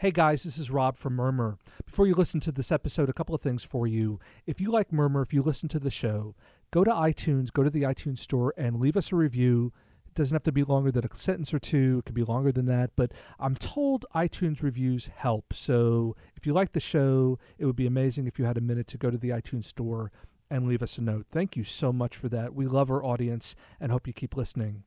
Hey 0.00 0.12
guys, 0.12 0.44
this 0.44 0.56
is 0.56 0.70
Rob 0.70 0.96
from 0.96 1.12
Murmur. 1.12 1.58
Before 1.84 2.06
you 2.06 2.14
listen 2.14 2.40
to 2.40 2.52
this 2.52 2.72
episode, 2.72 3.10
a 3.10 3.12
couple 3.12 3.34
of 3.34 3.42
things 3.42 3.64
for 3.64 3.86
you. 3.86 4.18
If 4.46 4.58
you 4.58 4.70
like 4.70 4.94
Murmur, 4.94 5.20
if 5.20 5.34
you 5.34 5.42
listen 5.42 5.68
to 5.68 5.78
the 5.78 5.90
show, 5.90 6.34
go 6.70 6.84
to 6.84 6.90
iTunes, 6.90 7.52
go 7.52 7.62
to 7.62 7.68
the 7.68 7.82
iTunes 7.82 8.20
store, 8.20 8.54
and 8.56 8.80
leave 8.80 8.96
us 8.96 9.12
a 9.12 9.16
review. 9.16 9.74
It 10.06 10.14
doesn't 10.14 10.34
have 10.34 10.44
to 10.44 10.52
be 10.52 10.64
longer 10.64 10.90
than 10.90 11.04
a 11.04 11.14
sentence 11.14 11.52
or 11.52 11.58
two, 11.58 11.98
it 11.98 12.06
could 12.06 12.14
be 12.14 12.24
longer 12.24 12.50
than 12.50 12.64
that, 12.64 12.92
but 12.96 13.12
I'm 13.38 13.54
told 13.56 14.06
iTunes 14.14 14.62
reviews 14.62 15.10
help. 15.14 15.52
So 15.52 16.16
if 16.34 16.46
you 16.46 16.54
like 16.54 16.72
the 16.72 16.80
show, 16.80 17.38
it 17.58 17.66
would 17.66 17.76
be 17.76 17.86
amazing 17.86 18.26
if 18.26 18.38
you 18.38 18.46
had 18.46 18.56
a 18.56 18.62
minute 18.62 18.86
to 18.86 18.96
go 18.96 19.10
to 19.10 19.18
the 19.18 19.28
iTunes 19.28 19.66
store 19.66 20.10
and 20.50 20.66
leave 20.66 20.82
us 20.82 20.96
a 20.96 21.02
note. 21.02 21.26
Thank 21.30 21.58
you 21.58 21.64
so 21.64 21.92
much 21.92 22.16
for 22.16 22.30
that. 22.30 22.54
We 22.54 22.66
love 22.66 22.90
our 22.90 23.04
audience 23.04 23.54
and 23.78 23.92
hope 23.92 24.06
you 24.06 24.14
keep 24.14 24.34
listening. 24.34 24.84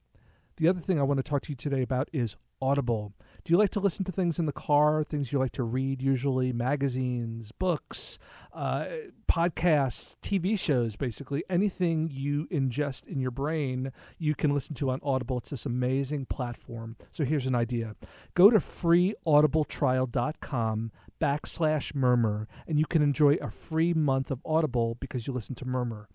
The 0.58 0.68
other 0.68 0.80
thing 0.80 1.00
I 1.00 1.04
want 1.04 1.20
to 1.20 1.24
talk 1.24 1.44
to 1.44 1.52
you 1.52 1.56
today 1.56 1.84
about 1.84 2.10
is 2.12 2.36
Audible. 2.64 3.14
Do 3.44 3.52
you 3.52 3.58
like 3.58 3.72
to 3.72 3.82
listen 3.82 4.06
to 4.06 4.12
things 4.12 4.40
in 4.40 4.46
the 4.46 4.54
car, 4.54 5.04
things 5.04 5.34
you 5.34 5.40
like 5.40 5.52
to 5.54 5.64
read 5.64 6.02
usually, 6.02 6.54
magazines, 6.54 7.52
books, 7.52 8.18
uh, 8.54 8.86
podcasts, 9.28 10.16
TV 10.22 10.58
shows, 10.58 10.96
basically? 10.96 11.44
Anything 11.50 12.10
you 12.10 12.48
ingest 12.48 13.06
in 13.06 13.20
your 13.20 13.32
brain, 13.32 13.92
you 14.18 14.34
can 14.34 14.54
listen 14.54 14.76
to 14.76 14.92
on 14.92 15.02
Audible. 15.04 15.40
It's 15.40 15.50
this 15.50 15.66
amazing 15.66 16.28
platform. 16.28 16.96
So 17.12 17.26
here's 17.26 17.46
an 17.46 17.56
idea 17.56 17.98
go 18.34 18.50
to 18.50 18.60
freeaudibletrial.com 18.60 20.92
backslash 21.20 21.94
murmur, 21.94 22.48
and 22.66 22.80
you 22.80 22.86
can 22.86 23.02
enjoy 23.02 23.34
a 23.36 23.52
free 23.52 23.94
month 23.94 24.32
of 24.32 24.40
Audible 24.46 24.96
because 25.02 25.28
you 25.28 25.34
listen 25.34 25.56
to 25.56 25.66
Murmur. 25.66 26.08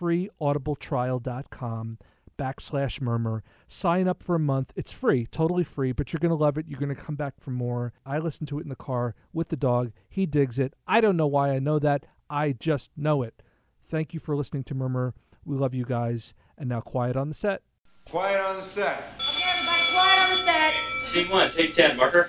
freeaudibletrial.com 0.00 1.98
backslash 2.42 3.00
murmur. 3.00 3.44
Sign 3.68 4.08
up 4.08 4.22
for 4.22 4.34
a 4.34 4.40
month. 4.40 4.72
It's 4.74 4.92
free, 4.92 5.26
totally 5.26 5.62
free, 5.62 5.92
but 5.92 6.12
you're 6.12 6.18
going 6.18 6.30
to 6.30 6.34
love 6.34 6.58
it. 6.58 6.66
You're 6.66 6.80
going 6.80 6.94
to 6.94 7.00
come 7.00 7.14
back 7.14 7.34
for 7.38 7.50
more. 7.50 7.92
I 8.04 8.18
listen 8.18 8.46
to 8.48 8.58
it 8.58 8.62
in 8.62 8.68
the 8.68 8.74
car 8.74 9.14
with 9.32 9.48
the 9.48 9.56
dog. 9.56 9.92
He 10.08 10.26
digs 10.26 10.58
it. 10.58 10.74
I 10.86 11.00
don't 11.00 11.16
know 11.16 11.28
why 11.28 11.50
I 11.50 11.60
know 11.60 11.78
that. 11.78 12.06
I 12.28 12.52
just 12.52 12.90
know 12.96 13.22
it. 13.22 13.42
Thank 13.86 14.12
you 14.12 14.18
for 14.20 14.34
listening 14.34 14.64
to 14.64 14.74
Murmur. 14.74 15.14
We 15.44 15.56
love 15.56 15.74
you 15.74 15.84
guys. 15.84 16.34
And 16.58 16.68
now, 16.68 16.80
quiet 16.80 17.16
on 17.16 17.28
the 17.28 17.34
set. 17.34 17.62
Quiet 18.08 18.40
on 18.40 18.56
the 18.56 18.64
set. 18.64 18.98
Okay, 19.20 19.42
everybody, 19.54 19.82
quiet 19.92 20.18
on 20.18 20.30
the 20.30 20.36
set. 20.36 20.74
Scene 21.02 21.30
one, 21.30 21.50
take 21.50 21.74
ten, 21.74 21.96
marker. 21.96 22.28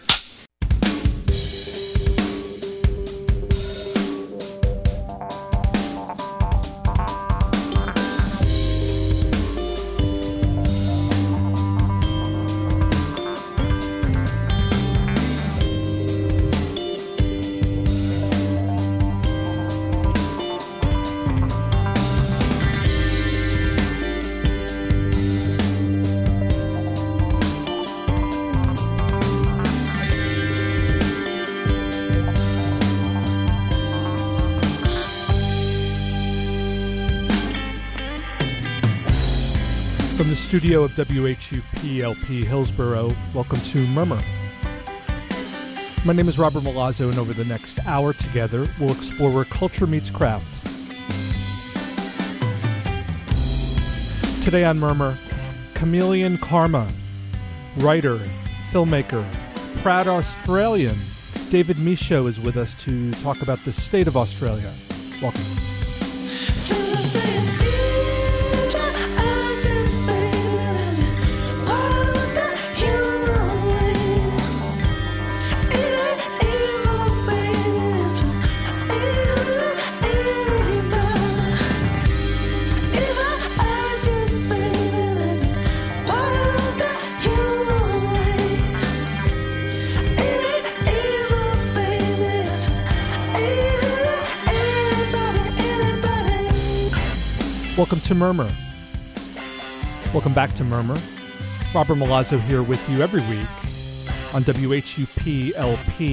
Studio 40.53 40.83
of 40.83 40.91
WHUPLP 40.91 42.43
Hillsboro, 42.43 43.11
welcome 43.33 43.59
to 43.61 43.87
Murmur. 43.87 44.21
My 46.05 46.13
name 46.13 46.29
is 46.29 46.37
Robert 46.37 46.61
Milazzo, 46.61 47.09
and 47.09 47.17
over 47.17 47.33
the 47.33 47.43
next 47.43 47.83
hour 47.87 48.13
together, 48.13 48.67
we'll 48.79 48.91
explore 48.91 49.31
where 49.31 49.45
culture 49.45 49.87
meets 49.87 50.11
craft. 50.11 50.63
Today 54.43 54.63
on 54.63 54.79
Murmur, 54.79 55.17
Chameleon 55.73 56.37
Karma, 56.37 56.87
writer, 57.77 58.19
filmmaker, 58.69 59.25
proud 59.81 60.07
Australian, 60.07 60.97
David 61.49 61.77
Michôd 61.77 62.27
is 62.27 62.39
with 62.39 62.57
us 62.57 62.75
to 62.83 63.09
talk 63.23 63.41
about 63.41 63.57
the 63.65 63.73
state 63.73 64.05
of 64.05 64.15
Australia. 64.15 64.71
Welcome. 65.19 65.41
Welcome 97.93 98.07
to 98.07 98.15
Murmur. 98.15 98.51
Welcome 100.13 100.33
back 100.33 100.55
to 100.55 100.63
Murmur. 100.63 100.97
Robert 101.75 101.93
Milazzo 101.93 102.41
here 102.41 102.63
with 102.63 102.89
you 102.89 103.03
every 103.03 103.21
week 103.29 103.47
on 104.33 104.43
WHUPLP 104.43 106.03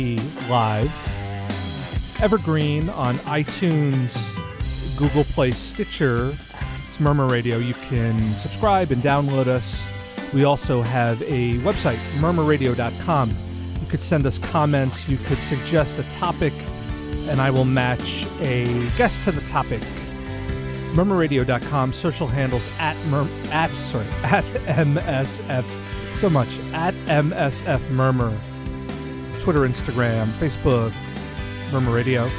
Live. 0.51 2.21
Evergreen 2.21 2.91
on 2.91 3.15
iTunes, 3.21 4.37
Google 4.99 5.25
Play, 5.25 5.53
Stitcher. 5.53 6.37
It's 6.87 7.01
Murmur 7.01 7.27
Radio. 7.27 7.57
You 7.57 7.73
can 7.73 8.35
subscribe 8.35 8.91
and 8.91 9.03
download 9.03 9.47
us. 9.47 9.89
We 10.35 10.45
also 10.45 10.83
have 10.83 11.23
a 11.23 11.55
website, 11.61 11.97
murmurradio.com. 12.19 13.31
You 13.81 13.87
could 13.87 14.03
send 14.03 14.27
us 14.27 14.37
comments, 14.37 15.09
you 15.09 15.17
could 15.17 15.41
suggest 15.41 15.99
a 15.99 16.03
topic, 16.11 16.53
and 17.31 17.41
I 17.41 17.51
will 17.51 17.65
match 17.65 18.27
a 18.41 18.67
guest 18.99 19.23
to 19.23 19.33
the 19.33 19.41
topic 19.49 19.81
murmurradio.com 20.95 21.93
social 21.93 22.27
handles 22.27 22.69
at 22.79 22.97
mur- 23.07 23.29
at 23.51 23.73
sorry 23.73 24.07
at 24.25 24.45
msf 24.45 25.65
so 26.15 26.29
much 26.29 26.49
at 26.73 26.95
msf 27.07 27.91
murmur. 27.91 28.37
Twitter 29.41 29.61
instagram 29.61 30.27
facebook 30.39 30.93
murmur 31.73 31.95
radio. 31.95 32.31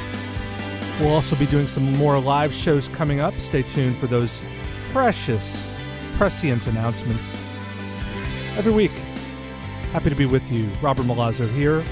We'll 1.00 1.14
also 1.14 1.34
be 1.36 1.46
doing 1.46 1.66
some 1.66 1.92
more 1.96 2.20
live 2.20 2.52
shows 2.52 2.86
coming 2.88 3.20
up. 3.20 3.32
Stay 3.34 3.62
tuned 3.62 3.96
for 3.96 4.06
those 4.06 4.44
precious 4.92 5.74
prescient 6.16 6.66
announcements. 6.66 7.34
Every 8.56 8.72
week 8.72 8.92
happy 9.92 10.10
to 10.10 10.16
be 10.16 10.26
with 10.26 10.50
you. 10.52 10.68
Robert 10.80 11.06
milazzo 11.06 11.48
here 11.54 11.82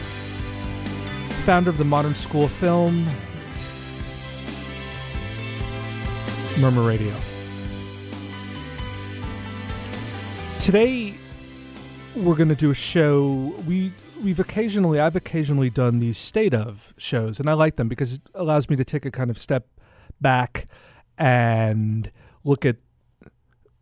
founder 1.41 1.71
of 1.71 1.79
the 1.79 1.85
modern 1.85 2.15
school 2.15 2.45
of 2.45 2.53
film 2.53 3.09
Murmur 6.61 6.83
Radio. 6.83 7.15
Today, 10.59 11.15
we're 12.15 12.35
going 12.35 12.51
to 12.51 12.55
do 12.55 12.71
a 12.71 12.75
show. 12.75 13.55
We 13.67 13.93
we've 14.23 14.39
occasionally, 14.39 15.01
I've 15.01 15.17
occasionally 15.17 15.71
done 15.71 16.01
these 16.01 16.19
state 16.19 16.53
of 16.53 16.93
shows, 16.99 17.41
and 17.41 17.49
I 17.49 17.55
like 17.55 17.77
them 17.77 17.89
because 17.89 18.15
it 18.15 18.21
allows 18.35 18.69
me 18.69 18.77
to 18.77 18.85
take 18.85 19.07
a 19.07 19.11
kind 19.11 19.31
of 19.31 19.39
step 19.39 19.67
back 20.21 20.67
and 21.17 22.11
look 22.45 22.67
at 22.67 22.77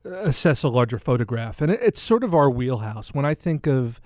assess 0.04 0.62
a 0.62 0.68
larger 0.68 0.98
photograph, 0.98 1.60
and 1.60 1.72
it, 1.72 1.80
it's 1.82 2.00
sort 2.00 2.22
of 2.22 2.32
our 2.34 2.48
wheelhouse. 2.48 3.12
When 3.12 3.24
I 3.24 3.34
think 3.34 3.66
of 3.66 4.00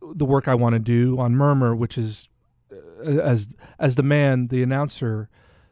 the 0.00 0.24
work 0.24 0.46
I 0.46 0.54
want 0.54 0.74
to 0.74 0.78
do 0.78 1.18
on 1.18 1.34
Murmur, 1.34 1.74
which 1.74 1.98
is 1.98 2.28
uh, 2.72 3.10
as 3.20 3.48
as 3.78 3.96
the 3.96 4.02
man, 4.02 4.48
the 4.48 4.62
announcer, 4.62 5.28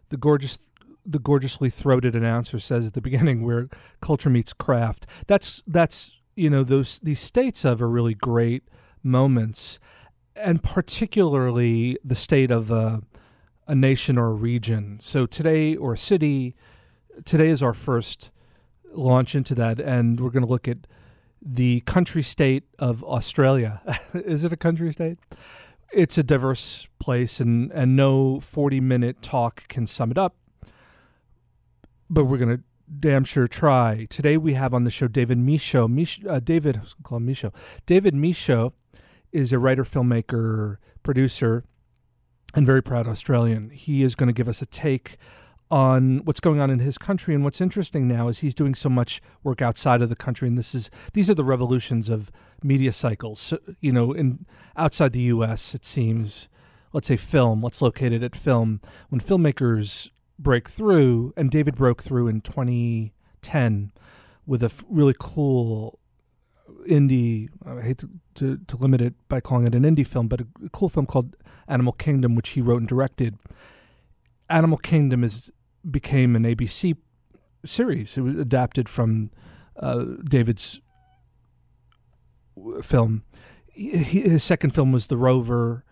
the 0.09 0.17
gorgeous 0.17 0.59
the 1.05 1.19
gorgeously 1.19 1.71
throated 1.71 2.15
announcer 2.15 2.59
says 2.59 2.87
at 2.87 2.93
the 2.95 3.01
beginning 3.09 3.43
where 3.43 3.69
culture 4.01 4.31
meets 4.31 4.53
craft. 4.53 5.07
That's 5.27 5.63
that's 5.67 6.19
you 6.37 6.51
know 6.51 6.65
those 6.65 6.99
these 7.01 7.21
states 7.21 7.65
of 7.65 7.83
are 7.83 7.89
really 7.89 8.15
great 8.15 8.65
moments 9.03 9.79
and 10.37 10.63
particularly 10.63 11.99
the 12.03 12.15
state 12.15 12.51
of 12.51 12.71
a, 12.71 13.03
a 13.67 13.75
nation 13.75 14.17
or 14.17 14.29
a 14.29 14.33
region. 14.33 14.99
So 15.01 15.27
today 15.27 15.77
or 15.77 15.93
a 15.95 15.99
city 15.99 16.55
today 17.25 17.49
is 17.49 17.63
our 17.63 17.75
first 17.75 18.31
launch 18.93 19.35
into 19.35 19.55
that 19.57 19.81
and 19.81 20.21
we're 20.21 20.31
going 20.31 20.45
to 20.45 20.51
look 20.51 20.69
at 20.69 20.79
the 21.41 21.81
country 21.81 22.23
state 22.23 22.65
of 22.79 23.03
australia. 23.05 23.83
Is 24.15 24.45
it 24.45 24.53
a 24.53 24.57
country 24.57 24.93
state? 24.93 25.19
It's 25.93 26.17
a 26.17 26.23
diverse 26.23 26.87
place 26.99 27.41
and 27.41 27.71
and 27.73 27.97
no 27.97 28.41
40 28.41 28.81
minute 28.81 29.21
talk 29.23 29.67
can 29.69 29.87
sum 29.87 30.11
it 30.11 30.19
up 30.19 30.37
but 32.13 32.27
we're 32.27 32.37
going 32.37 32.59
to 32.59 32.63
damn 33.01 33.25
sure 33.25 33.49
try. 33.49 34.07
Today 34.11 34.37
we 34.37 34.53
have 34.53 34.75
on 34.75 34.85
the 34.85 34.91
show 34.91 35.09
David 35.09 35.39
Michôd. 35.39 35.91
Mich- 35.91 36.25
uh, 36.29 36.41
David, 36.41 36.81
call 37.03 37.17
him 37.17 37.27
Michôd. 37.27 37.55
David 37.87 38.15
Michôd 38.15 38.73
is 39.33 39.53
a 39.53 39.59
writer, 39.59 39.83
filmmaker, 39.83 40.77
producer, 41.03 41.65
and 42.55 42.67
very 42.67 42.83
proud 42.83 43.09
Australian. 43.09 43.71
He 43.71 44.03
is 44.03 44.15
going 44.15 44.27
to 44.27 44.35
give 44.35 44.47
us 44.47 44.61
a 44.61 44.67
take 44.67 45.17
on 45.71 46.19
what's 46.25 46.39
going 46.39 46.61
on 46.61 46.69
in 46.69 46.81
his 46.81 46.99
country. 46.99 47.35
And 47.35 47.43
what's 47.45 47.63
interesting 47.63 48.07
now 48.07 48.29
is 48.29 48.41
he's 48.41 48.55
doing 48.55 48.75
so 48.75 48.91
much 48.91 49.23
work 49.43 49.63
outside 49.63 50.03
of 50.03 50.11
the 50.11 50.17
country. 50.17 50.47
And 50.49 50.59
this 50.59 50.75
is 50.75 50.91
these 51.15 51.31
are 51.31 51.35
the 51.35 51.45
revolutions 51.45 52.11
of 52.11 52.31
media 52.63 52.93
cycles. 52.93 53.41
So, 53.41 53.59
you 53.81 53.91
know, 53.91 54.13
in 54.13 54.45
outside 54.77 55.15
the 55.15 55.21
U.S., 55.21 55.75
it 55.75 55.87
seems, 55.87 56.51
let's 56.93 57.09
say 57.09 57.17
film. 57.17 57.63
Let's 57.63 57.81
locate 57.81 58.13
it 58.13 58.23
at 58.23 58.37
film. 58.37 58.83
When 59.09 59.19
filmmakers 59.19 60.11
break 60.43 60.69
through, 60.69 61.33
and 61.37 61.51
David 61.51 61.77
broke 61.77 62.03
through 62.03 62.29
in 62.29 62.41
2010 62.41 63.93
with 64.47 64.63
a 64.63 64.67
f- 64.67 64.85
really 64.89 65.15
cool 65.19 65.99
indie. 66.89 67.49
I 67.65 67.81
hate 67.81 67.99
to, 67.99 68.11
to, 68.37 68.59
to 68.59 68.77
limit 68.77 69.01
it 69.01 69.15
by 69.29 69.41
calling 69.41 69.67
it 69.67 69.75
an 69.75 69.83
indie 69.85 70.07
film, 70.07 70.29
but 70.29 70.41
a, 70.41 70.47
a 70.65 70.69
cool 70.71 70.89
film 70.89 71.07
called 71.07 71.37
Animal 71.69 71.93
Kingdom, 71.93 72.35
which 72.35 72.51
he 72.51 72.61
wrote 72.61 72.81
and 72.81 72.89
directed. 72.89 73.39
Animal 74.49 74.79
Kingdom 74.79 75.25
is 75.25 75.51
became 75.89 76.37
an 76.37 76.45
ABC 76.45 76.97
series. 77.65 78.17
It 78.17 78.21
was 78.21 78.39
adapted 78.39 78.89
from 78.89 79.31
uh, 79.77 80.05
David's 80.25 80.81
film. 82.83 83.25
He, 83.73 84.21
his 84.21 84.45
second 84.45 84.71
film 84.71 84.93
was 84.93 85.07
The 85.07 85.17
Rover 85.17 85.85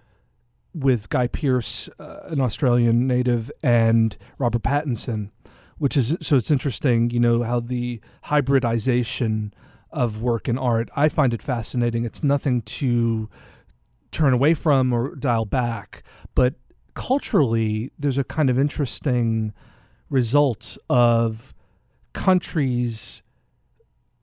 with 0.74 1.08
Guy 1.08 1.26
Pearce, 1.26 1.88
uh, 1.98 2.20
an 2.24 2.40
Australian 2.40 3.06
native, 3.06 3.50
and 3.62 4.16
Robert 4.38 4.62
Pattinson, 4.62 5.30
which 5.78 5.96
is 5.96 6.16
so 6.20 6.36
it's 6.36 6.50
interesting, 6.50 7.10
you 7.10 7.20
know, 7.20 7.42
how 7.42 7.60
the 7.60 8.00
hybridization 8.24 9.52
of 9.90 10.22
work 10.22 10.46
and 10.46 10.58
art. 10.58 10.88
I 10.94 11.08
find 11.08 11.34
it 11.34 11.42
fascinating. 11.42 12.04
It's 12.04 12.22
nothing 12.22 12.62
to 12.62 13.28
turn 14.12 14.32
away 14.32 14.54
from 14.54 14.92
or 14.92 15.14
dial 15.14 15.44
back, 15.44 16.02
but 16.34 16.54
culturally, 16.94 17.92
there's 17.98 18.18
a 18.18 18.24
kind 18.24 18.50
of 18.50 18.58
interesting 18.58 19.52
result 20.08 20.76
of 20.88 21.54
countries 22.12 23.22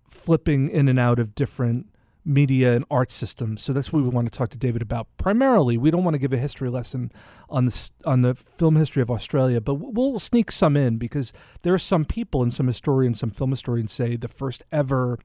flipping 0.10 0.70
in 0.70 0.88
and 0.90 1.00
out 1.00 1.20
of 1.20 1.36
different 1.36 1.88
media 2.28 2.76
and 2.76 2.84
art 2.92 3.10
systems. 3.10 3.64
So 3.64 3.72
that's 3.72 3.94
what 3.94 4.04
we 4.04 4.10
want 4.10 4.32
to 4.32 4.38
talk 4.38 4.50
to 4.50 4.58
David 4.58 4.82
about. 4.82 5.08
Primarily, 5.18 5.78
we 5.78 5.90
don't 5.90 6.04
want 6.04 6.16
to 6.16 6.20
give 6.20 6.34
a 6.34 6.38
history 6.38 6.70
lesson 6.70 7.12
on 7.50 7.66
the 7.66 7.90
on 8.06 8.22
the 8.22 8.36
film 8.36 8.76
history 8.76 9.02
of 9.02 9.10
Australia, 9.10 9.62
but 9.62 9.76
we'll 9.76 10.20
sneak 10.20 10.52
some 10.52 10.76
in 10.76 10.98
because 10.98 11.32
there 11.62 11.74
are 11.74 11.80
some 11.80 12.04
people 12.04 12.44
and 12.44 12.54
some 12.54 12.68
historians, 12.68 13.20
some 13.20 13.32
film 13.32 13.52
historians 13.52 13.94
say 13.94 14.18
the 14.18 14.28
first 14.28 14.64
ever 14.72 15.18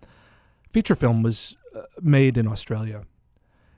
feature 0.72 0.94
film 0.94 1.22
was 1.22 1.56
uh, 1.76 1.82
made 2.00 2.38
in 2.38 2.46
Australia. 2.46 3.02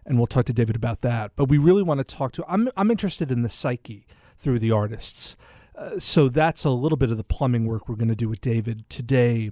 And 0.07 0.19
we'll 0.19 0.27
talk 0.27 0.45
to 0.47 0.53
David 0.53 0.77
about 0.77 1.01
that. 1.01 1.33
But 1.35 1.47
we 1.47 1.57
really 1.57 1.83
want 1.83 2.07
to 2.07 2.17
talk 2.17 2.33
to 2.33 2.45
I'm 2.47 2.69
I'm 2.77 2.91
interested 2.91 3.33
in 3.33 3.43
the 3.43 3.49
psyche 3.49 4.07
through 4.37 4.59
the 4.59 4.71
artists. 4.71 5.37
Uh, 5.77 5.99
so 5.99 6.29
that's 6.29 6.65
a 6.65 6.71
little 6.71 6.99
bit 6.99 7.11
of 7.11 7.17
the 7.17 7.25
plumbing 7.25 7.67
work 7.67 7.89
we're 7.89 7.97
going 7.97 8.09
to 8.09 8.15
do 8.15 8.29
with 8.29 8.41
David 8.43 8.89
today. 8.91 9.51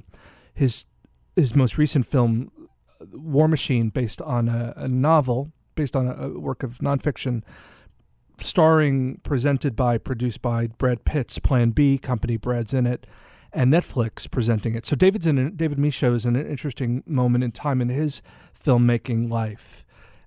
His 0.54 0.84
his 1.34 1.56
most 1.56 1.78
recent 1.78 2.06
film, 2.06 2.50
War 3.12 3.48
Machine, 3.48 3.88
based 3.88 4.20
on 4.22 4.48
a, 4.48 4.72
a 4.76 4.88
novel, 4.88 5.52
based 5.74 5.96
on 5.96 6.06
a, 6.06 6.28
a, 6.28 6.38
work 6.38 6.62
of 6.62 6.78
nonfiction, 6.78 7.42
starring, 8.38 9.20
presented 9.22 9.76
by, 9.76 9.98
produced 9.98 10.42
by 10.42 10.66
Brad 10.66 11.04
Pitt's 11.04 11.38
Plan 11.38 11.70
B 11.70 11.98
company. 11.98 12.36
Brad's 12.36 12.74
in 12.74 12.86
it, 12.86 13.06
and 13.52 13.72
Netflix 13.72 14.30
presenting 14.30 14.74
it. 14.74 14.86
So 14.86 14.96
David's 14.96 15.26
in 15.26 15.56
David 15.56 15.78
Michôd 15.78 16.14
is 16.14 16.26
in 16.26 16.36
an 16.36 16.46
interesting 16.46 17.02
moment 17.06 17.44
in 17.44 17.52
time 17.52 17.80
in 17.80 17.88
his 17.88 18.22
filmmaking 18.58 19.30
life 19.30 19.84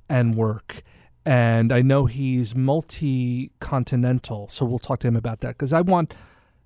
and 0.07 0.35
work 0.35 0.83
and 1.25 1.71
I 1.73 1.81
know 1.81 2.05
he's 2.05 2.55
multi 2.55 3.51
continental. 3.59 4.47
So 4.49 4.63
we'll 4.63 4.79
talk 4.79 4.99
to 4.99 5.07
him 5.07 5.15
about 5.15 5.39
that 5.39 5.57
because 5.57 5.73
I 5.73 5.81
want. 5.81 6.13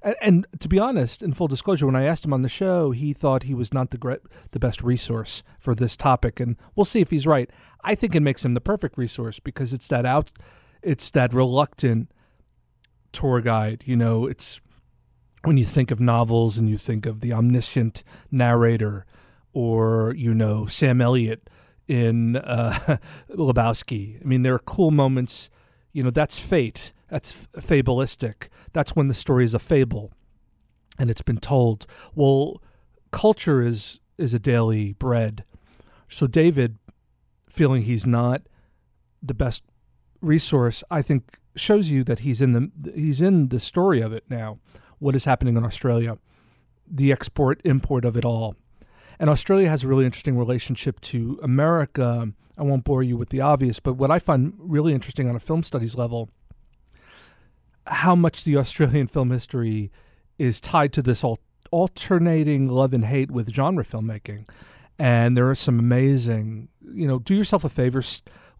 And, 0.02 0.16
and, 0.22 0.48
to 0.60 0.70
be 0.70 0.80
honest, 0.80 1.22
in 1.22 1.34
full 1.34 1.48
disclosure, 1.48 1.86
when 1.86 1.96
I 1.96 2.06
asked 2.06 2.24
him 2.24 2.34
on 2.34 2.42
the 2.42 2.50
show, 2.50 2.92
he 2.92 3.12
thought 3.12 3.44
he 3.44 3.54
was 3.54 3.74
not 3.74 3.90
the 3.92 3.98
great, 3.98 4.20
the 4.52 4.60
best 4.60 4.82
resource 4.82 5.44
for 5.60 5.76
this 5.76 5.98
topic, 5.98 6.40
and 6.40 6.56
we'll 6.76 6.86
see 6.86 7.02
if 7.02 7.10
he's 7.10 7.28
right. 7.28 7.50
I 7.84 7.96
think 7.96 8.16
it 8.16 8.22
makes 8.22 8.46
him 8.46 8.54
the 8.54 8.62
perfect 8.62 8.98
resource 8.98 9.40
because 9.40 9.74
it's 9.74 9.88
that 9.90 10.06
out, 10.06 10.32
it's 10.82 11.12
that 11.12 11.34
reluctant 11.34 12.12
tour 13.12 13.42
guide. 13.42 13.84
You 13.86 13.98
know, 13.98 14.26
it's 14.26 14.62
when 15.44 15.58
you 15.58 15.66
think 15.66 15.92
of 15.92 16.00
novels 16.00 16.58
and 16.58 16.70
you 16.70 16.78
think 16.78 17.06
of 17.06 17.22
the 17.22 17.34
omniscient 17.34 18.04
narrator, 18.32 19.06
or 19.54 20.14
you 20.16 20.34
know 20.34 20.66
Sam 20.66 21.02
Elliott 21.02 21.50
in 21.88 22.38
uh, 22.38 22.98
Lebowski. 23.30 24.22
I 24.22 24.26
mean, 24.26 24.44
there 24.44 24.54
are 24.54 24.60
cool 24.60 24.92
moments. 24.92 25.50
You 25.92 26.04
know, 26.04 26.12
that's 26.12 26.38
fate. 26.38 26.94
That's 27.10 27.48
fabulistic. 27.60 28.50
That's 28.74 28.96
when 28.96 29.08
the 29.08 29.14
story 29.14 29.44
is 29.44 29.54
a 29.54 29.60
fable, 29.60 30.12
and 30.98 31.10
it's 31.10 31.22
been 31.22 31.40
told. 31.40 31.86
Well, 32.16 32.62
culture 33.12 33.62
is 33.62 34.00
is 34.18 34.34
a 34.34 34.40
daily 34.40 34.94
bread. 34.94 35.44
So 36.08 36.28
David, 36.28 36.78
feeling 37.50 37.84
he's 37.84 38.06
not 38.06 38.42
the 39.22 39.34
best 39.34 39.64
resource, 40.22 40.84
I 40.92 41.02
think 41.02 41.40
shows 41.56 41.90
you 41.90 42.04
that 42.04 42.20
he's 42.20 42.42
in 42.42 42.54
the 42.54 42.92
he's 42.94 43.22
in 43.22 43.50
the 43.50 43.60
story 43.60 44.02
of 44.02 44.14
it 44.14 44.26
now. 44.30 44.60
What 45.00 45.16
is 45.16 45.26
happening 45.26 45.56
in 45.58 45.64
Australia, 45.64 46.18
the 46.90 47.12
export 47.12 47.62
import 47.64 48.06
of 48.06 48.18
it 48.18 48.26
all. 48.26 48.56
And 49.20 49.30
Australia 49.30 49.70
has 49.70 49.84
a 49.84 49.88
really 49.88 50.06
interesting 50.06 50.38
relationship 50.38 51.00
to 51.02 51.40
America. 51.44 52.32
I 52.58 52.64
won't 52.64 52.84
bore 52.84 53.04
you 53.04 53.18
with 53.18 53.30
the 53.30 53.42
obvious, 53.42 53.80
but 53.80 53.94
what 53.94 54.12
I 54.12 54.20
find 54.20 54.54
really 54.58 54.94
interesting 54.94 55.30
on 55.30 55.36
a 55.36 55.40
film 55.40 55.64
studies 55.64 55.96
level, 55.96 56.30
how 57.90 58.16
much 58.16 58.44
the 58.44 58.58
Australian 58.58 59.08
film 59.08 59.32
history 59.32 59.92
is 60.38 60.62
tied 60.62 60.94
to 60.94 61.02
this 61.02 61.24
al- 61.24 61.40
alternating 61.72 62.68
love 62.68 62.94
and 62.94 63.06
hate 63.06 63.32
with 63.32 63.54
genre 63.54 63.84
filmmaking. 63.84 64.48
And 64.98 65.36
there 65.36 65.50
are 65.50 65.56
some 65.56 65.80
amazing, 65.80 66.70
you 66.82 67.08
know, 67.08 67.20
do 67.20 67.34
yourself 67.34 67.64
a 67.64 67.70
favor, 67.70 68.04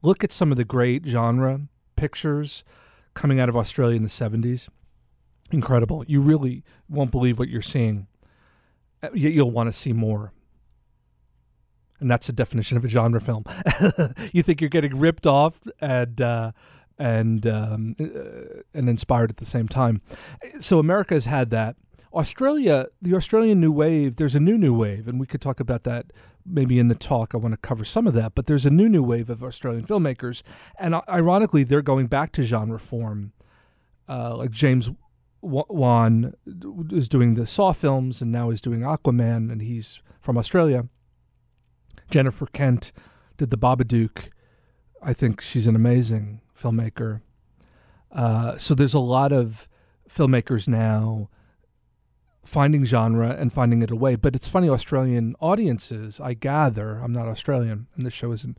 look 0.02 0.24
at 0.24 0.32
some 0.32 0.52
of 0.52 0.58
the 0.58 0.66
great 0.66 1.06
genre 1.06 1.62
pictures 1.96 2.64
coming 3.14 3.40
out 3.40 3.50
of 3.50 3.58
Australia 3.58 3.98
in 3.98 4.04
the 4.04 4.10
70s. 4.10 4.70
Incredible. 5.52 6.04
You 6.08 6.22
really 6.22 6.64
won't 6.88 7.12
believe 7.12 7.40
what 7.40 7.50
you're 7.50 7.62
seeing. 7.62 8.08
Uh, 9.02 9.10
you'll 9.14 9.52
want 9.52 9.68
to 9.68 9.78
see 9.78 9.94
more 9.94 10.32
and 12.00 12.10
that's 12.10 12.28
the 12.28 12.34
definition 12.34 12.78
of 12.78 12.86
a 12.86 12.90
genre 12.90 13.22
film. 13.22 13.44
you 14.32 14.44
think 14.44 14.62
you're 14.62 14.70
getting 14.70 14.98
ripped 14.98 15.28
off 15.28 15.60
and 15.82 16.20
uh, 16.22 16.52
and 17.00 17.48
um, 17.48 17.96
uh, 18.00 18.62
and 18.74 18.90
inspired 18.90 19.32
at 19.32 19.38
the 19.38 19.46
same 19.46 19.68
time. 19.68 20.02
So 20.60 20.78
America 20.78 21.16
has 21.16 21.26
had 21.26 21.50
that. 21.50 21.76
Australia, 22.14 22.88
the 23.02 23.16
Australian 23.16 23.60
New 23.60 23.72
Wave, 23.72 24.16
there's 24.16 24.36
a 24.36 24.40
new 24.40 24.58
New 24.58 24.74
Wave, 24.74 25.08
and 25.08 25.20
we 25.20 25.28
could 25.28 25.42
talk 25.42 25.60
about 25.60 25.84
that 25.84 26.08
maybe 26.46 26.80
in 26.80 26.88
the 26.88 26.96
talk. 26.96 27.34
I 27.34 27.38
want 27.38 27.54
to 27.54 27.58
cover 27.58 27.86
some 27.86 28.08
of 28.08 28.14
that, 28.14 28.34
but 28.36 28.48
there's 28.48 28.66
a 28.66 28.72
new 28.72 28.90
New 28.90 29.04
Wave 29.04 29.30
of 29.30 29.44
Australian 29.44 29.86
filmmakers, 29.86 30.42
and 30.78 30.96
ironically, 31.08 31.64
they're 31.64 31.82
going 31.82 32.08
back 32.08 32.32
to 32.34 32.44
genre 32.44 32.80
form. 32.80 33.32
Uh, 34.08 34.36
like 34.38 34.50
James 34.50 34.90
Wan 35.42 36.34
is 36.92 37.08
doing 37.08 37.36
the 37.36 37.46
Saw 37.46 37.72
films, 37.72 38.22
and 38.22 38.32
now 38.32 38.50
is 38.50 38.60
doing 38.60 38.82
Aquaman, 38.82 39.52
and 39.52 39.62
he's 39.62 40.02
from 40.20 40.38
Australia. 40.38 40.88
Jennifer 42.10 42.48
Kent 42.48 42.92
did 43.38 43.52
the 43.52 43.58
Babadook. 43.58 44.30
I 45.02 45.14
think 45.14 45.42
she's 45.42 45.68
an 45.68 45.76
amazing 45.76 46.42
filmmaker. 46.60 47.22
Uh, 48.12 48.58
so 48.58 48.74
there's 48.74 48.94
a 48.94 49.00
lot 49.00 49.32
of 49.32 49.68
filmmakers 50.10 50.68
now 50.68 51.30
finding 52.44 52.84
genre 52.84 53.36
and 53.38 53.54
finding 53.54 53.82
it 53.82 53.92
away. 53.92 54.16
But 54.16 54.36
it's 54.36 54.48
funny, 54.48 54.70
Australian 54.70 55.36
audiences, 55.40 56.20
I 56.20 56.34
gather, 56.34 56.98
I'm 56.98 57.14
not 57.14 57.28
Australian, 57.28 57.88
and 57.96 58.06
this 58.06 58.14
show 58.14 58.32
isn't 58.32 58.58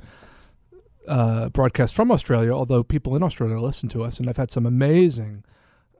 uh, 1.09 1.49
broadcast 1.49 1.95
from 1.95 2.13
Australia, 2.13 2.53
although 2.53 2.85
people 2.85 3.17
in 3.17 3.23
Australia 3.23 3.59
listen 3.59 3.89
to 3.91 4.05
us, 4.05 4.21
and 4.21 4.29
I've 4.29 4.37
had 4.37 4.51
some 4.51 4.67
amazing 4.67 5.45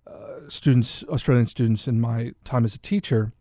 uh, 0.07 0.49
students, 0.49 1.03
Australian 1.05 1.47
students, 1.47 1.89
in 1.89 2.01
my 2.01 2.33
time 2.45 2.65
as 2.65 2.75
a 2.75 2.79
teacher. 2.79 3.33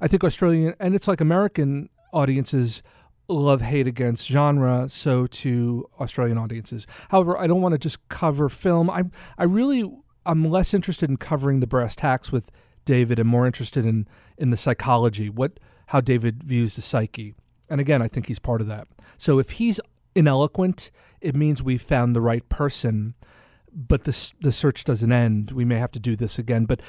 I 0.00 0.08
think 0.08 0.24
Australian, 0.24 0.74
and 0.80 0.94
it's 0.94 1.08
like 1.08 1.20
American 1.20 1.90
audiences 2.12 2.82
love 3.28 3.60
hate 3.60 3.86
against 3.86 4.26
genre, 4.26 4.88
so 4.88 5.26
to 5.26 5.88
Australian 6.00 6.38
audiences. 6.38 6.86
However, 7.10 7.38
I 7.38 7.46
don't 7.46 7.60
want 7.60 7.72
to 7.72 7.78
just 7.78 8.08
cover 8.08 8.48
film. 8.48 8.88
I 8.90 9.04
I 9.36 9.44
really 9.44 9.90
I'm 10.24 10.44
less 10.44 10.74
interested 10.74 11.10
in 11.10 11.16
covering 11.16 11.60
the 11.60 11.66
brass 11.66 11.94
tacks 11.94 12.32
with 12.32 12.50
David 12.84 13.18
and 13.18 13.28
more 13.28 13.46
interested 13.46 13.84
in 13.84 14.06
in 14.36 14.50
the 14.50 14.56
psychology, 14.56 15.28
what 15.28 15.60
how 15.86 16.00
David 16.00 16.42
views 16.42 16.76
the 16.76 16.82
psyche. 16.82 17.34
And 17.70 17.80
again, 17.80 18.00
I 18.00 18.08
think 18.08 18.26
he's 18.26 18.38
part 18.38 18.60
of 18.60 18.66
that. 18.68 18.88
So 19.18 19.38
if 19.38 19.52
he's 19.52 19.80
ineloquent, 20.14 20.90
it 21.20 21.34
means 21.34 21.62
we've 21.62 21.82
found 21.82 22.14
the 22.14 22.20
right 22.20 22.48
person. 22.48 23.14
But 23.72 24.04
the 24.04 24.32
the 24.40 24.52
search 24.52 24.84
doesn't 24.84 25.12
end. 25.12 25.50
We 25.50 25.64
may 25.64 25.78
have 25.78 25.92
to 25.92 26.00
do 26.00 26.16
this 26.16 26.38
again. 26.38 26.64
But 26.64 26.80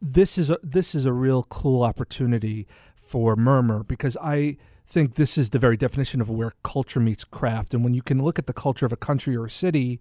this 0.00 0.38
is 0.38 0.50
a, 0.50 0.58
this 0.62 0.94
is 0.94 1.04
a 1.04 1.12
real 1.12 1.44
cool 1.44 1.82
opportunity 1.82 2.66
for 2.96 3.36
Murmur 3.36 3.84
because 3.84 4.16
I 4.22 4.56
think 4.92 5.14
this 5.14 5.38
is 5.38 5.50
the 5.50 5.58
very 5.58 5.76
definition 5.76 6.20
of 6.20 6.28
where 6.28 6.52
culture 6.62 7.00
meets 7.00 7.24
craft. 7.24 7.72
And 7.72 7.82
when 7.82 7.94
you 7.94 8.02
can 8.02 8.22
look 8.22 8.38
at 8.38 8.46
the 8.46 8.52
culture 8.52 8.84
of 8.84 8.92
a 8.92 8.96
country 8.96 9.34
or 9.34 9.46
a 9.46 9.50
city 9.50 10.00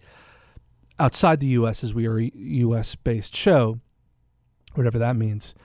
outside 0.99 1.39
the 1.39 1.47
U.S., 1.47 1.83
as 1.83 1.93
we 1.93 2.05
are 2.07 2.19
a 2.19 2.31
U.S. 2.35 2.95
based 2.95 3.35
show, 3.35 3.79
whatever 4.73 4.99
that 4.99 5.15
means, 5.15 5.55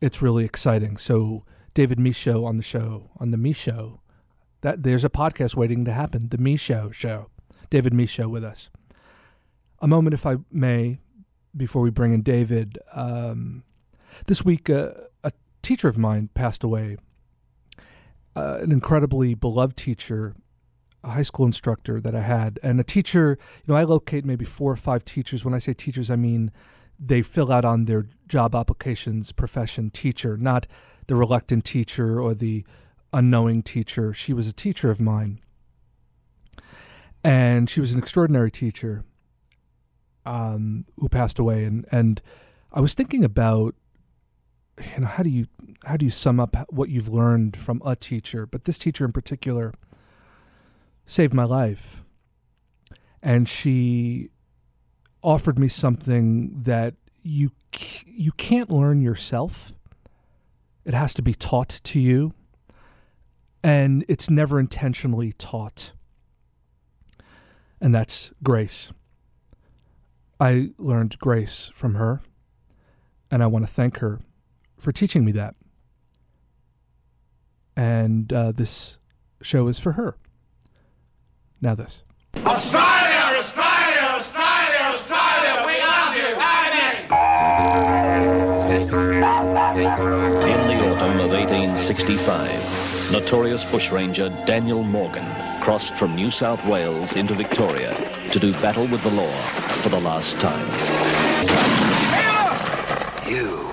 it's 0.00 0.22
really 0.22 0.46
exciting. 0.46 0.96
So 0.96 1.44
David 1.74 1.98
Michôd 1.98 2.46
on 2.46 2.56
the 2.56 2.62
show, 2.62 3.10
on 3.18 3.30
the 3.30 3.36
Me 3.36 3.52
Show, 3.52 4.00
that 4.62 4.82
there's 4.82 5.04
a 5.04 5.10
podcast 5.10 5.54
waiting 5.54 5.84
to 5.84 5.92
happen, 5.92 6.30
the 6.30 6.38
Me 6.38 6.56
Show 6.56 6.90
show. 6.90 7.28
David 7.68 7.92
Michôd 7.92 8.30
with 8.30 8.44
us. 8.44 8.70
A 9.80 9.88
moment, 9.88 10.14
if 10.14 10.24
I 10.24 10.36
may, 10.50 10.98
before 11.54 11.82
we 11.82 11.90
bring 11.90 12.12
in 12.12 12.22
David. 12.22 12.78
Um, 12.94 13.64
this 14.26 14.44
week, 14.44 14.70
uh, 14.70 14.92
a 15.22 15.32
teacher 15.60 15.88
of 15.88 15.98
mine 15.98 16.30
passed 16.34 16.64
away 16.64 16.96
uh, 18.34 18.58
an 18.60 18.72
incredibly 18.72 19.34
beloved 19.34 19.76
teacher, 19.76 20.34
a 21.04 21.10
high 21.10 21.22
school 21.22 21.46
instructor 21.46 22.00
that 22.00 22.14
I 22.14 22.20
had, 22.20 22.58
and 22.62 22.80
a 22.80 22.84
teacher. 22.84 23.38
You 23.66 23.74
know, 23.74 23.78
I 23.78 23.84
locate 23.84 24.24
maybe 24.24 24.44
four 24.44 24.72
or 24.72 24.76
five 24.76 25.04
teachers. 25.04 25.44
When 25.44 25.54
I 25.54 25.58
say 25.58 25.72
teachers, 25.72 26.10
I 26.10 26.16
mean 26.16 26.50
they 26.98 27.22
fill 27.22 27.50
out 27.50 27.64
on 27.64 27.86
their 27.86 28.06
job 28.28 28.54
applications 28.54 29.32
profession 29.32 29.90
teacher, 29.90 30.36
not 30.36 30.66
the 31.08 31.16
reluctant 31.16 31.64
teacher 31.64 32.20
or 32.20 32.34
the 32.34 32.64
unknowing 33.12 33.62
teacher. 33.62 34.12
She 34.12 34.32
was 34.32 34.46
a 34.46 34.52
teacher 34.52 34.90
of 34.90 35.00
mine, 35.00 35.40
and 37.24 37.68
she 37.68 37.80
was 37.80 37.92
an 37.92 37.98
extraordinary 37.98 38.50
teacher 38.50 39.04
um, 40.24 40.86
who 40.96 41.08
passed 41.08 41.38
away. 41.38 41.64
And 41.64 41.86
and 41.90 42.22
I 42.72 42.80
was 42.80 42.94
thinking 42.94 43.24
about 43.24 43.74
you 44.78 45.00
know 45.00 45.06
how 45.06 45.22
do 45.22 45.30
you 45.30 45.46
how 45.84 45.96
do 45.96 46.04
you 46.04 46.10
sum 46.10 46.40
up 46.40 46.56
what 46.70 46.88
you've 46.88 47.08
learned 47.08 47.56
from 47.56 47.82
a 47.84 47.94
teacher 47.94 48.46
but 48.46 48.64
this 48.64 48.78
teacher 48.78 49.04
in 49.04 49.12
particular 49.12 49.72
saved 51.06 51.34
my 51.34 51.44
life. 51.44 52.02
And 53.22 53.48
she 53.48 54.30
offered 55.22 55.58
me 55.58 55.68
something 55.68 56.62
that 56.62 56.94
you 57.22 57.50
you 58.04 58.32
can't 58.32 58.70
learn 58.70 59.00
yourself. 59.00 59.72
It 60.84 60.94
has 60.94 61.14
to 61.14 61.22
be 61.22 61.34
taught 61.34 61.80
to 61.84 62.00
you. 62.00 62.34
And 63.62 64.04
it's 64.08 64.28
never 64.28 64.58
intentionally 64.58 65.32
taught. 65.32 65.92
And 67.80 67.94
that's 67.94 68.32
grace. 68.42 68.92
I 70.40 70.70
learned 70.78 71.18
grace 71.20 71.70
from 71.72 71.94
her. 71.94 72.22
And 73.30 73.42
i 73.42 73.46
want 73.46 73.64
to 73.64 73.72
thank 73.72 73.98
her 73.98 74.20
for 74.82 74.92
teaching 74.92 75.24
me 75.24 75.32
that. 75.32 75.54
And 77.76 78.30
uh, 78.32 78.50
this 78.52 78.98
show 79.40 79.68
is 79.68 79.78
for 79.78 79.92
her. 79.92 80.16
Now, 81.60 81.76
this. 81.76 82.02
Australia, 82.34 83.38
Australia, 83.38 84.02
Australia, 84.18 84.80
Australia, 84.90 85.62
we 85.64 85.78
love 85.78 86.16
you. 86.16 86.34
Amen. 86.34 87.04
In 90.42 90.66
the 90.66 90.78
autumn 90.90 91.20
of 91.20 91.30
1865, 91.30 93.12
notorious 93.12 93.64
bushranger 93.64 94.30
Daniel 94.46 94.82
Morgan 94.82 95.24
crossed 95.62 95.96
from 95.96 96.16
New 96.16 96.32
South 96.32 96.64
Wales 96.66 97.14
into 97.14 97.34
Victoria 97.34 97.94
to 98.32 98.40
do 98.40 98.52
battle 98.54 98.88
with 98.88 99.02
the 99.04 99.10
law 99.10 99.32
for 99.82 99.90
the 99.90 100.00
last 100.00 100.40
time. 100.40 100.68
You. 103.30 103.72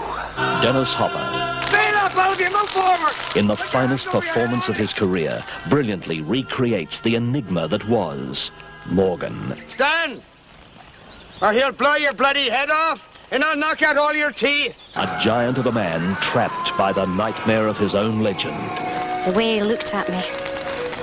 Dennis 0.61 0.93
Hopper, 0.93 1.49
move 2.51 2.69
forward. 2.69 3.13
in 3.37 3.47
the 3.47 3.55
finest 3.55 4.07
performance 4.07 4.67
of 4.67 4.75
his 4.75 4.93
career, 4.93 5.43
brilliantly 5.69 6.21
recreates 6.21 6.99
the 6.99 7.15
enigma 7.15 7.67
that 7.69 7.87
was 7.87 8.51
Morgan. 8.85 9.55
Stand! 9.69 10.21
Or 11.41 11.53
he'll 11.53 11.71
blow 11.71 11.95
your 11.95 12.11
bloody 12.11 12.49
head 12.49 12.69
off, 12.69 13.07
and 13.31 13.43
I'll 13.43 13.55
knock 13.55 13.81
out 13.81 13.97
all 13.97 14.13
your 14.13 14.31
teeth. 14.31 14.75
A 14.95 15.19
giant 15.21 15.57
of 15.57 15.67
a 15.67 15.71
man 15.71 16.15
trapped 16.17 16.77
by 16.77 16.91
the 16.91 17.05
nightmare 17.05 17.67
of 17.67 17.77
his 17.77 17.95
own 17.95 18.19
legend. 18.19 18.57
The 19.25 19.33
way 19.35 19.55
he 19.55 19.63
looked 19.63 19.93
at 19.93 20.09
me. 20.09 20.21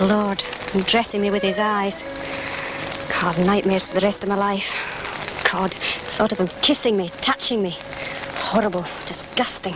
Lord, 0.07 0.45
dressing 0.85 1.23
me 1.23 1.31
with 1.31 1.43
his 1.43 1.59
eyes. 1.59 2.05
God, 3.21 3.39
nightmares 3.39 3.89
for 3.89 3.95
the 3.95 4.05
rest 4.05 4.23
of 4.23 4.29
my 4.29 4.37
life. 4.37 4.71
God, 5.51 5.73
thought 5.73 6.33
of 6.33 6.39
him 6.39 6.49
kissing 6.61 6.97
me, 6.97 7.09
touching 7.23 7.63
me. 7.63 7.79
Horrible, 8.47 8.85
disgusting. 9.07 9.75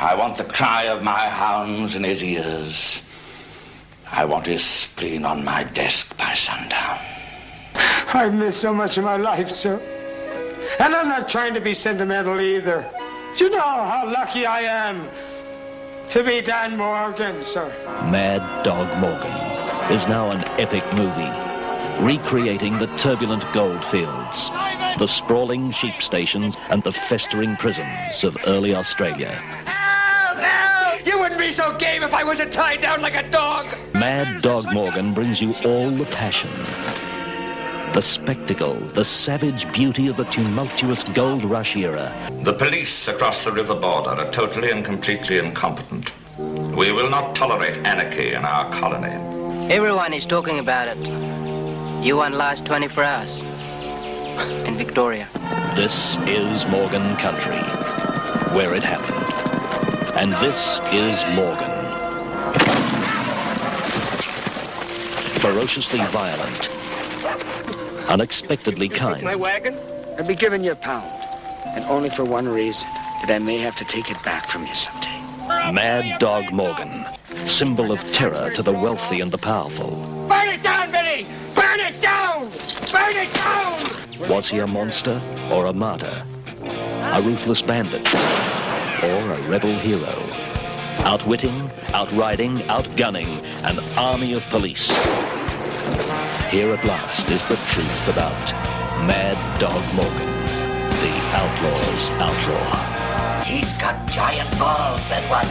I 0.00 0.14
want 0.14 0.38
the 0.38 0.44
cry 0.44 0.84
of 0.84 1.04
my 1.04 1.28
hounds 1.28 1.94
in 1.94 2.02
his 2.02 2.22
ears. 2.22 3.02
I 4.10 4.24
want 4.24 4.46
his 4.46 4.64
spleen 4.64 5.26
on 5.26 5.44
my 5.44 5.64
desk 5.64 6.16
by 6.16 6.32
sundown. 6.32 6.98
I've 8.14 8.32
missed 8.32 8.62
so 8.62 8.72
much 8.72 8.96
of 8.96 9.04
my 9.04 9.18
life, 9.18 9.50
sir. 9.50 9.78
And 10.78 10.94
I'm 10.94 11.08
not 11.10 11.28
trying 11.28 11.52
to 11.52 11.60
be 11.60 11.74
sentimental 11.74 12.40
either. 12.40 12.82
Do 13.36 13.44
you 13.44 13.50
know 13.50 13.60
how 13.60 14.10
lucky 14.10 14.46
I 14.46 14.60
am 14.60 15.06
to 16.12 16.24
be 16.24 16.40
Dan 16.40 16.78
Morgan, 16.78 17.44
sir? 17.44 17.68
Mad 18.10 18.64
Dog 18.64 18.88
Morgan 19.00 19.36
is 19.92 20.08
now 20.08 20.30
an 20.30 20.42
epic 20.58 20.84
movie, 20.94 21.30
recreating 22.00 22.78
the 22.78 22.86
turbulent 22.98 23.44
gold 23.52 23.84
fields, 23.84 24.50
the 24.98 25.06
sprawling 25.06 25.70
sheep 25.70 26.02
stations, 26.02 26.56
and 26.70 26.82
the 26.82 26.92
festering 26.92 27.56
prisons 27.56 28.24
of 28.24 28.36
early 28.46 28.74
Australia. 28.74 29.32
Help! 29.66 30.38
Help! 30.38 31.06
You 31.06 31.18
wouldn't 31.18 31.40
be 31.40 31.50
so 31.52 31.76
game 31.76 32.02
if 32.02 32.14
I 32.14 32.24
wasn't 32.24 32.52
tied 32.52 32.80
down 32.80 33.02
like 33.02 33.16
a 33.16 33.28
dog. 33.30 33.66
Mad 33.94 34.42
Dog 34.42 34.72
Morgan 34.72 35.14
brings 35.14 35.40
you 35.40 35.54
all 35.64 35.90
the 35.90 36.06
passion, 36.06 36.50
the 37.92 38.00
spectacle, 38.00 38.74
the 38.74 39.04
savage 39.04 39.70
beauty 39.72 40.08
of 40.08 40.16
the 40.16 40.24
tumultuous 40.24 41.04
gold 41.04 41.44
rush 41.44 41.76
era, 41.76 42.12
The 42.42 42.54
police 42.54 43.06
across 43.06 43.44
the 43.44 43.52
river 43.52 43.74
border 43.74 44.10
are 44.10 44.30
totally 44.32 44.70
and 44.70 44.84
completely 44.84 45.38
incompetent. 45.38 46.10
We 46.38 46.90
will 46.90 47.10
not 47.10 47.36
tolerate 47.36 47.76
anarchy 47.78 48.32
in 48.32 48.44
our 48.44 48.72
colony. 48.72 49.12
Everyone 49.70 50.12
is 50.14 50.24
talking 50.26 50.58
about 50.58 50.88
it. 50.88 51.31
You 52.02 52.16
won 52.16 52.32
last 52.32 52.66
24 52.66 53.04
hours. 53.04 53.42
In 54.66 54.76
Victoria. 54.76 55.28
This 55.76 56.16
is 56.26 56.66
Morgan 56.66 57.14
Country, 57.18 57.60
where 58.52 58.74
it 58.74 58.82
happened. 58.82 59.22
And 60.18 60.32
this 60.44 60.80
is 60.90 61.24
Morgan. 61.36 61.70
Ferociously 65.38 66.00
violent, 66.06 66.68
unexpectedly 68.10 68.88
kind. 68.88 69.22
My 69.22 69.36
wagon? 69.36 69.78
I'll 70.18 70.26
be 70.26 70.34
giving 70.34 70.64
you 70.64 70.72
a 70.72 70.76
pound. 70.76 71.08
And 71.76 71.84
only 71.84 72.10
for 72.10 72.24
one 72.24 72.48
reason, 72.48 72.88
that 73.20 73.30
I 73.30 73.38
may 73.38 73.58
have 73.58 73.76
to 73.76 73.84
take 73.84 74.10
it 74.10 74.20
back 74.24 74.50
from 74.50 74.66
you 74.66 74.74
someday. 74.74 75.20
Mad 75.70 76.18
Dog 76.18 76.50
Morgan, 76.52 77.06
symbol 77.44 77.92
of 77.92 78.00
terror 78.12 78.50
to 78.54 78.62
the 78.62 78.72
wealthy 78.72 79.20
and 79.20 79.30
the 79.30 79.38
powerful. 79.38 80.11
Was 84.28 84.48
he 84.48 84.58
a 84.60 84.66
monster 84.66 85.20
or 85.50 85.66
a 85.66 85.72
martyr? 85.72 86.24
A 86.62 87.22
ruthless 87.22 87.60
bandit 87.60 88.06
or 89.02 89.32
a 89.32 89.48
rebel 89.48 89.74
hero? 89.78 90.14
Outwitting, 91.04 91.70
outriding, 91.92 92.58
outgunning 92.68 93.42
an 93.64 93.78
army 93.98 94.32
of 94.34 94.46
police. 94.46 94.88
Here 96.50 96.72
at 96.72 96.84
last 96.84 97.28
is 97.30 97.44
the 97.46 97.56
truth 97.56 98.08
about 98.08 98.52
Mad 99.06 99.36
Dog 99.58 99.82
Morgan, 99.94 100.32
the 101.02 101.12
outlaw's 101.34 102.10
outlaw. 102.10 103.44
He's 103.44 103.72
got 103.72 104.06
giant 104.10 104.56
balls, 104.58 105.06
that 105.08 105.28
one. 105.28 105.48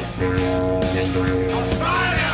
Australia, 0.92 1.56
Australia, 1.56 2.31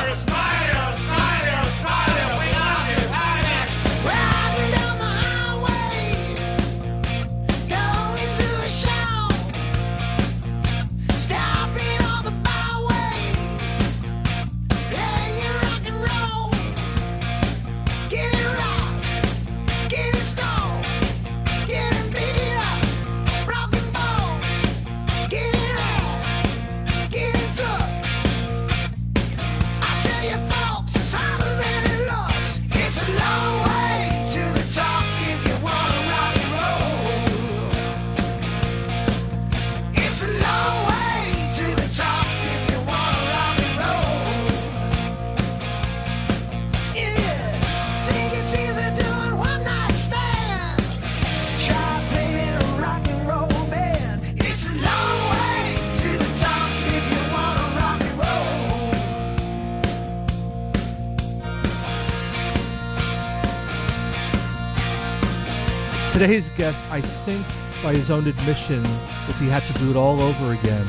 Today's 66.17 66.49
guest, 66.57 66.83
I 66.89 66.99
think, 66.99 67.45
by 67.83 67.93
his 67.93 68.09
own 68.09 68.25
admission, 68.25 68.83
if 69.27 69.39
he 69.39 69.47
had 69.47 69.61
to 69.67 69.73
do 69.73 69.91
it 69.91 69.95
all 69.95 70.19
over 70.19 70.51
again, 70.51 70.87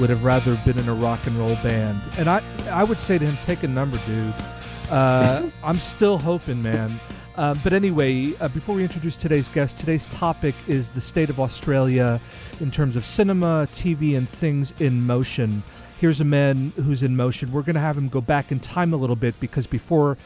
would 0.00 0.10
have 0.10 0.24
rather 0.24 0.60
been 0.64 0.76
in 0.76 0.88
a 0.88 0.92
rock 0.92 1.24
and 1.28 1.36
roll 1.36 1.54
band. 1.62 2.00
And 2.18 2.28
I, 2.28 2.42
I 2.68 2.82
would 2.82 2.98
say 2.98 3.16
to 3.16 3.24
him, 3.24 3.36
take 3.44 3.62
a 3.62 3.68
number, 3.68 3.96
dude. 4.08 4.34
Uh, 4.90 5.48
I'm 5.62 5.78
still 5.78 6.18
hoping, 6.18 6.60
man. 6.60 6.98
Uh, 7.36 7.54
but 7.62 7.72
anyway, 7.72 8.34
uh, 8.40 8.48
before 8.48 8.74
we 8.74 8.82
introduce 8.82 9.16
today's 9.16 9.48
guest, 9.48 9.76
today's 9.76 10.06
topic 10.06 10.56
is 10.66 10.88
the 10.88 11.00
state 11.00 11.30
of 11.30 11.38
Australia 11.38 12.20
in 12.58 12.72
terms 12.72 12.96
of 12.96 13.06
cinema, 13.06 13.68
TV, 13.70 14.18
and 14.18 14.28
things 14.28 14.74
in 14.80 15.06
motion. 15.06 15.62
Here's 16.00 16.20
a 16.20 16.24
man 16.24 16.72
who's 16.74 17.04
in 17.04 17.14
motion. 17.14 17.52
We're 17.52 17.62
going 17.62 17.76
to 17.76 17.80
have 17.80 17.96
him 17.96 18.08
go 18.08 18.20
back 18.20 18.50
in 18.50 18.58
time 18.58 18.92
a 18.92 18.96
little 18.96 19.14
bit 19.14 19.38
because 19.38 19.68
before 19.68 20.18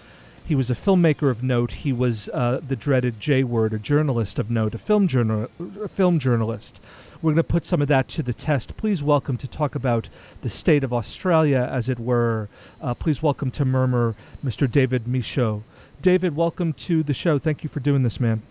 he 0.44 0.54
was 0.54 0.70
a 0.70 0.74
filmmaker 0.74 1.30
of 1.30 1.42
note, 1.42 1.72
he 1.72 1.92
was 1.92 2.28
uh, 2.28 2.60
the 2.66 2.76
dreaded 2.76 3.18
J 3.18 3.44
word, 3.44 3.72
a 3.72 3.78
journalist 3.78 4.38
of 4.38 4.50
note, 4.50 4.74
a 4.74 4.78
film, 4.78 5.08
journal, 5.08 5.48
a 5.82 5.88
film 5.88 6.18
journalist. 6.18 6.80
We're 7.22 7.30
going 7.30 7.36
to 7.36 7.44
put 7.44 7.64
some 7.64 7.80
of 7.80 7.88
that 7.88 8.08
to 8.08 8.22
the 8.22 8.34
test. 8.34 8.76
Please 8.76 9.02
welcome 9.02 9.38
to 9.38 9.48
talk 9.48 9.74
about 9.74 10.10
the 10.42 10.50
state 10.50 10.84
of 10.84 10.92
Australia, 10.92 11.66
as 11.70 11.88
it 11.88 11.98
were. 11.98 12.50
Uh, 12.82 12.92
please 12.92 13.22
welcome 13.22 13.50
to 13.52 13.64
Murmur, 13.64 14.14
Mr. 14.44 14.70
David 14.70 15.04
Michôd. 15.04 15.62
David, 16.02 16.36
welcome 16.36 16.74
to 16.74 17.02
the 17.02 17.14
show. 17.14 17.38
Thank 17.38 17.62
you 17.62 17.70
for 17.70 17.80
doing 17.80 18.02
this, 18.02 18.20
man. 18.20 18.42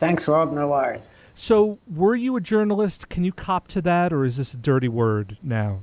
Thanks, 0.00 0.26
Rob. 0.26 0.52
No 0.52 0.66
worries. 0.66 1.02
So, 1.36 1.78
were 1.88 2.16
you 2.16 2.34
a 2.36 2.40
journalist? 2.40 3.08
Can 3.08 3.22
you 3.22 3.32
cop 3.32 3.68
to 3.68 3.80
that, 3.82 4.12
or 4.12 4.24
is 4.24 4.36
this 4.36 4.52
a 4.54 4.56
dirty 4.56 4.88
word 4.88 5.38
now? 5.40 5.82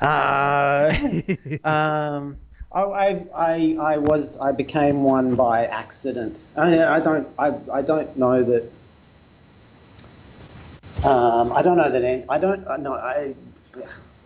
Uh, 0.00 0.94
um, 1.64 2.36
I, 2.72 2.82
I, 2.82 3.26
I, 3.34 3.76
I 3.80 3.96
was, 3.98 4.38
I 4.38 4.52
became 4.52 5.02
one 5.02 5.34
by 5.34 5.66
accident. 5.66 6.44
I, 6.56 6.84
I 6.84 7.00
don't, 7.00 7.28
I, 7.38 7.52
I 7.72 7.82
don't 7.82 8.16
know 8.16 8.42
that. 8.44 8.70
Um, 11.04 11.52
I 11.52 11.62
don't 11.62 11.76
know 11.76 11.90
that. 11.90 12.04
Any, 12.04 12.24
I 12.28 12.38
don't. 12.38 12.66
uh, 12.66 12.76
No, 12.76 12.94
I, 12.94 13.34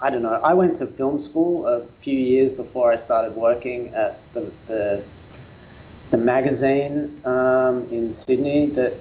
I 0.00 0.10
don't 0.10 0.22
know. 0.22 0.34
I 0.34 0.52
went 0.54 0.76
to 0.76 0.86
film 0.86 1.18
school 1.18 1.66
a 1.66 1.86
few 2.02 2.18
years 2.18 2.52
before 2.52 2.92
I 2.92 2.96
started 2.96 3.34
working 3.36 3.94
at 3.94 4.20
the 4.34 4.50
the, 4.66 5.04
the 6.10 6.16
magazine 6.18 7.20
um, 7.24 7.88
in 7.90 8.10
Sydney 8.12 8.66
that 8.70 8.94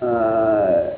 uh, 0.00 0.90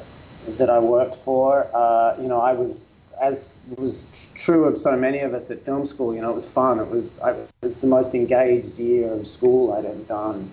that 0.56 0.70
I 0.70 0.78
worked 0.78 1.14
for. 1.14 1.68
Uh, 1.74 2.16
you 2.20 2.26
know, 2.26 2.40
I 2.40 2.54
was 2.54 2.96
as 3.20 3.54
was 3.76 4.26
true 4.34 4.64
of 4.64 4.76
so 4.76 4.96
many 4.96 5.20
of 5.20 5.34
us 5.34 5.50
at 5.50 5.62
film 5.62 5.84
school. 5.84 6.14
You 6.14 6.22
know, 6.22 6.30
it 6.30 6.34
was 6.34 6.50
fun. 6.50 6.78
It 6.78 6.88
was 6.88 7.18
I, 7.20 7.32
it 7.32 7.48
was 7.62 7.80
the 7.80 7.86
most 7.86 8.14
engaged 8.14 8.78
year 8.78 9.12
of 9.12 9.26
school 9.26 9.72
I'd 9.72 9.84
ever 9.84 10.02
done, 10.02 10.50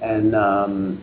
and 0.00 0.34
um, 0.34 1.00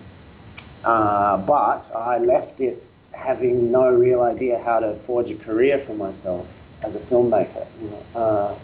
uh, 0.83 1.37
but 1.37 1.91
I 1.95 2.17
left 2.17 2.59
it 2.61 2.83
having 3.13 3.71
no 3.71 3.91
real 3.91 4.21
idea 4.21 4.61
how 4.63 4.79
to 4.79 4.95
forge 4.95 5.29
a 5.29 5.35
career 5.35 5.77
for 5.77 5.93
myself 5.93 6.57
as 6.81 6.95
a 6.95 6.99
filmmaker. 6.99 7.67
You 7.81 7.89
know, 7.89 8.19
uh, 8.19 8.55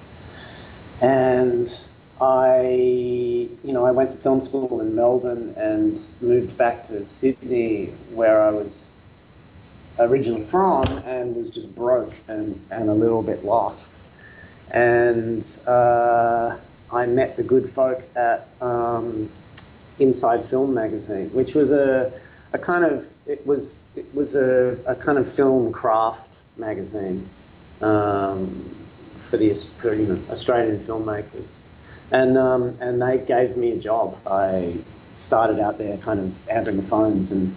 and 1.01 1.88
I, 2.20 2.62
you 3.63 3.74
know, 3.74 3.86
I 3.86 3.92
went 3.92 4.10
to 4.12 4.18
film 4.18 4.42
school 4.42 4.82
in 4.82 4.96
Melbourne 4.96 5.54
and 5.58 6.00
moved 6.22 6.58
back 6.58 6.84
to 6.86 7.06
Sydney, 7.06 7.94
where 8.12 8.42
I 8.42 8.50
was 8.50 8.92
originally 10.00 10.44
from, 10.44 10.86
and 11.06 11.36
was 11.36 11.50
just 11.50 11.74
broke 11.75 12.13
and, 12.28 12.60
and 12.72 12.89
a 12.89 12.93
little 12.93 13.24
bit 13.24 13.43
lost. 13.43 14.00
And 14.72 15.45
uh, 15.65 16.58
I 16.91 17.06
met 17.06 17.38
the 17.38 17.43
good 17.43 17.67
folk 17.67 18.04
at 18.15 18.48
um, 18.62 19.30
Inside 20.00 20.43
Film 20.43 20.74
magazine, 20.74 21.30
which 21.30 21.56
was 21.56 21.72
a, 21.72 22.12
a 22.54 22.60
kind 22.60 22.86
of 22.86 23.06
it 23.26 23.45
was 23.45 23.82
it 23.95 24.13
was 24.13 24.36
a, 24.36 24.78
a 24.86 24.95
kind 24.95 25.17
of 25.17 25.32
film 25.32 25.72
craft 25.72 26.41
magazine 26.58 27.28
um, 27.82 28.76
for 29.17 29.38
the 29.38 29.54
for 29.54 29.93
you 29.93 30.08
know 30.08 30.19
Australian 30.30 30.80
filmmakers, 30.80 31.45
and 32.12 32.38
um, 32.38 32.78
and 32.80 33.02
they 33.02 33.17
gave 33.17 33.58
me 33.58 33.72
a 33.72 33.78
job. 33.78 34.17
I 34.28 34.78
started 35.15 35.60
out 35.60 35.78
there, 35.78 35.98
kind 35.98 36.19
of 36.19 36.48
answering 36.50 36.78
the 36.78 36.84
phones 36.84 37.32
and 37.32 37.56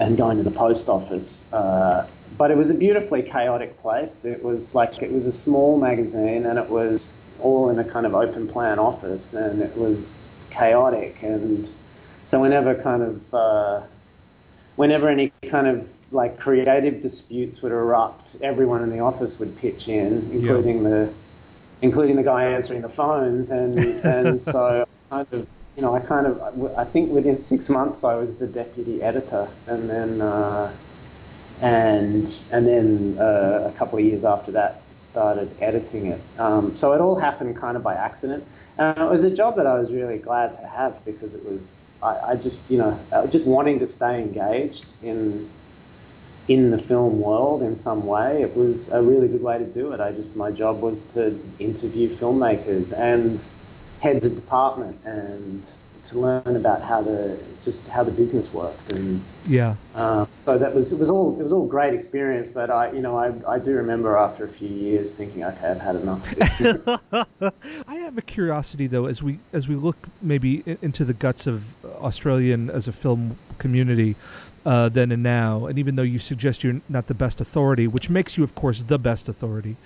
and 0.00 0.16
going 0.16 0.36
to 0.36 0.42
the 0.42 0.50
post 0.50 0.88
office. 0.88 1.44
Uh, 1.52 2.06
but 2.36 2.50
it 2.50 2.56
was 2.56 2.70
a 2.70 2.74
beautifully 2.74 3.22
chaotic 3.22 3.78
place. 3.80 4.24
It 4.24 4.42
was 4.42 4.74
like 4.74 5.00
it 5.02 5.12
was 5.12 5.26
a 5.26 5.32
small 5.32 5.78
magazine, 5.78 6.46
and 6.46 6.58
it 6.58 6.68
was 6.68 7.20
all 7.40 7.70
in 7.70 7.78
a 7.78 7.84
kind 7.84 8.06
of 8.06 8.14
open 8.14 8.48
plan 8.48 8.78
office, 8.78 9.34
and 9.34 9.62
it 9.62 9.76
was 9.76 10.24
chaotic. 10.50 11.22
And 11.22 11.70
so 12.24 12.40
whenever 12.40 12.74
kind 12.74 13.02
of 13.02 13.34
uh, 13.34 13.82
whenever 14.76 15.08
any 15.08 15.32
kind 15.48 15.66
of 15.66 15.88
like 16.10 16.38
creative 16.40 17.00
disputes 17.00 17.62
would 17.62 17.72
erupt, 17.72 18.36
everyone 18.42 18.82
in 18.82 18.90
the 18.90 19.00
office 19.00 19.38
would 19.38 19.56
pitch 19.56 19.88
in, 19.88 20.28
including 20.32 20.82
the 20.82 21.12
including 21.82 22.16
the 22.16 22.22
guy 22.22 22.46
answering 22.46 22.82
the 22.82 22.88
phones, 22.88 23.50
and 23.50 23.78
and 23.78 24.42
so 24.54 24.86
kind 25.10 25.26
of 25.32 25.48
you 25.76 25.82
know 25.82 25.94
I 25.94 26.00
kind 26.00 26.26
of 26.26 26.76
I 26.76 26.84
think 26.84 27.10
within 27.10 27.40
six 27.40 27.68
months 27.68 28.04
I 28.04 28.14
was 28.14 28.36
the 28.36 28.46
deputy 28.46 29.02
editor, 29.02 29.48
and 29.66 29.88
then 29.90 30.20
uh, 30.20 30.72
and 31.60 32.44
and 32.50 32.66
then 32.66 33.16
uh, 33.18 33.70
a 33.72 33.78
couple 33.78 33.98
of 33.98 34.04
years 34.04 34.24
after 34.24 34.52
that 34.52 34.82
started 34.90 35.54
editing 35.60 36.06
it. 36.06 36.20
Um, 36.38 36.76
so 36.76 36.92
it 36.92 37.00
all 37.00 37.16
happened 37.16 37.56
kind 37.56 37.76
of 37.76 37.82
by 37.82 37.94
accident, 37.94 38.44
and 38.78 38.98
it 38.98 39.10
was 39.10 39.24
a 39.24 39.34
job 39.34 39.56
that 39.56 39.66
I 39.66 39.78
was 39.78 39.92
really 39.92 40.18
glad 40.18 40.54
to 40.54 40.66
have 40.66 41.04
because 41.04 41.34
it 41.34 41.44
was 41.44 41.78
I, 42.02 42.18
I 42.32 42.36
just 42.36 42.70
you 42.70 42.78
know 42.78 43.26
just 43.28 43.46
wanting 43.46 43.80
to 43.80 43.86
stay 43.86 44.20
engaged 44.20 44.86
in 45.02 45.50
in 46.46 46.70
the 46.70 46.78
film 46.78 47.20
world 47.20 47.62
in 47.62 47.74
some 47.74 48.04
way. 48.04 48.42
It 48.42 48.54
was 48.54 48.88
a 48.90 49.02
really 49.02 49.28
good 49.28 49.42
way 49.42 49.58
to 49.58 49.64
do 49.64 49.92
it. 49.92 50.00
I 50.00 50.12
just 50.12 50.36
my 50.36 50.50
job 50.50 50.80
was 50.80 51.06
to 51.06 51.38
interview 51.58 52.08
filmmakers 52.08 52.96
and 52.96 53.42
heads 54.04 54.26
of 54.26 54.34
department 54.34 54.94
and 55.06 55.78
to 56.02 56.18
learn 56.18 56.56
about 56.56 56.82
how 56.82 57.00
the 57.00 57.38
just 57.62 57.88
how 57.88 58.04
the 58.04 58.10
business 58.10 58.52
worked 58.52 58.90
and 58.90 59.22
Yeah. 59.46 59.76
uh, 59.94 60.26
so 60.36 60.58
that 60.58 60.74
was 60.74 60.92
it 60.92 60.98
was 60.98 61.08
all 61.08 61.40
it 61.40 61.42
was 61.42 61.52
all 61.56 61.66
great 61.66 61.94
experience 61.94 62.50
but 62.50 62.68
I 62.70 62.92
you 62.92 63.00
know 63.00 63.16
I, 63.16 63.32
I 63.54 63.58
do 63.58 63.72
remember 63.72 64.10
after 64.26 64.44
a 64.44 64.48
few 64.58 64.68
years 64.68 65.14
thinking 65.14 65.42
okay 65.42 65.68
I've 65.68 65.80
had 65.80 65.96
enough 65.96 66.30
of 66.30 66.36
this 66.38 66.60
I 67.88 67.94
have 68.06 68.18
a 68.18 68.22
curiosity 68.36 68.86
though, 68.86 69.06
as 69.06 69.22
we 69.22 69.38
as 69.54 69.66
we 69.68 69.74
look 69.86 69.96
maybe 70.20 70.62
into 70.82 71.02
the 71.06 71.14
guts 71.14 71.46
of 71.46 71.64
Australian 72.08 72.68
as 72.68 72.86
a 72.86 72.92
film 72.92 73.38
community, 73.58 74.14
uh, 74.66 74.88
then 74.90 75.10
and 75.12 75.22
now. 75.22 75.66
And 75.66 75.78
even 75.78 75.96
though 75.96 76.02
you 76.14 76.18
suggest 76.18 76.62
you're 76.64 76.80
not 76.88 77.06
the 77.06 77.14
best 77.14 77.40
authority, 77.40 77.86
which 77.86 78.10
makes 78.10 78.36
you, 78.36 78.44
of 78.44 78.54
course, 78.54 78.82
the 78.82 78.98
best 78.98 79.28
authority, 79.28 79.76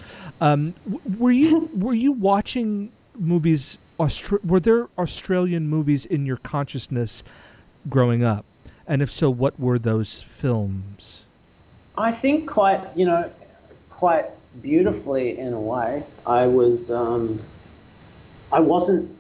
um, 0.41 0.75
w- 0.91 1.01
were 1.23 1.31
you 1.31 1.71
were 1.75 1.95
you 1.95 2.11
watching 2.13 2.91
movies? 3.17 3.79
Austra- 3.99 4.45
were 4.45 4.61
there 4.61 4.89
Australian 4.97 5.69
movies 5.69 6.05
in 6.05 6.25
your 6.25 6.37
consciousness 6.37 7.25
growing 7.89 8.23
up? 8.23 8.45
And 8.87 9.03
if 9.03 9.11
so, 9.11 9.29
what 9.29 9.59
were 9.59 9.79
those 9.79 10.23
films? 10.23 11.27
I 11.97 12.13
think 12.13 12.49
quite, 12.49 12.81
you 12.97 13.05
know, 13.05 13.31
quite 13.91 14.27
beautifully 14.63 15.39
in 15.39 15.53
a 15.53 15.61
way. 15.61 16.05
I 16.27 16.47
was, 16.47 16.91
um, 16.91 17.41
I 18.53 18.61
wasn't 18.61 19.15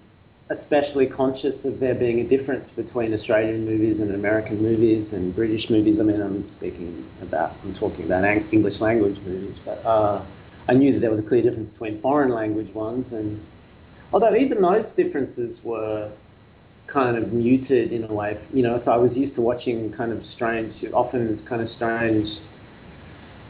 especially 0.51 1.07
conscious 1.07 1.65
of 1.65 1.81
there 1.81 1.95
being 1.95 2.21
a 2.21 2.25
difference 2.25 2.71
between 2.71 3.13
Australian 3.13 3.67
movies 3.67 4.01
and 4.01 4.15
American 4.15 4.63
movies 4.63 5.13
and 5.13 5.35
British 5.35 5.69
movies. 5.69 6.01
I 6.01 6.05
mean, 6.05 6.23
I'm 6.23 6.49
speaking 6.49 7.05
about, 7.21 7.55
I'm 7.65 7.75
talking 7.75 8.07
about 8.07 8.25
English 8.53 8.81
language 8.81 9.19
movies, 9.27 9.59
but 9.59 9.85
uh, 9.85 10.23
I 10.69 10.75
knew 10.75 10.93
that 10.93 11.01
there 11.01 11.11
was 11.11 11.21
a 11.21 11.25
clear 11.25 11.43
difference 11.43 11.73
between 11.73 11.99
foreign 11.99 12.31
language 12.31 12.73
ones 12.73 13.13
and, 13.13 13.39
although 14.13 14.35
even 14.35 14.63
those 14.63 14.95
differences 14.95 15.63
were 15.65 16.11
kind 16.87 17.17
of 17.17 17.33
muted 17.33 17.93
in 17.93 18.05
a 18.05 18.13
way. 18.13 18.39
You 18.53 18.63
know, 18.63 18.77
so 18.77 18.93
I 18.93 18.97
was 18.97 19.17
used 19.17 19.35
to 19.37 19.43
watching 19.43 19.93
kind 19.93 20.13
of 20.13 20.27
strange, 20.27 20.85
often 20.93 21.39
kind 21.45 21.61
of 21.61 21.69
strange, 21.69 22.41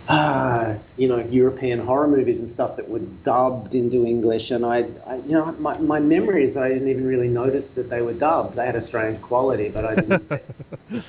uh, 0.09 0.75
you 0.97 1.09
know, 1.09 1.19
European 1.19 1.79
horror 1.79 2.09
movies 2.09 2.41
and 2.41 2.51
stuff 2.51 2.77
that 2.77 2.89
were 2.89 2.99
dubbed 3.23 3.75
into 3.75 4.05
English. 4.05 4.51
And 4.51 4.67
I, 4.67 4.87
I 5.07 5.17
you 5.17 5.33
know, 5.33 5.55
my, 5.59 5.79
my 5.79 6.01
memory 6.01 6.45
is 6.45 6.55
that 6.55 6.65
I 6.65 6.69
didn't 6.71 6.89
even 6.89 7.07
really 7.07 7.29
notice 7.29 7.73
that 7.73 7.89
they 7.89 8.03
were 8.03 8.15
dubbed. 8.15 8.57
They 8.57 8.67
had 8.67 8.77
a 8.77 8.81
strange 8.81 9.21
quality, 9.23 9.69
but 9.69 9.85
I 9.85 9.95
didn't. 9.95 10.33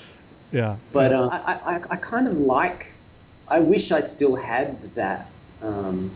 Yeah. 0.51 0.77
But 0.93 1.13
uh, 1.13 1.29
I, 1.31 1.75
I, 1.75 1.81
I 1.91 1.95
kind 1.95 2.27
of 2.27 2.39
like. 2.39 2.87
I 3.47 3.59
wish 3.59 3.91
I 3.91 3.99
still 3.99 4.35
had 4.35 4.93
that 4.95 5.29
um, 5.61 6.11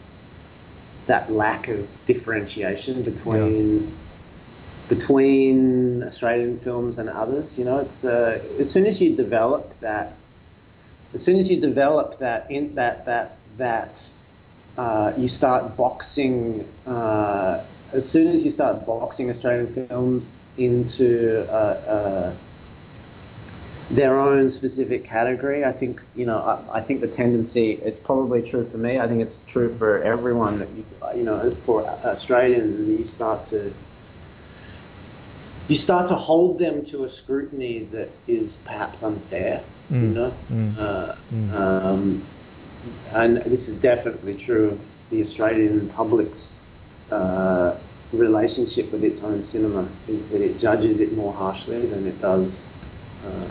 that 1.08 1.32
lack 1.32 1.68
of 1.68 1.88
differentiation 2.06 3.04
between 3.04 3.96
between 4.90 6.04
Australian 6.04 6.58
films 6.58 6.98
and 6.98 7.10
others. 7.10 7.58
You 7.58 7.66
know, 7.66 7.80
it's 7.80 8.04
uh, 8.04 8.40
as 8.60 8.72
soon 8.72 8.86
as 8.86 9.02
you 9.02 9.16
develop 9.16 9.80
that, 9.80 10.14
as 11.14 11.24
soon 11.24 11.38
as 11.38 11.50
you 11.50 11.60
develop 11.60 12.20
that 12.20 12.50
in 12.52 12.76
that 12.76 13.06
that 13.06 13.38
that 13.58 14.14
uh, 14.78 15.14
you 15.18 15.28
start 15.28 15.78
boxing. 15.78 16.68
Uh, 16.86 17.64
as 17.94 18.10
soon 18.10 18.28
as 18.30 18.44
you 18.44 18.50
start 18.50 18.88
boxing 18.88 19.30
Australian 19.30 19.68
films 19.68 20.40
into 20.58 21.46
uh, 21.48 21.54
uh, 21.54 22.34
their 23.92 24.20
own 24.20 24.50
specific 24.50 25.06
category. 25.06 25.64
I 25.66 25.72
think 25.72 26.02
you 26.16 26.26
know. 26.26 26.40
I, 26.40 26.78
I 26.78 26.82
think 26.82 27.02
the 27.02 27.08
tendency. 27.08 27.74
It's 27.84 28.00
probably 28.00 28.42
true 28.42 28.64
for 28.64 28.78
me. 28.78 29.00
I 29.00 29.08
think 29.08 29.22
it's 29.22 29.42
true 29.42 29.70
for 29.70 30.02
everyone. 30.04 30.60
That 30.60 30.70
you, 30.72 30.86
you 31.16 31.24
know, 31.24 31.52
for 31.52 31.88
Australians, 32.06 32.74
is 32.76 32.88
that 32.88 32.94
you 32.94 33.04
start 33.04 33.44
to 33.46 33.74
you 35.68 35.76
start 35.76 36.08
to 36.08 36.16
hold 36.16 36.60
them 36.60 36.84
to 36.86 37.04
a 37.06 37.10
scrutiny 37.10 37.86
that 37.92 38.10
is 38.28 38.58
perhaps 38.58 39.04
unfair. 39.04 39.64
You 39.90 39.98
Mm. 39.98 40.14
know. 40.14 40.34
Mm. 40.52 40.80
Uh, 40.80 41.16
Mm. 41.32 41.54
um, 41.54 42.28
and 43.14 43.38
this 43.46 43.70
is 43.70 43.78
definitely 43.78 44.36
true 44.36 44.70
of 44.72 44.86
the 45.10 45.22
Australian 45.22 45.88
public's 45.90 46.62
uh, 47.12 47.76
relationship 48.12 48.92
with 48.92 49.04
its 49.04 49.24
own 49.24 49.42
cinema, 49.42 49.88
is 50.08 50.28
that 50.28 50.42
it 50.42 50.58
judges 50.58 51.00
it 51.00 51.16
more 51.16 51.34
harshly 51.34 51.86
than 51.86 52.08
it 52.08 52.20
does 52.20 52.68
uh, 53.26 53.48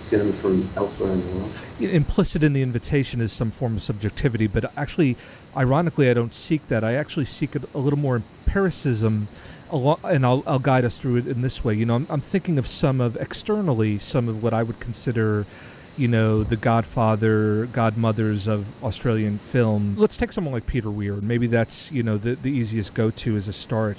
cinema 0.00 0.32
from 0.32 0.68
elsewhere 0.76 1.12
in 1.12 1.20
the 1.20 1.36
world. 1.36 1.52
implicit 1.80 2.42
in 2.42 2.52
the 2.52 2.62
invitation 2.62 3.20
is 3.20 3.32
some 3.32 3.50
form 3.50 3.76
of 3.76 3.82
subjectivity, 3.82 4.46
but 4.46 4.72
actually, 4.76 5.16
ironically, 5.56 6.10
I 6.10 6.14
don't 6.14 6.34
seek 6.34 6.66
that. 6.68 6.84
I 6.84 6.94
actually 6.94 7.26
seek 7.26 7.56
a, 7.56 7.60
a 7.74 7.78
little 7.78 7.98
more 7.98 8.16
empiricism, 8.16 9.28
alo- 9.72 10.00
and 10.04 10.24
I'll, 10.24 10.42
I'll 10.46 10.58
guide 10.58 10.84
us 10.84 10.98
through 10.98 11.16
it 11.16 11.26
in 11.26 11.42
this 11.42 11.64
way. 11.64 11.74
You 11.74 11.86
know, 11.86 11.96
I'm, 11.96 12.06
I'm 12.10 12.20
thinking 12.20 12.58
of 12.58 12.66
some 12.66 13.00
of 13.00 13.16
externally 13.16 13.98
some 13.98 14.28
of 14.28 14.42
what 14.42 14.54
I 14.54 14.62
would 14.62 14.80
consider, 14.80 15.46
you 15.98 16.08
know, 16.08 16.44
the 16.44 16.56
Godfather, 16.56 17.66
Godmothers 17.66 18.46
of 18.46 18.66
Australian 18.82 19.38
film. 19.38 19.96
Let's 19.96 20.16
take 20.16 20.32
someone 20.32 20.54
like 20.54 20.66
Peter 20.66 20.90
Weir. 20.90 21.14
Maybe 21.14 21.46
that's 21.46 21.90
you 21.90 22.02
know 22.02 22.16
the 22.16 22.36
the 22.36 22.50
easiest 22.50 22.94
go 22.94 23.10
to 23.10 23.36
as 23.36 23.48
a 23.48 23.52
start. 23.52 23.98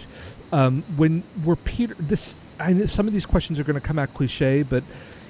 Um, 0.51 0.83
when 0.95 1.23
we're 1.43 1.57
Peter, 1.57 1.95
this 1.99 2.35
I 2.59 2.73
know 2.73 2.85
some 2.85 3.07
of 3.07 3.13
these 3.13 3.25
questions 3.25 3.59
are 3.59 3.63
going 3.63 3.79
to 3.79 3.85
come 3.85 3.99
out 3.99 4.13
cliche, 4.13 4.63
but 4.63 4.83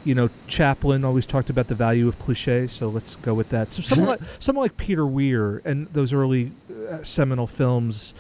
you 0.05 0.15
know, 0.15 0.29
Chaplin 0.47 1.03
always 1.03 1.25
talked 1.25 1.49
about 1.49 1.67
the 1.67 1.75
value 1.75 2.08
of 2.08 2.17
cliche, 2.19 2.67
so 2.67 2.88
let's 2.88 3.15
go 3.17 3.34
with 3.34 3.49
that. 3.49 3.71
So 3.71 3.82
someone 3.82 4.08
like 4.19 4.21
someone 4.39 4.63
like 4.63 4.77
Peter 4.77 5.05
Weir 5.05 5.62
and 5.65 5.88
those 5.88 6.13
early 6.13 6.51
uh, 6.89 7.03
seminal 7.03 7.47
films, 7.47 8.13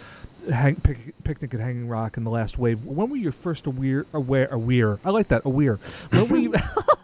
Hang, 0.51 0.75
Pic, 0.77 1.13
Picnic 1.23 1.53
at 1.53 1.59
Hanging 1.59 1.87
Rock 1.87 2.17
and 2.17 2.25
The 2.25 2.31
Last 2.31 2.57
Wave. 2.57 2.83
When 2.83 3.09
were 3.09 3.15
you 3.15 3.31
first 3.31 3.67
aware? 3.67 4.05
Aware? 4.13 4.47
Aware? 4.47 4.99
I 5.05 5.11
like 5.11 5.27
that. 5.29 5.43
Aware. 5.45 5.79
When 6.09 6.27
were 6.27 6.37
you? 6.37 6.53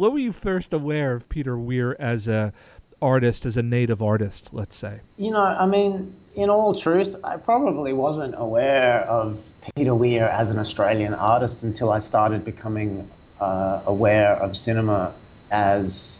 when 0.00 0.12
were 0.12 0.18
you 0.18 0.32
first 0.32 0.72
aware 0.72 1.12
of 1.12 1.28
Peter 1.28 1.58
Weir 1.58 1.94
as 2.00 2.26
a 2.26 2.54
artist, 3.02 3.44
as 3.44 3.58
a 3.58 3.62
native 3.62 4.02
artist? 4.02 4.48
Let's 4.50 4.74
say. 4.74 5.00
You 5.18 5.30
know, 5.30 5.42
I 5.42 5.66
mean, 5.66 6.14
in 6.34 6.48
all 6.48 6.74
truth, 6.74 7.16
I 7.22 7.36
probably 7.36 7.92
wasn't 7.92 8.34
aware 8.38 9.02
of 9.02 9.46
Peter 9.76 9.94
Weir 9.94 10.26
as 10.26 10.48
an 10.50 10.58
Australian 10.58 11.12
artist 11.12 11.64
until 11.64 11.92
I 11.92 11.98
started 11.98 12.46
becoming 12.46 13.10
uh, 13.40 13.82
aware 13.84 14.36
of 14.36 14.56
cinema 14.56 15.12
as 15.50 16.18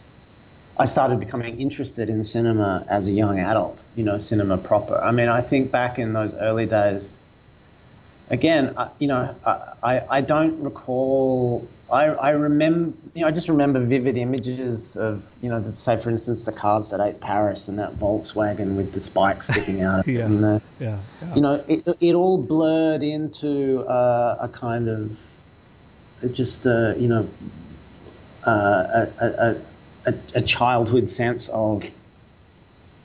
I 0.77 0.85
started 0.85 1.19
becoming 1.19 1.59
interested 1.59 2.07
in 2.07 2.23
cinema 2.23 2.85
as 2.87 3.07
a 3.07 3.11
young 3.11 3.39
adult, 3.39 3.81
you 3.95 4.03
know, 4.03 4.19
cinema 4.19 4.59
proper. 4.59 4.95
I 4.99 5.09
mean, 5.09 5.27
I 5.27 5.41
think 5.41 5.71
back 5.71 5.97
in 5.97 6.13
those 6.13 6.35
early 6.35 6.67
days, 6.67 7.23
again, 8.29 8.75
I, 8.77 8.89
you 8.99 9.07
know, 9.07 9.35
I, 9.43 10.03
I 10.07 10.21
don't 10.21 10.61
recall. 10.61 11.67
I, 11.91 12.05
I 12.05 12.29
remember, 12.29 12.93
you 13.13 13.21
know, 13.21 13.27
I 13.27 13.31
just 13.31 13.49
remember 13.49 13.79
vivid 13.79 14.17
images 14.17 14.95
of, 14.95 15.29
you 15.41 15.49
know, 15.49 15.59
the, 15.59 15.75
say 15.75 15.97
for 15.97 16.09
instance, 16.09 16.43
the 16.45 16.51
cars 16.53 16.89
that 16.91 17.01
ate 17.01 17.19
Paris 17.19 17.67
and 17.67 17.77
that 17.79 17.97
Volkswagen 17.99 18.75
with 18.77 18.93
the 18.93 18.99
spikes 18.99 19.47
sticking 19.47 19.81
out. 19.81 20.07
Yeah. 20.11 20.25
and 20.25 20.43
the, 20.43 20.61
Yeah. 20.79 20.99
yeah. 21.21 21.35
you 21.35 21.41
know, 21.41 21.63
it, 21.67 21.83
it 21.99 22.15
all 22.15 22.37
blurred 22.41 23.03
into 23.03 23.81
uh, 23.87 24.37
a 24.39 24.47
kind 24.47 24.87
of 24.87 25.21
just, 26.31 26.65
uh, 26.65 26.93
you 26.97 27.07
know, 27.09 27.29
uh, 28.45 29.07
a, 29.19 29.25
a, 29.25 29.55
a, 30.05 30.13
a 30.35 30.41
childhood 30.41 31.09
sense 31.09 31.49
of 31.49 31.83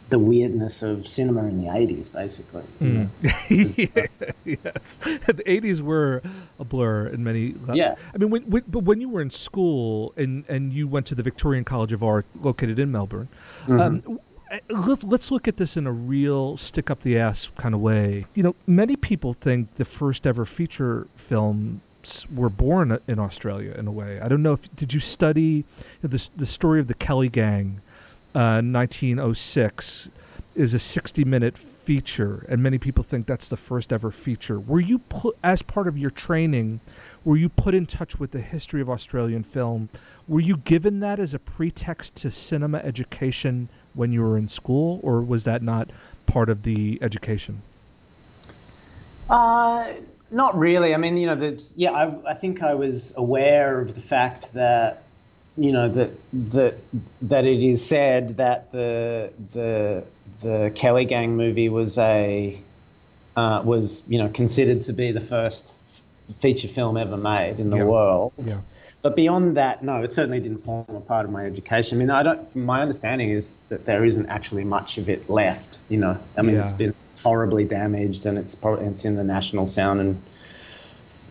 the 0.08 0.18
weirdness 0.18 0.82
of 0.82 1.06
cinema 1.06 1.44
in 1.46 1.60
the 1.62 1.68
80s, 1.68 2.12
basically. 2.12 2.62
know. 2.80 3.08
yes, 4.44 4.96
the 5.26 5.42
'80s 5.46 5.80
were 5.80 6.22
a 6.58 6.64
blur 6.64 7.06
in 7.06 7.24
many. 7.24 7.54
Yeah. 7.72 7.96
I 8.14 8.18
mean, 8.18 8.30
when, 8.30 8.42
when, 8.44 8.64
but 8.68 8.80
when 8.84 9.00
you 9.00 9.08
were 9.08 9.20
in 9.20 9.30
school 9.30 10.12
and 10.16 10.44
and 10.48 10.72
you 10.72 10.86
went 10.88 11.06
to 11.06 11.14
the 11.14 11.22
Victorian 11.22 11.64
College 11.64 11.92
of 11.92 12.02
Art, 12.02 12.26
located 12.40 12.78
in 12.78 12.90
Melbourne, 12.92 13.28
Mm-hmm. 13.66 13.80
um, 13.80 14.20
let's 14.86 15.04
let's 15.04 15.30
look 15.30 15.48
at 15.48 15.56
this 15.56 15.76
in 15.76 15.86
a 15.86 15.92
real 15.92 16.56
stick 16.56 16.90
up 16.90 17.02
the 17.02 17.18
ass 17.18 17.50
kind 17.56 17.74
of 17.74 17.80
way. 17.80 18.26
You 18.34 18.42
know, 18.44 18.54
many 18.66 18.96
people 18.96 19.32
think 19.32 19.74
the 19.74 19.84
first 19.84 20.26
ever 20.26 20.44
feature 20.44 21.08
films 21.16 21.80
were 22.32 22.48
born 22.50 22.96
in 23.08 23.18
Australia 23.18 23.72
in 23.76 23.88
a 23.88 23.92
way. 23.92 24.20
I 24.20 24.28
don't 24.28 24.42
know 24.42 24.52
if 24.52 24.74
did 24.76 24.94
you 24.94 25.00
study 25.00 25.64
the 26.02 26.28
the 26.36 26.46
story 26.46 26.78
of 26.78 26.86
the 26.86 26.94
Kelly 26.94 27.28
Gang, 27.28 27.80
uh, 28.36 28.60
1906 28.60 30.10
is 30.54 30.74
a 30.74 30.78
60 30.78 31.24
minute 31.24 31.56
feature 31.56 32.44
and 32.48 32.62
many 32.62 32.76
people 32.76 33.02
think 33.02 33.26
that's 33.26 33.48
the 33.48 33.56
first 33.56 33.92
ever 33.92 34.10
feature. 34.10 34.60
Were 34.60 34.80
you 34.80 34.98
put 34.98 35.36
as 35.42 35.62
part 35.62 35.88
of 35.88 35.96
your 35.96 36.10
training 36.10 36.80
were 37.24 37.36
you 37.36 37.48
put 37.48 37.74
in 37.74 37.86
touch 37.86 38.20
with 38.20 38.30
the 38.30 38.40
history 38.40 38.80
of 38.80 38.88
australian 38.88 39.42
film? 39.42 39.88
Were 40.28 40.40
you 40.40 40.58
given 40.58 41.00
that 41.00 41.18
as 41.18 41.34
a 41.34 41.40
pretext 41.40 42.14
to 42.16 42.30
cinema 42.30 42.78
education 42.78 43.68
when 43.94 44.12
you 44.12 44.22
were 44.22 44.38
in 44.38 44.48
school 44.48 45.00
or 45.02 45.22
was 45.22 45.42
that 45.44 45.60
not 45.60 45.90
part 46.26 46.48
of 46.48 46.62
the 46.62 46.98
education? 47.02 47.62
Uh, 49.28 49.94
not 50.30 50.56
really. 50.56 50.94
I 50.94 50.98
mean, 50.98 51.16
you 51.16 51.26
know, 51.26 51.56
yeah, 51.74 51.90
I, 51.90 52.30
I 52.30 52.34
think 52.34 52.62
I 52.62 52.74
was 52.74 53.12
aware 53.16 53.80
of 53.80 53.94
the 53.94 54.00
fact 54.00 54.52
that, 54.54 55.02
you 55.56 55.72
know, 55.72 55.88
that 55.88 56.10
that 56.32 56.78
that 57.22 57.44
it 57.44 57.62
is 57.62 57.84
said 57.84 58.36
that 58.36 58.72
the 58.72 59.30
the 59.52 60.04
the 60.40 60.72
Kelly 60.74 61.04
Gang 61.04 61.36
movie 61.36 61.68
was 61.68 61.96
a 61.98 62.60
uh, 63.36 63.62
was 63.64 64.02
you 64.06 64.18
know 64.18 64.28
considered 64.28 64.82
to 64.82 64.92
be 64.92 65.12
the 65.12 65.20
first 65.20 65.74
f- 65.86 66.02
feature 66.36 66.68
film 66.68 66.96
ever 66.96 67.16
made 67.16 67.58
in 67.60 67.70
the 67.70 67.78
Yeah. 67.78 67.84
world. 67.84 68.32
Yeah. 68.38 68.60
But 69.02 69.14
beyond 69.14 69.56
that, 69.56 69.84
no, 69.84 70.02
it 70.02 70.12
certainly 70.12 70.40
didn't 70.40 70.58
form 70.58 70.84
a 70.88 71.00
part 71.00 71.26
of 71.26 71.30
my 71.30 71.46
education. 71.46 71.96
I 71.96 72.00
mean, 72.00 72.10
I 72.10 72.22
don't. 72.22 72.44
From 72.44 72.64
my 72.64 72.82
understanding 72.82 73.30
is 73.30 73.54
that 73.68 73.86
there 73.86 74.04
isn't 74.04 74.26
actually 74.26 74.64
much 74.64 74.98
of 74.98 75.08
it 75.08 75.30
left. 75.30 75.78
You 75.88 75.98
know, 75.98 76.18
I 76.36 76.42
mean, 76.42 76.56
it's 76.56 76.72
been 76.72 76.94
horribly 77.22 77.64
damaged, 77.64 78.26
and 78.26 78.36
it's 78.36 78.54
probably 78.54 78.86
it's 78.86 79.04
in 79.04 79.14
the 79.16 79.24
National 79.24 79.66
Sound 79.66 80.00
and 80.00 80.22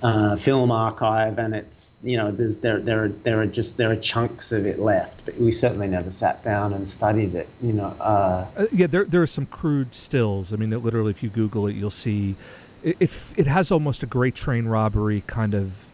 uh, 0.01 0.35
Film 0.35 0.71
Archive, 0.71 1.37
and 1.39 1.55
it's 1.55 1.95
you 2.03 2.17
know, 2.17 2.31
there's 2.31 2.59
there 2.59 2.79
there 2.79 3.05
are 3.05 3.09
there 3.09 3.41
are 3.41 3.45
just 3.45 3.77
there 3.77 3.91
are 3.91 3.95
chunks 3.95 4.51
of 4.51 4.65
it 4.65 4.79
left, 4.79 5.25
but 5.25 5.37
we 5.39 5.51
certainly 5.51 5.87
never 5.87 6.11
sat 6.11 6.43
down 6.43 6.73
and 6.73 6.87
studied 6.87 7.35
it. 7.35 7.47
You 7.61 7.73
know, 7.73 7.95
uh, 7.99 8.45
Uh, 8.57 8.65
yeah, 8.71 8.87
there 8.87 9.05
there 9.05 9.21
are 9.21 9.27
some 9.27 9.45
crude 9.45 9.95
stills. 9.95 10.53
I 10.53 10.57
mean, 10.57 10.73
it, 10.73 10.83
literally, 10.83 11.11
if 11.11 11.23
you 11.23 11.29
Google 11.29 11.67
it, 11.67 11.73
you'll 11.75 11.89
see 11.89 12.35
it, 12.83 12.97
it. 12.99 13.11
It 13.35 13.47
has 13.47 13.71
almost 13.71 14.03
a 14.03 14.05
Great 14.05 14.35
Train 14.35 14.65
robbery 14.65 15.23
kind 15.27 15.53
of 15.53 15.87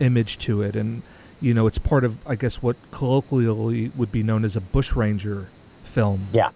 image 0.00 0.38
to 0.38 0.62
it, 0.62 0.76
and 0.76 1.02
you 1.40 1.52
know, 1.52 1.66
it's 1.66 1.78
part 1.78 2.04
of, 2.04 2.26
I 2.26 2.36
guess, 2.36 2.62
what 2.62 2.76
colloquially 2.90 3.90
would 3.96 4.10
be 4.10 4.22
known 4.22 4.44
as 4.44 4.56
a 4.56 4.60
bushranger 4.60 5.48
film. 5.94 6.26
Yeah. 6.32 6.50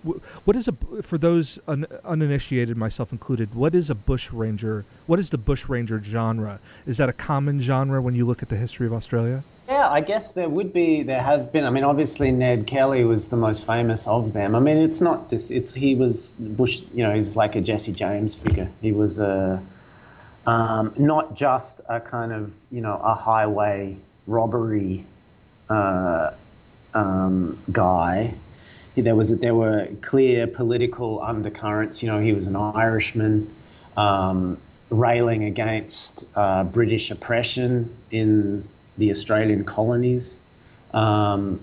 What 0.44 0.56
is 0.56 0.68
a 0.68 0.74
for 1.02 1.16
those 1.16 1.58
un, 1.68 1.86
uninitiated, 2.04 2.76
myself 2.76 3.12
included? 3.12 3.54
What 3.54 3.74
is 3.74 3.88
a 3.88 3.94
bushranger? 3.94 4.84
What 5.06 5.18
is 5.18 5.30
the 5.30 5.38
bushranger 5.38 6.02
genre? 6.02 6.58
Is 6.86 6.96
that 6.96 7.08
a 7.08 7.12
common 7.12 7.60
genre 7.60 8.02
when 8.02 8.14
you 8.14 8.26
look 8.26 8.42
at 8.42 8.48
the 8.48 8.56
history 8.56 8.86
of 8.86 8.92
Australia? 8.92 9.44
Yeah, 9.68 9.88
I 9.88 10.00
guess 10.00 10.32
there 10.32 10.48
would 10.48 10.72
be. 10.72 11.02
There 11.02 11.22
have 11.22 11.52
been. 11.52 11.64
I 11.64 11.70
mean, 11.70 11.84
obviously 11.84 12.32
Ned 12.32 12.66
Kelly 12.66 13.04
was 13.04 13.28
the 13.28 13.36
most 13.36 13.66
famous 13.66 14.06
of 14.06 14.32
them. 14.32 14.54
I 14.54 14.60
mean, 14.60 14.78
it's 14.78 15.00
not 15.00 15.30
this. 15.30 15.50
It's 15.50 15.72
he 15.74 15.94
was 15.94 16.30
Bush. 16.38 16.80
You 16.92 17.04
know, 17.04 17.14
he's 17.14 17.36
like 17.36 17.54
a 17.54 17.60
Jesse 17.60 17.92
James 17.92 18.34
figure. 18.34 18.68
He 18.82 18.92
was 18.92 19.18
a 19.18 19.62
um, 20.46 20.94
not 20.96 21.36
just 21.36 21.82
a 21.88 22.00
kind 22.00 22.32
of 22.32 22.54
you 22.72 22.80
know 22.80 22.96
a 23.04 23.14
highway 23.14 23.96
robbery 24.26 25.04
uh, 25.68 26.30
um, 26.94 27.58
guy. 27.70 28.34
He- 28.98 29.02
There 29.02 29.14
was 29.14 29.30
there 29.38 29.54
were 29.54 29.86
clear 30.00 30.48
political 30.48 31.22
undercurrents. 31.22 32.02
You 32.02 32.10
know, 32.10 32.20
he 32.20 32.32
was 32.32 32.46
an 32.48 32.56
Irishman. 32.56 33.48
Um, 33.96 34.58
railing 34.90 35.44
against 35.44 36.24
uh, 36.34 36.64
British 36.64 37.10
oppression 37.10 37.94
in 38.10 38.66
the 38.96 39.10
Australian 39.10 39.64
colonies. 39.64 40.40
Um, 40.94 41.60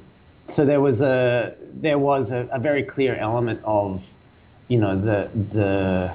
so 0.48 0.64
there 0.64 0.80
was 0.80 1.02
a 1.02 1.56
there 1.74 1.98
was 1.98 2.32
a, 2.32 2.48
a 2.52 2.60
very 2.60 2.84
clear 2.84 3.16
element 3.16 3.60
of, 3.64 4.08
you 4.68 4.78
know, 4.78 4.96
the 4.96 5.30
the, 5.54 6.14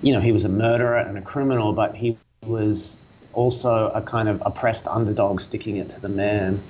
you 0.00 0.12
know, 0.14 0.20
he 0.20 0.32
was 0.32 0.44
a 0.44 0.48
murderer 0.48 0.98
and 0.98 1.18
a 1.18 1.22
criminal, 1.22 1.72
but 1.72 1.94
he 1.94 2.16
was 2.46 2.98
also 3.34 3.90
a 3.90 4.00
kind 4.00 4.28
of 4.28 4.42
oppressed 4.46 4.86
underdog 4.88 5.40
sticking 5.40 5.76
it 5.76 5.90
to 5.90 6.00
the 6.00 6.08
man, 6.08 6.60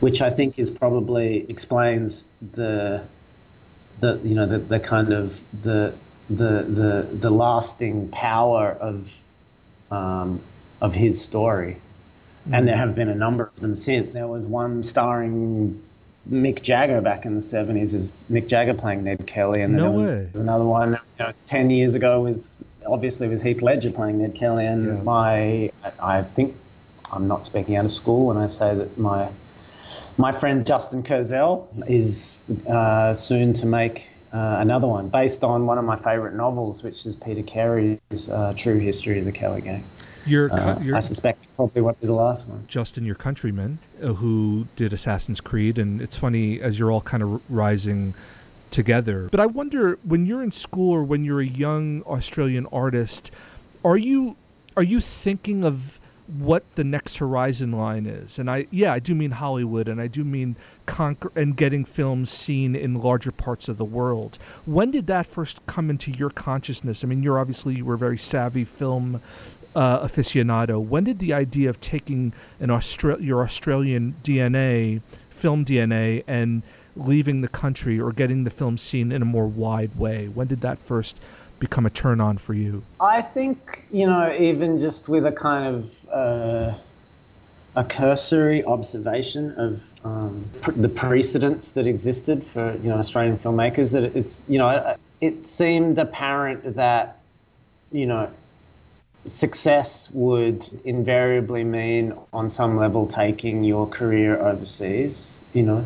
which 0.00 0.20
I 0.20 0.30
think 0.30 0.58
is 0.58 0.68
probably 0.70 1.46
explains 1.48 2.24
the 2.54 3.02
the 4.02 4.20
you 4.22 4.34
know 4.34 4.44
the, 4.46 4.58
the 4.58 4.78
kind 4.80 5.12
of 5.12 5.40
the 5.62 5.94
the 6.28 6.62
the 6.68 7.08
the 7.12 7.30
lasting 7.30 8.08
power 8.10 8.76
of 8.80 9.16
um, 9.90 10.40
of 10.82 10.94
his 10.94 11.22
story. 11.22 11.76
and 12.52 12.66
there 12.68 12.76
have 12.76 12.94
been 12.94 13.08
a 13.08 13.14
number 13.14 13.44
of 13.44 13.56
them 13.60 13.74
since. 13.76 14.14
There 14.14 14.26
was 14.26 14.46
one 14.46 14.82
starring 14.82 15.80
Mick 16.30 16.60
Jagger 16.62 17.00
back 17.00 17.24
in 17.24 17.34
the 17.36 17.40
70s, 17.40 17.94
is 17.94 18.26
Mick 18.30 18.48
Jagger 18.48 18.74
playing 18.74 19.04
Ned 19.04 19.26
Kelly, 19.26 19.62
and 19.62 19.74
then 19.74 19.82
No 19.82 19.90
there 19.90 19.98
was, 19.98 20.04
way. 20.06 20.14
there 20.16 20.30
was 20.32 20.40
another 20.40 20.64
one 20.64 20.90
you 21.18 21.24
know, 21.26 21.32
10 21.44 21.70
years 21.70 21.94
ago 21.94 22.20
with 22.20 22.48
obviously 22.86 23.28
with 23.28 23.42
Heath 23.42 23.62
Ledger 23.62 23.92
playing 23.92 24.18
Ned 24.22 24.34
Kelly, 24.34 24.66
and 24.66 24.86
Yeah. 24.86 25.02
my 25.02 25.70
I 26.00 26.22
think 26.22 26.56
I'm 27.12 27.28
not 27.28 27.46
speaking 27.46 27.76
out 27.76 27.84
of 27.84 27.92
school 27.92 28.26
when 28.26 28.36
I 28.38 28.46
say 28.46 28.74
that 28.74 28.98
my 28.98 29.28
my 30.16 30.32
friend 30.32 30.66
Justin 30.66 31.02
Kurzel 31.02 31.68
is 31.88 32.38
uh, 32.68 33.14
soon 33.14 33.52
to 33.54 33.66
make 33.66 34.08
uh, 34.32 34.56
another 34.60 34.86
one 34.86 35.08
based 35.08 35.44
on 35.44 35.66
one 35.66 35.78
of 35.78 35.84
my 35.84 35.96
favourite 35.96 36.34
novels, 36.34 36.82
which 36.82 37.06
is 37.06 37.16
Peter 37.16 37.42
Carey's 37.42 38.28
uh, 38.30 38.54
True 38.56 38.78
History 38.78 39.18
of 39.18 39.24
the 39.24 39.32
Kelly 39.32 39.60
Gang. 39.60 39.84
Your, 40.24 40.52
Uh, 40.52 40.78
your 40.80 40.96
I 40.96 41.00
suspect 41.00 41.44
probably 41.56 41.82
won't 41.82 42.00
be 42.00 42.06
the 42.06 42.12
last 42.12 42.46
one. 42.46 42.64
Justin, 42.68 43.04
your 43.04 43.16
countryman, 43.16 43.78
uh, 44.02 44.12
who 44.12 44.66
did 44.76 44.92
Assassin's 44.92 45.40
Creed, 45.40 45.78
and 45.78 46.00
it's 46.00 46.16
funny 46.16 46.60
as 46.60 46.78
you're 46.78 46.92
all 46.92 47.00
kind 47.00 47.22
of 47.22 47.42
rising 47.50 48.14
together. 48.70 49.28
But 49.30 49.40
I 49.40 49.46
wonder 49.46 49.98
when 50.04 50.24
you're 50.24 50.42
in 50.42 50.52
school 50.52 50.92
or 50.92 51.02
when 51.02 51.24
you're 51.24 51.40
a 51.40 51.46
young 51.46 52.02
Australian 52.04 52.66
artist, 52.66 53.30
are 53.84 53.96
you 53.96 54.36
are 54.76 54.82
you 54.82 55.00
thinking 55.00 55.64
of 55.64 56.00
what 56.38 56.64
the 56.74 56.84
next 56.84 57.16
horizon 57.16 57.72
line 57.72 58.06
is? 58.06 58.38
And 58.38 58.50
I 58.50 58.66
yeah, 58.70 58.92
I 58.92 58.98
do 58.98 59.14
mean 59.14 59.32
Hollywood, 59.32 59.88
and 59.88 60.00
I 60.00 60.06
do 60.06 60.24
mean 60.24 60.56
conquer 60.86 61.30
and 61.36 61.56
getting 61.56 61.84
films 61.84 62.30
seen 62.30 62.74
in 62.74 63.00
larger 63.00 63.32
parts 63.32 63.68
of 63.68 63.78
the 63.78 63.84
world. 63.84 64.38
When 64.64 64.90
did 64.90 65.06
that 65.08 65.26
first 65.26 65.64
come 65.66 65.90
into 65.90 66.10
your 66.10 66.30
consciousness? 66.30 67.04
I 67.04 67.06
mean, 67.06 67.22
you're 67.22 67.38
obviously 67.38 67.76
you 67.76 67.84
were 67.84 67.94
a 67.94 67.98
very 67.98 68.18
savvy 68.18 68.64
film 68.64 69.20
uh, 69.74 70.00
aficionado. 70.00 70.82
When 70.82 71.04
did 71.04 71.18
the 71.18 71.32
idea 71.32 71.70
of 71.70 71.80
taking 71.80 72.32
an 72.60 72.68
Austra- 72.68 73.22
your 73.22 73.42
Australian 73.42 74.14
DNA, 74.22 75.02
film 75.30 75.64
DNA, 75.64 76.24
and 76.26 76.62
leaving 76.94 77.40
the 77.40 77.48
country 77.48 77.98
or 77.98 78.12
getting 78.12 78.44
the 78.44 78.50
film 78.50 78.76
seen 78.76 79.12
in 79.12 79.22
a 79.22 79.26
more 79.26 79.46
wide 79.46 79.98
way? 79.98 80.28
When 80.28 80.46
did 80.46 80.60
that 80.62 80.78
first 80.78 81.20
become 81.62 81.86
a 81.86 81.90
turn 81.90 82.20
on 82.20 82.36
for 82.38 82.54
you? 82.54 82.82
I 83.00 83.22
think 83.22 83.84
you 83.92 84.04
know, 84.06 84.34
even 84.36 84.78
just 84.78 85.08
with 85.08 85.24
a 85.24 85.30
kind 85.32 85.64
of 85.76 86.06
uh, 86.10 86.74
a 87.76 87.84
cursory 87.84 88.64
observation 88.64 89.52
of 89.52 89.94
um, 90.04 90.44
pr- 90.60 90.72
the 90.72 90.88
precedents 90.88 91.72
that 91.72 91.86
existed 91.86 92.44
for 92.44 92.74
you 92.82 92.88
know 92.90 92.96
Australian 92.98 93.36
filmmakers, 93.36 93.92
that 93.92 94.02
it's 94.16 94.42
you 94.48 94.58
know, 94.58 94.68
it- 94.70 94.98
it 95.20 95.46
seemed 95.46 96.00
apparent 96.00 96.74
that 96.74 97.18
you 97.92 98.06
know 98.06 98.28
success 99.24 100.10
would 100.10 100.68
invariably 100.84 101.62
mean 101.62 102.12
on 102.32 102.50
some 102.50 102.76
level 102.76 103.06
taking 103.06 103.62
your 103.62 103.86
career 103.86 104.36
overseas 104.50 105.40
you 105.52 105.62
know. 105.62 105.84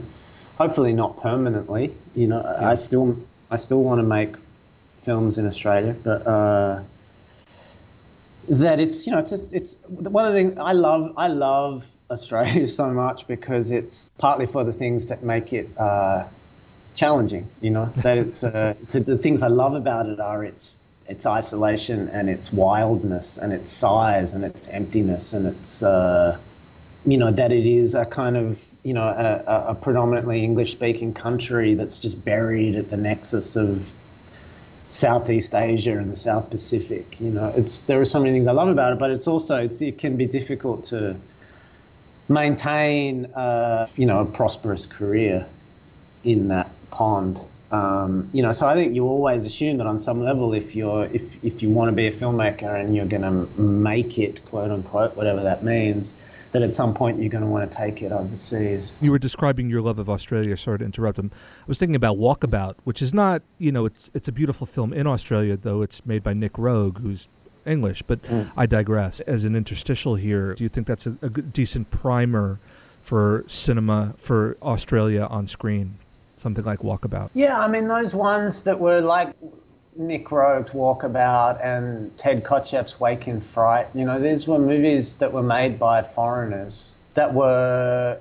Hopefully 0.57 0.95
not 0.95 1.21
permanently 1.21 1.95
you 2.15 2.29
know. 2.29 2.41
I 2.73 2.75
still 2.77 3.09
i 3.51 3.57
still 3.57 3.83
want 3.83 3.99
to 3.99 4.09
make 4.19 4.37
films 5.07 5.39
in 5.39 5.47
australia 5.53 5.95
but 6.09 6.21
uh 6.27 6.83
that 8.49 8.79
it's 8.85 9.07
you 9.07 9.13
know 9.13 9.19
it's, 9.19 9.33
it's 9.33 9.53
it's 9.53 9.73
one 9.89 10.25
of 10.27 10.33
the 10.33 10.39
things 10.39 10.59
i 10.59 10.73
love 10.73 11.13
i 11.17 11.29
love 11.29 11.77
australia 12.11 12.67
so 12.81 12.87
much 13.05 13.27
because 13.35 13.73
it's 13.73 14.11
partly 14.19 14.47
for 14.55 14.63
the 14.65 14.73
things 14.73 15.07
that 15.07 15.23
make 15.23 15.53
it 15.53 15.69
uh 15.79 16.25
challenging 16.95 17.45
you 17.61 17.71
know? 17.71 17.87
That 18.07 18.19
it's 18.19 18.43
uh 18.45 18.75
it's 18.83 18.95
the 18.95 19.19
things 19.19 19.43
i 19.43 19.49
love 19.63 19.75
about 19.75 20.07
it 20.15 20.21
are 20.21 20.45
its 20.45 20.79
its 21.09 21.25
isolation 21.27 22.09
and 22.09 22.29
its 22.29 22.53
wildness 22.53 23.39
and 23.39 23.53
its 23.53 23.71
size 23.71 24.33
and 24.33 24.45
its 24.45 24.69
emptiness 24.69 25.33
and 25.33 25.47
its 25.47 25.83
uh, 25.83 26.37
you 27.05 27.19
know 27.19 27.31
that 27.31 27.53
it 27.53 27.67
is 27.67 27.95
a 27.95 28.05
kind 28.05 28.37
of 28.37 28.65
you 28.83 28.93
know 28.93 29.05
a, 29.07 29.45
a- 29.55 29.65
a 29.73 29.75
predominantly 29.75 30.43
English 30.43 30.73
speaking 30.73 31.15
country 31.15 31.75
that's 31.75 31.99
just 31.99 32.25
buried 32.25 32.75
at 32.75 32.91
the 32.91 32.97
nexus 32.97 33.55
of 33.57 33.93
Southeast 34.91 35.55
Asia 35.55 35.99
and 35.99 36.11
the 36.11 36.17
South 36.17 36.51
Pacific. 36.51 37.21
You 37.21 37.31
know, 37.31 37.53
it's 37.57 37.83
there 37.83 38.01
are 38.01 38.05
so 38.05 38.21
many 38.21 38.33
things 38.33 38.47
I 38.47 38.53
love 38.53 38.69
about 38.69 38.93
it, 38.93 38.99
but 38.99 39.11
it's 39.11 39.27
also 39.27 39.57
it's, 39.57 39.83
it 39.83 39.99
can 39.99 40.17
be 40.17 40.27
difficult 40.27 40.85
to 40.85 41.17
maintain 42.29 43.27
uh, 43.27 43.87
you 43.97 44.07
know 44.07 44.21
a 44.21 44.27
prosperous 44.27 44.87
career 44.87 45.47
in 46.25 46.49
that 46.49 46.71
pond. 46.91 47.41
Um, 47.73 48.31
you 48.33 48.43
know, 48.43 48.53
so 48.53 48.69
I 48.69 48.75
think 48.75 48.95
you 48.95 49.05
always 49.05 49.45
assume 49.45 49.79
that 49.79 49.89
on 49.89 49.99
some 49.99 50.23
level, 50.23 50.55
if 50.55 50.77
you're 50.77 51.07
if 51.07 51.45
if 51.45 51.63
you 51.63 51.69
want 51.69 51.89
to 51.89 51.93
be 51.93 52.07
a 52.07 52.13
filmmaker 52.13 52.81
and 52.81 52.95
you're 52.95 53.07
going 53.07 53.23
to 53.23 53.61
make 53.61 54.19
it, 54.19 54.45
quote 54.47 54.71
unquote, 54.71 55.17
whatever 55.17 55.43
that 55.43 55.65
means, 55.65 56.15
that 56.57 56.63
at 56.63 56.73
some 56.73 56.95
point 56.95 57.21
you're 57.21 57.29
going 57.29 57.45
to 57.45 57.51
want 57.51 57.71
to 57.71 57.77
take 57.77 58.01
it 58.01 58.13
overseas. 58.13 58.97
You 59.03 59.11
were 59.11 59.19
describing 59.19 59.69
your 59.69 59.83
love 59.83 59.99
of 59.99 60.09
Australia. 60.09 60.57
Sorry 60.57 60.79
to 60.79 60.85
interrupt 60.87 61.19
him. 61.19 61.31
I 61.35 61.65
was 61.67 61.77
thinking 61.77 61.97
about 61.97 62.17
Walkabout, 62.17 62.77
which 62.85 63.03
is 63.03 63.13
not, 63.13 63.43
you 63.59 63.71
know, 63.71 63.85
it's 63.85 64.11
it's 64.15 64.27
a 64.27 64.33
beautiful 64.33 64.67
film 64.67 64.95
in 64.95 65.07
Australia, 65.07 65.59
though 65.59 65.83
it's 65.83 66.07
made 66.07 66.23
by 66.23 66.33
Nic 66.33 66.55
Roeg, 66.55 66.99
who's 66.99 67.29
English. 67.67 68.03
But 68.03 68.23
mm. 68.23 68.51
I 68.57 68.65
digress. 68.65 69.21
As 69.21 69.45
an 69.45 69.55
interstitial 69.55 70.15
here, 70.15 70.55
do 70.55 70.65
you 70.65 70.71
think 70.71 70.87
that's 70.87 71.07
a, 71.07 71.15
a 71.21 71.29
decent 71.29 71.91
primer 71.91 72.59
for 73.03 73.45
cinema 73.49 74.15
for 74.17 74.57
Australia 74.63 75.27
on 75.29 75.47
screen? 75.47 75.99
Something 76.37 76.65
like 76.65 76.79
Walkabout. 76.79 77.29
Yeah, 77.35 77.61
I 77.61 77.69
mean 77.69 77.87
those 77.87 78.15
ones 78.15 78.63
that 78.63 78.81
were 78.81 79.03
like 79.03 79.35
Nic 79.99 80.31
Roeg's 80.31 80.71
Walkabout 80.71 81.65
and 81.65 82.17
Ted 82.19 82.45
Kotcheff's 82.45 83.01
Wake 83.01 83.29
in 83.29 83.41
Fright. 83.41 83.89
You 83.95 84.05
know, 84.05 84.21
these 84.21 84.47
were 84.47 84.59
movies 84.59 85.17
that 85.17 85.33
were 85.33 85.43
made 85.43 85.79
by 85.79 86.03
foreigners 86.03 86.95
that 87.15 87.33
were 87.33 88.19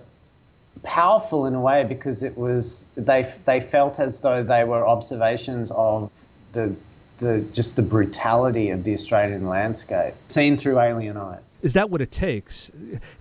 powerful 0.83 1.45
in 1.45 1.55
a 1.55 1.59
way 1.59 1.83
because 1.83 2.23
it 2.23 2.37
was 2.37 2.85
they 2.95 3.23
they 3.45 3.59
felt 3.59 3.99
as 3.99 4.19
though 4.19 4.43
they 4.43 4.63
were 4.63 4.87
observations 4.87 5.71
of 5.71 6.11
the 6.53 6.73
the 7.19 7.43
just 7.53 7.75
the 7.75 7.81
brutality 7.81 8.69
of 8.69 8.83
the 8.83 8.93
Australian 8.93 9.47
landscape 9.47 10.13
seen 10.27 10.57
through 10.57 10.79
alien 10.79 11.17
eyes. 11.17 11.57
Is 11.61 11.73
that 11.73 11.89
what 11.89 12.01
it 12.01 12.11
takes? 12.11 12.69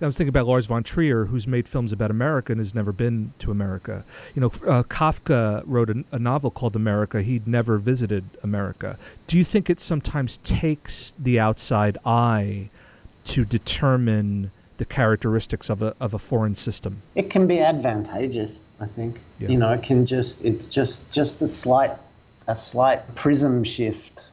I 0.01 0.05
was 0.05 0.17
thinking 0.17 0.29
about 0.29 0.47
Lars 0.47 0.65
von 0.65 0.83
Trier, 0.83 1.25
who's 1.25 1.47
made 1.47 1.67
films 1.67 1.91
about 1.91 2.11
America 2.11 2.51
and 2.51 2.59
has 2.59 2.75
never 2.75 2.91
been 2.91 3.33
to 3.39 3.51
America. 3.51 4.03
You 4.35 4.41
know, 4.41 4.47
uh, 4.67 4.83
Kafka 4.83 5.63
wrote 5.65 5.89
a, 5.89 6.03
a 6.11 6.19
novel 6.19 6.51
called 6.51 6.75
America. 6.75 7.21
He'd 7.21 7.47
never 7.47 7.77
visited 7.77 8.25
America. 8.43 8.97
Do 9.27 9.37
you 9.37 9.43
think 9.43 9.69
it 9.69 9.81
sometimes 9.81 10.37
takes 10.43 11.13
the 11.17 11.39
outside 11.39 11.97
eye 12.05 12.69
to 13.25 13.45
determine 13.45 14.51
the 14.77 14.85
characteristics 14.85 15.69
of 15.69 15.81
a 15.81 15.95
of 15.99 16.13
a 16.13 16.19
foreign 16.19 16.55
system? 16.55 17.01
It 17.15 17.29
can 17.29 17.47
be 17.47 17.59
advantageous, 17.59 18.65
I 18.79 18.85
think. 18.85 19.19
Yeah. 19.39 19.49
You 19.49 19.57
know, 19.57 19.71
it 19.71 19.83
can 19.83 20.05
just 20.05 20.43
it's 20.43 20.67
just 20.67 21.11
just 21.11 21.41
a 21.41 21.47
slight 21.47 21.91
a 22.47 22.55
slight 22.55 23.15
prism 23.15 23.63
shift. 23.63 24.29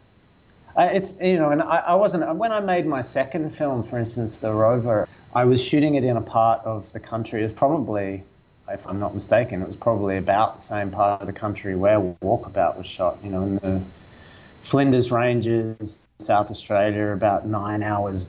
Uh, 0.76 0.88
it's 0.92 1.18
you 1.20 1.36
know, 1.36 1.50
and 1.50 1.62
I, 1.62 1.76
I 1.78 1.94
wasn't 1.94 2.34
when 2.36 2.52
I 2.52 2.60
made 2.60 2.86
my 2.86 3.02
second 3.02 3.50
film, 3.50 3.82
for 3.82 3.98
instance, 3.98 4.40
The 4.40 4.52
Rover. 4.52 5.08
I 5.34 5.44
was 5.44 5.62
shooting 5.62 5.94
it 5.94 6.04
in 6.04 6.16
a 6.16 6.22
part 6.22 6.64
of 6.64 6.92
the 6.92 7.00
country. 7.00 7.42
It's 7.42 7.52
probably, 7.52 8.22
if 8.68 8.86
I'm 8.86 9.00
not 9.00 9.14
mistaken, 9.14 9.62
it 9.62 9.66
was 9.66 9.76
probably 9.76 10.18
about 10.18 10.56
the 10.56 10.60
same 10.60 10.90
part 10.90 11.20
of 11.20 11.26
the 11.26 11.32
country 11.32 11.74
where 11.74 12.00
Walkabout 12.22 12.76
was 12.76 12.86
shot. 12.86 13.18
You 13.22 13.30
know, 13.30 13.42
in 13.42 13.56
the 13.56 13.82
Flinders 14.62 15.10
Ranges, 15.10 16.04
South 16.18 16.50
Australia, 16.50 17.08
about 17.08 17.46
nine 17.46 17.82
hours 17.82 18.28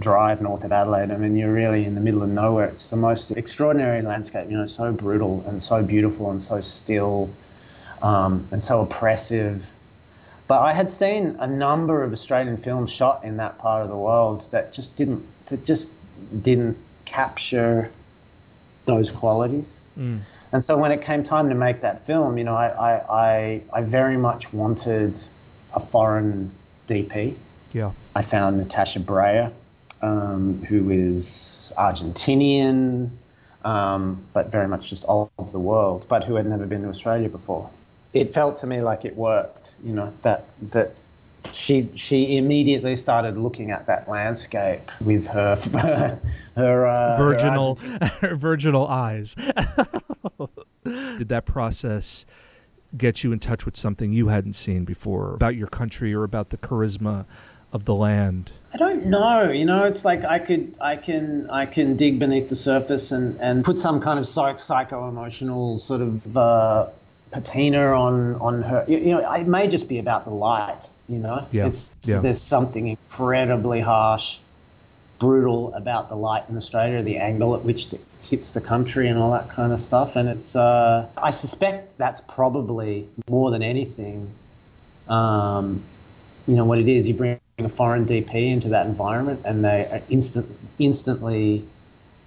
drive 0.00 0.42
north 0.42 0.64
of 0.64 0.72
Adelaide. 0.72 1.10
I 1.10 1.16
mean, 1.16 1.36
you're 1.36 1.52
really 1.52 1.84
in 1.84 1.94
the 1.94 2.00
middle 2.00 2.22
of 2.22 2.28
nowhere. 2.28 2.66
It's 2.66 2.90
the 2.90 2.96
most 2.96 3.30
extraordinary 3.32 4.02
landscape, 4.02 4.50
you 4.50 4.56
know, 4.56 4.66
so 4.66 4.92
brutal 4.92 5.44
and 5.46 5.62
so 5.62 5.82
beautiful 5.82 6.30
and 6.30 6.42
so 6.42 6.60
still 6.60 7.30
um, 8.02 8.48
and 8.50 8.62
so 8.62 8.82
oppressive. 8.82 9.70
But 10.48 10.60
I 10.60 10.72
had 10.72 10.90
seen 10.90 11.36
a 11.38 11.46
number 11.46 12.02
of 12.02 12.12
Australian 12.12 12.56
films 12.56 12.90
shot 12.90 13.24
in 13.24 13.38
that 13.38 13.58
part 13.58 13.82
of 13.82 13.88
the 13.88 13.96
world 13.96 14.46
that 14.50 14.72
just 14.72 14.96
didn't 14.96 15.24
that 15.46 15.64
just 15.64 15.90
didn't 16.42 16.76
capture 17.04 17.90
those 18.84 19.10
qualities. 19.10 19.80
And 20.52 20.62
so 20.62 20.76
when 20.76 20.92
it 20.92 21.02
came 21.02 21.22
time 21.22 21.48
to 21.48 21.54
make 21.54 21.80
that 21.80 22.06
film, 22.06 22.36
you 22.36 22.44
know, 22.44 22.54
I, 22.54 22.68
I, 22.68 22.92
I, 23.08 23.62
I 23.72 23.82
very 23.82 24.18
much 24.18 24.52
wanted 24.52 25.18
a 25.72 25.80
foreign 25.80 26.52
DP. 26.88 27.36
Yeah. 27.72 27.92
I 28.14 28.20
found 28.22 28.58
Natasha 28.58 29.00
Braier, 29.00 29.50
um, 30.02 30.62
who 30.68 30.90
is 30.90 31.72
Argentinian, 31.78 33.10
um, 33.64 34.26
but 34.34 34.52
very 34.52 34.68
much 34.68 34.90
just 34.90 35.04
all 35.04 35.30
of 35.38 35.52
the 35.52 35.58
world, 35.58 36.04
but 36.08 36.24
who 36.24 36.34
had 36.34 36.44
never 36.44 36.66
been 36.66 36.82
to 36.82 36.88
Australia 36.88 37.30
before. 37.30 37.70
It 38.12 38.34
felt 38.34 38.56
to 38.56 38.66
me 38.66 38.82
like 38.82 39.04
it 39.04 39.16
worked, 39.16 39.74
you 39.82 39.92
know, 39.92 40.12
that 40.22 40.44
that 40.70 40.94
she 41.52 41.88
she 41.94 42.36
immediately 42.36 42.94
started 42.94 43.36
looking 43.36 43.70
at 43.70 43.86
that 43.86 44.08
landscape 44.08 44.90
with 45.00 45.26
her 45.28 45.56
her 46.56 46.86
uh, 46.86 47.16
her 47.16 47.24
virginal 47.24 47.78
virginal 48.36 48.86
eyes. 48.86 49.34
Did 50.84 51.28
that 51.28 51.46
process 51.46 52.26
get 52.96 53.24
you 53.24 53.32
in 53.32 53.38
touch 53.38 53.64
with 53.64 53.76
something 53.76 54.12
you 54.12 54.28
hadn't 54.28 54.54
seen 54.54 54.84
before 54.84 55.34
about 55.34 55.56
your 55.56 55.68
country 55.68 56.12
or 56.12 56.24
about 56.24 56.50
the 56.50 56.58
charisma 56.58 57.24
of 57.72 57.84
the 57.84 57.94
land? 57.94 58.52
I 58.74 58.76
don't 58.76 59.06
know. 59.06 59.50
You 59.50 59.64
know, 59.64 59.84
it's 59.84 60.04
like 60.04 60.24
I 60.24 60.38
could, 60.38 60.74
I 60.80 60.96
can, 60.96 61.48
I 61.50 61.66
can 61.66 61.96
dig 61.96 62.18
beneath 62.18 62.48
the 62.48 62.56
surface 62.56 63.12
and, 63.12 63.38
and 63.40 63.64
put 63.64 63.78
some 63.78 64.00
kind 64.00 64.18
of 64.18 64.26
psych, 64.26 64.60
psycho 64.60 65.08
emotional 65.08 65.78
sort 65.78 66.02
of 66.02 66.36
uh, 66.36 66.86
patina 67.32 67.92
on 67.92 68.36
on 68.36 68.62
her. 68.62 68.84
You, 68.86 68.98
you 68.98 69.10
know, 69.10 69.32
it 69.32 69.46
may 69.46 69.66
just 69.68 69.88
be 69.88 69.98
about 69.98 70.24
the 70.24 70.30
light. 70.30 70.88
You 71.08 71.18
know, 71.18 71.46
Yeah, 71.50 71.66
it's 71.66 71.92
yeah. 72.04 72.20
there's 72.20 72.40
something 72.40 72.86
incredibly 72.86 73.80
harsh, 73.80 74.38
brutal 75.18 75.74
about 75.74 76.08
the 76.08 76.16
light 76.16 76.44
in 76.48 76.56
Australia, 76.56 77.02
the 77.02 77.18
angle 77.18 77.54
at 77.54 77.62
which 77.62 77.92
it 77.92 78.00
hits 78.22 78.52
the 78.52 78.60
country, 78.60 79.08
and 79.08 79.18
all 79.18 79.32
that 79.32 79.50
kind 79.50 79.72
of 79.72 79.80
stuff. 79.80 80.16
And 80.16 80.28
it's, 80.28 80.54
uh, 80.56 81.06
I 81.16 81.30
suspect 81.30 81.98
that's 81.98 82.20
probably 82.20 83.08
more 83.28 83.50
than 83.50 83.62
anything 83.62 84.30
um, 85.08 85.82
you 86.46 86.56
know 86.56 86.64
what 86.64 86.78
it 86.78 86.88
is. 86.88 87.06
You 87.06 87.14
bring 87.14 87.38
a 87.58 87.68
foreign 87.68 88.06
DP 88.06 88.52
into 88.52 88.70
that 88.70 88.86
environment, 88.86 89.42
and 89.44 89.64
they 89.64 89.86
are 89.90 90.02
instant, 90.08 90.46
instantly 90.78 91.64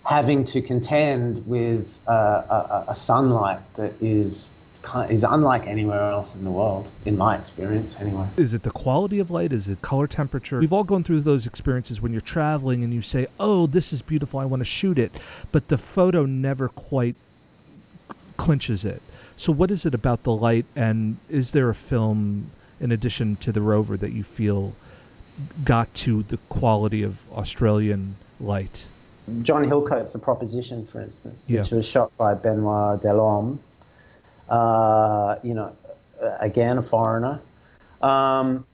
having 0.05 0.43
to 0.45 0.61
contend 0.61 1.45
with 1.47 1.99
uh, 2.07 2.11
a, 2.11 2.85
a 2.89 2.95
sunlight 2.95 3.59
that 3.75 3.93
is 4.01 4.53
kind 4.85 5.11
is 5.11 5.23
unlike 5.23 5.67
anywhere 5.67 6.11
else 6.11 6.35
in 6.35 6.43
the 6.43 6.51
world, 6.51 6.89
in 7.05 7.17
my 7.17 7.35
experience, 7.35 7.97
anyway. 7.99 8.25
Is 8.37 8.53
it 8.53 8.63
the 8.63 8.71
quality 8.71 9.19
of 9.19 9.31
light? 9.31 9.51
Is 9.51 9.67
it 9.67 9.81
color 9.81 10.07
temperature? 10.07 10.59
We've 10.59 10.71
all 10.71 10.83
gone 10.83 11.03
through 11.03 11.21
those 11.21 11.45
experiences 11.45 12.01
when 12.01 12.11
you're 12.11 12.21
traveling 12.21 12.83
and 12.83 12.93
you 12.93 13.01
say, 13.01 13.27
"Oh, 13.39 13.67
this 13.67 13.91
is 13.91 14.01
beautiful. 14.01 14.39
I 14.39 14.45
want 14.45 14.61
to 14.61 14.65
shoot 14.65 14.97
it," 14.97 15.11
but 15.51 15.67
the 15.67 15.77
photo 15.77 16.25
never 16.25 16.69
quite 16.69 17.15
clinches 18.37 18.85
it. 18.85 19.01
So, 19.37 19.51
what 19.51 19.71
is 19.71 19.85
it 19.85 19.93
about 19.93 20.23
the 20.23 20.31
light? 20.31 20.65
And 20.75 21.17
is 21.29 21.51
there 21.51 21.69
a 21.69 21.75
film, 21.75 22.51
in 22.79 22.91
addition 22.91 23.35
to 23.37 23.51
the 23.51 23.61
Rover, 23.61 23.97
that 23.97 24.13
you 24.13 24.23
feel 24.23 24.73
got 25.65 25.93
to 25.95 26.23
the 26.23 26.37
quality 26.47 27.03
of 27.03 27.17
Australian 27.33 28.15
light? 28.39 28.85
John 29.41 29.63
Hillcoat's 29.63 30.13
The 30.13 30.19
Proposition, 30.19 30.85
for 30.85 31.01
instance, 31.01 31.49
Yeah. 31.49 31.61
which 31.61 31.71
was 31.71 31.85
shot 31.85 32.15
by 32.15 32.35
Benoit 32.35 33.01
Delhomme. 33.01 33.59
Uh, 34.49 35.38
you 35.43 35.53
know, 35.53 35.75
uh, 36.21 36.38
again, 36.39 36.77
a 36.77 36.81
foreigner. 36.81 37.41
Um, 38.01 38.65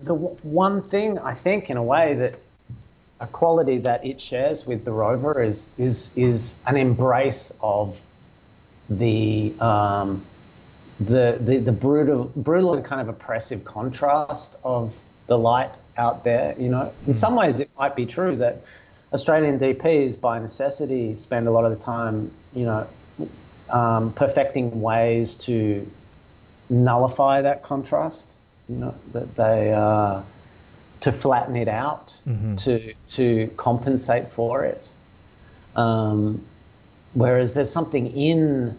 the 0.00 0.14
w- 0.14 0.36
one 0.42 0.82
thing 0.82 1.18
I 1.18 1.34
think, 1.34 1.70
in 1.70 1.76
a 1.76 1.82
way, 1.82 2.14
that 2.14 2.38
a 3.20 3.26
quality 3.26 3.78
that 3.78 4.04
it 4.04 4.20
shares 4.20 4.66
with 4.66 4.84
the 4.84 4.92
Rover 4.92 5.42
is 5.42 5.68
is 5.78 6.10
is 6.16 6.56
an 6.66 6.76
embrace 6.76 7.52
of 7.60 8.00
the 8.90 9.52
um, 9.60 10.24
the, 10.98 11.38
the 11.40 11.58
the 11.58 11.72
brutal 11.72 12.32
brutal 12.34 12.74
and 12.74 12.84
kind 12.84 13.00
of 13.00 13.08
oppressive 13.08 13.64
contrast 13.64 14.56
of 14.64 14.98
the 15.26 15.38
light 15.38 15.70
out 15.96 16.24
there. 16.24 16.54
You 16.58 16.68
know, 16.68 16.92
in 17.06 17.14
some 17.14 17.36
ways, 17.36 17.60
it 17.60 17.70
might 17.78 17.94
be 17.94 18.06
true 18.06 18.36
that 18.36 18.62
Australian 19.12 19.58
DPs, 19.58 20.20
by 20.20 20.38
necessity, 20.38 21.14
spend 21.16 21.46
a 21.46 21.50
lot 21.50 21.64
of 21.64 21.76
the 21.76 21.84
time, 21.84 22.30
you 22.54 22.64
know, 22.64 22.86
um, 23.70 24.12
perfecting 24.12 24.80
ways 24.80 25.34
to 25.34 25.88
nullify 26.68 27.42
that 27.42 27.62
contrast. 27.62 28.26
You 28.68 28.76
know, 28.76 28.94
that 29.12 29.34
they 29.34 29.72
uh, 29.72 30.22
to 31.00 31.12
flatten 31.12 31.56
it 31.56 31.68
out, 31.68 32.16
to 32.58 32.94
to 33.08 33.50
compensate 33.56 34.28
for 34.28 34.64
it. 34.64 34.86
Um, 35.74 36.44
whereas 37.14 37.54
there's 37.54 37.70
something 37.70 38.06
in 38.16 38.78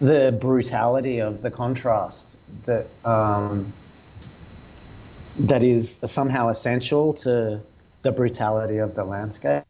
the 0.00 0.36
brutality 0.40 1.18
of 1.18 1.42
the 1.42 1.50
contrast 1.50 2.36
that 2.64 2.86
um, 3.04 3.72
that 5.38 5.62
is 5.62 5.98
somehow 6.04 6.48
essential 6.48 7.12
to 7.14 7.60
the 8.02 8.12
brutality 8.12 8.78
of 8.78 8.94
the 8.94 9.04
landscape. 9.04 9.62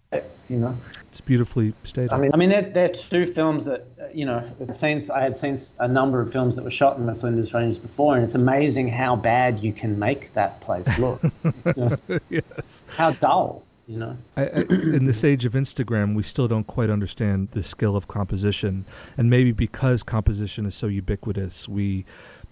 You 0.50 0.58
know, 0.58 0.76
It's 1.12 1.20
beautifully 1.20 1.72
stated. 1.84 2.12
I 2.12 2.18
mean, 2.18 2.32
I 2.34 2.36
mean, 2.36 2.48
they're, 2.48 2.62
they're 2.62 2.88
two 2.88 3.24
films 3.24 3.64
that 3.66 3.86
you 4.12 4.26
know. 4.26 4.44
I'd 4.60 5.10
I 5.10 5.22
had 5.22 5.36
seen 5.36 5.60
a 5.78 5.86
number 5.86 6.20
of 6.20 6.32
films 6.32 6.56
that 6.56 6.64
were 6.64 6.72
shot 6.72 6.98
in 6.98 7.06
the 7.06 7.14
Flinders 7.14 7.54
Ranges 7.54 7.78
before, 7.78 8.16
and 8.16 8.24
it's 8.24 8.34
amazing 8.34 8.88
how 8.88 9.14
bad 9.14 9.60
you 9.60 9.72
can 9.72 9.96
make 9.96 10.34
that 10.34 10.60
place 10.60 10.88
look. 10.98 11.22
You 11.76 11.98
know, 12.08 12.18
yes. 12.30 12.84
how 12.96 13.12
dull, 13.12 13.62
you 13.86 13.98
know. 13.98 14.16
I, 14.36 14.42
I, 14.42 14.60
in 14.68 15.04
this 15.04 15.22
age 15.22 15.44
of 15.44 15.52
Instagram, 15.52 16.16
we 16.16 16.24
still 16.24 16.48
don't 16.48 16.66
quite 16.66 16.90
understand 16.90 17.52
the 17.52 17.62
skill 17.62 17.94
of 17.94 18.08
composition, 18.08 18.86
and 19.16 19.30
maybe 19.30 19.52
because 19.52 20.02
composition 20.02 20.66
is 20.66 20.74
so 20.74 20.88
ubiquitous, 20.88 21.68
we, 21.68 22.04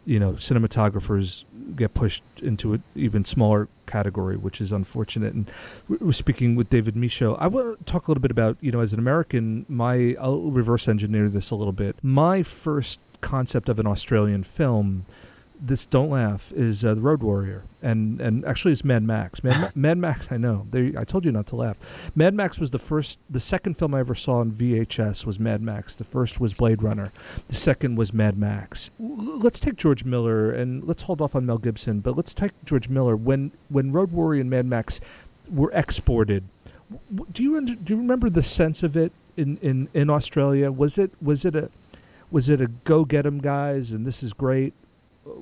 you 0.09 0.19
know, 0.19 0.33
cinematographers 0.33 1.45
get 1.77 1.93
pushed 1.93 2.23
into 2.41 2.73
an 2.73 2.83
even 2.95 3.27
smaller 3.27 3.69
category, 3.85 4.39
which 4.39 4.59
is 4.59 4.73
unfortunate. 4.73 5.35
And 5.35 5.51
we- 5.87 5.99
we're 6.01 6.13
speaking 6.13 6.57
with 6.57 6.71
David 6.71 6.95
Michôd. 6.95 7.37
I 7.39 7.47
want 7.47 7.79
to 7.79 7.85
talk 7.85 8.09
a 8.09 8.11
little 8.11 8.23
bit 8.23 8.31
about, 8.31 8.57
you 8.63 8.73
know, 8.73 8.81
as 8.81 8.95
an 8.95 8.99
American, 8.99 9.67
my 9.69 10.17
I'll 10.19 10.51
reverse 10.51 10.89
engineer 10.89 11.29
this 11.29 11.51
a 11.51 11.57
little 11.57 11.75
bit. 11.75 11.97
My 12.03 12.43
first 12.43 13.01
concept 13.21 13.69
of 13.69 13.79
an 13.79 13.87
Australian 13.87 14.45
film 14.45 15.05
this 15.61 15.87
don't 15.87 16.11
laugh 16.11 16.53
is 16.53 16.85
uh, 16.85 16.95
the 16.95 17.01
Road 17.01 17.23
Warrior, 17.23 17.65
and 17.83 18.21
and 18.21 18.45
actually 18.45 18.73
it's 18.73 18.85
Mad 18.85 19.03
Max. 19.03 19.43
Mad, 19.43 19.61
Ma- 19.61 19.71
Mad 19.75 19.99
Max, 19.99 20.29
I 20.31 20.37
know. 20.37 20.67
There, 20.71 20.93
I 20.97 21.05
told 21.05 21.25
you 21.25 21.33
not 21.33 21.47
to 21.49 21.57
laugh. 21.57 22.11
Mad 22.15 22.35
Max 22.35 22.59
was 22.59 22.71
the 22.71 22.79
first, 22.79 23.19
the 23.29 23.41
second 23.41 23.75
film 23.79 23.95
I 23.95 24.01
ever 24.01 24.15
saw 24.15 24.39
on 24.39 24.53
VHS 24.53 25.27
was 25.27 25.41
Mad 25.41 25.61
Max. 25.63 25.95
The 25.95 26.05
first 26.05 26.39
was 26.41 26.55
Blade 26.55 26.83
Runner. 26.83 27.13
The 27.49 27.57
second 27.57 27.97
was 27.97 28.13
Mad 28.13 28.39
Max. 28.39 28.91
L- 29.01 29.39
Let's 29.39 29.59
take 29.61 29.77
George 29.77 30.05
Miller 30.05 30.51
and 30.53 30.85
let's 30.85 31.03
hold 31.03 31.21
off 31.21 31.35
on 31.35 31.47
Mel 31.47 31.59
Gibson, 31.59 32.01
but 32.01 32.17
let's 32.17 32.35
take 32.35 32.53
George 32.65 32.89
Miller. 32.89 33.17
When 33.17 33.51
when 33.69 33.93
Road 33.93 34.13
Warrior 34.13 34.41
and 34.43 34.51
Mad 34.51 34.67
Max 34.67 35.01
were 35.51 35.71
exported, 35.73 36.45
w- 37.11 37.27
do 37.33 37.43
you 37.43 37.57
under, 37.57 37.75
do 37.75 37.95
you 37.95 37.97
remember 37.99 38.31
the 38.31 38.43
sense 38.43 38.83
of 38.83 38.97
it 38.97 39.13
in, 39.37 39.57
in, 39.63 39.89
in 39.95 40.11
Australia? 40.11 40.71
Was 40.71 40.99
it 40.99 41.11
was 41.23 41.45
it 41.45 41.57
a 41.57 41.69
was 42.31 42.49
it 42.49 42.61
a 42.61 42.67
go 42.85 43.05
get 43.05 43.25
'em 43.27 43.39
guys 43.39 43.93
and 43.93 44.07
this 44.07 44.23
is 44.23 44.33
great? 44.33 44.73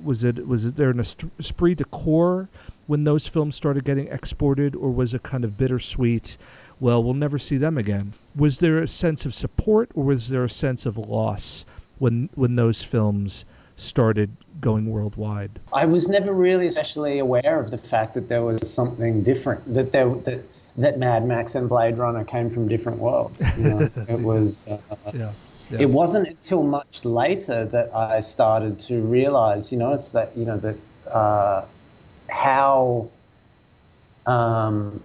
Was 0.01 0.23
it 0.23 0.47
was 0.47 0.65
it 0.65 0.75
there 0.75 0.89
an 0.89 0.99
esprit 0.99 1.75
de 1.75 1.85
corps 1.85 2.49
when 2.87 3.03
those 3.03 3.27
films 3.27 3.55
started 3.55 3.83
getting 3.83 4.07
exported, 4.07 4.75
or 4.75 4.91
was 4.91 5.13
it 5.13 5.23
kind 5.23 5.43
of 5.43 5.57
bittersweet? 5.57 6.37
Well, 6.79 7.03
we'll 7.03 7.13
never 7.13 7.37
see 7.37 7.57
them 7.57 7.77
again. 7.77 8.13
Was 8.35 8.59
there 8.59 8.79
a 8.79 8.87
sense 8.87 9.25
of 9.25 9.33
support, 9.33 9.89
or 9.95 10.03
was 10.03 10.29
there 10.29 10.43
a 10.43 10.49
sense 10.49 10.85
of 10.85 10.97
loss 10.97 11.65
when 11.99 12.29
when 12.35 12.55
those 12.55 12.81
films 12.81 13.45
started 13.75 14.35
going 14.61 14.89
worldwide? 14.89 15.59
I 15.73 15.85
was 15.85 16.07
never 16.07 16.33
really 16.33 16.67
especially 16.67 17.19
aware 17.19 17.59
of 17.59 17.71
the 17.71 17.77
fact 17.77 18.13
that 18.15 18.29
there 18.29 18.41
was 18.43 18.69
something 18.69 19.23
different 19.23 19.73
that 19.73 19.91
there 19.91 20.13
that 20.15 20.43
that 20.77 20.99
Mad 20.99 21.25
Max 21.25 21.55
and 21.55 21.67
Blade 21.67 21.97
Runner 21.97 22.23
came 22.23 22.49
from 22.49 22.67
different 22.67 22.99
worlds. 22.99 23.43
You 23.57 23.63
know? 23.63 23.79
it 24.07 24.19
was. 24.19 24.67
Uh, 24.67 24.77
Yeah. 25.13 25.31
Yeah. 25.69 25.79
It 25.81 25.89
wasn't 25.89 26.27
until 26.27 26.63
much 26.63 27.03
later 27.03 27.65
that 27.65 27.93
I 27.93 28.21
started 28.21 28.79
to 28.79 29.01
realize, 29.01 29.71
you 29.71 29.77
know, 29.77 29.93
it's 29.93 30.11
that 30.11 30.35
you 30.37 30.45
know 30.45 30.57
that 30.57 30.75
uh, 31.11 31.65
how 32.29 33.09
um, 34.25 35.03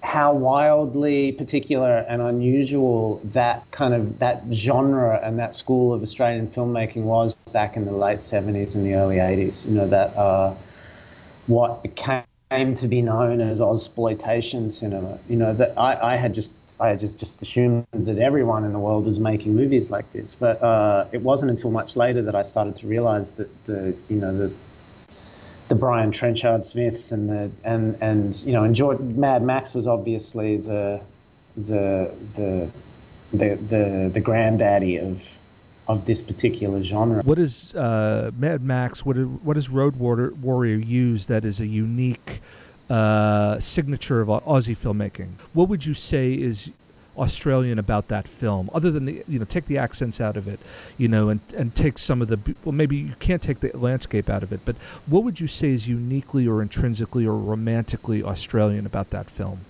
how 0.00 0.34
wildly 0.34 1.32
particular 1.32 1.98
and 1.98 2.20
unusual 2.20 3.20
that 3.32 3.64
kind 3.70 3.94
of 3.94 4.18
that 4.18 4.42
genre 4.52 5.20
and 5.22 5.38
that 5.38 5.54
school 5.54 5.92
of 5.94 6.02
Australian 6.02 6.48
filmmaking 6.48 7.02
was 7.02 7.34
back 7.52 7.76
in 7.76 7.84
the 7.84 7.92
late 7.92 8.22
seventies 8.22 8.74
and 8.74 8.84
the 8.84 8.94
early 8.94 9.20
eighties. 9.20 9.66
You 9.66 9.74
know 9.76 9.88
that 9.88 10.16
uh, 10.16 10.54
what 11.46 11.82
became 11.82 12.24
to 12.74 12.88
be 12.88 13.00
known 13.00 13.40
as 13.40 13.60
Ozploitation 13.60 14.72
cinema. 14.72 15.18
You 15.28 15.36
know 15.36 15.54
that 15.54 15.78
I, 15.78 16.14
I 16.14 16.16
had 16.16 16.34
just 16.34 16.52
I 16.90 16.96
just 16.96 17.18
just 17.18 17.42
assumed 17.42 17.86
that 17.92 18.18
everyone 18.18 18.64
in 18.64 18.72
the 18.72 18.78
world 18.78 19.04
was 19.04 19.18
making 19.18 19.54
movies 19.54 19.90
like 19.90 20.10
this, 20.12 20.34
but 20.34 20.62
uh, 20.62 21.06
it 21.12 21.22
wasn't 21.22 21.50
until 21.50 21.70
much 21.70 21.96
later 21.96 22.22
that 22.22 22.34
I 22.34 22.42
started 22.42 22.76
to 22.76 22.86
realize 22.86 23.32
that 23.32 23.64
the 23.66 23.96
you 24.08 24.16
know 24.16 24.36
the 24.36 24.52
the 25.68 25.74
Brian 25.74 26.10
Trenchard 26.10 26.64
Smiths 26.64 27.12
and 27.12 27.28
the 27.28 27.50
and 27.64 27.96
and 28.00 28.36
you 28.42 28.52
know 28.52 28.64
and 28.64 29.16
Mad 29.16 29.42
Max 29.42 29.74
was 29.74 29.86
obviously 29.86 30.56
the 30.58 31.00
the 31.56 32.12
the 32.34 32.70
the 33.32 33.56
the, 33.56 34.10
the 34.12 34.20
granddaddy 34.20 34.98
of 34.98 35.38
of 35.86 36.06
this 36.06 36.22
particular 36.22 36.82
genre. 36.82 37.22
What 37.22 37.38
is 37.38 37.74
uh, 37.74 38.30
Mad 38.36 38.62
Max? 38.62 39.04
What 39.04 39.18
is, 39.18 39.26
what 39.26 39.54
does 39.54 39.68
Road 39.68 39.96
Warrior 39.96 40.76
use 40.76 41.26
that 41.26 41.44
is 41.44 41.60
a 41.60 41.66
unique 41.66 42.40
uh, 42.90 43.58
signature 43.60 44.20
of 44.20 44.28
Aussie 44.28 44.76
filmmaking? 44.76 45.30
What 45.52 45.68
would 45.68 45.84
you 45.84 45.94
say 45.94 46.32
is 46.34 46.70
Australian 47.16 47.78
about 47.78 48.08
that 48.08 48.26
film, 48.26 48.68
other 48.74 48.90
than 48.90 49.04
the 49.04 49.24
you 49.28 49.38
know 49.38 49.44
take 49.44 49.66
the 49.66 49.78
accents 49.78 50.20
out 50.20 50.36
of 50.36 50.48
it, 50.48 50.58
you 50.98 51.08
know, 51.08 51.28
and 51.28 51.40
and 51.56 51.74
take 51.74 51.98
some 51.98 52.20
of 52.20 52.28
the 52.28 52.38
well 52.64 52.72
maybe 52.72 52.96
you 52.96 53.14
can't 53.20 53.42
take 53.42 53.60
the 53.60 53.70
landscape 53.74 54.28
out 54.28 54.42
of 54.42 54.52
it, 54.52 54.60
but 54.64 54.76
what 55.06 55.24
would 55.24 55.38
you 55.38 55.46
say 55.46 55.70
is 55.70 55.86
uniquely 55.86 56.46
or 56.46 56.60
intrinsically 56.62 57.26
or 57.26 57.36
romantically 57.36 58.22
Australian 58.22 58.86
about 58.86 59.10
that 59.10 59.30
film? 59.30 59.60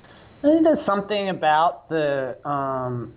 I 0.42 0.48
think 0.48 0.64
there's 0.64 0.82
something 0.82 1.28
about 1.28 1.88
the 1.88 2.36
um, 2.48 3.12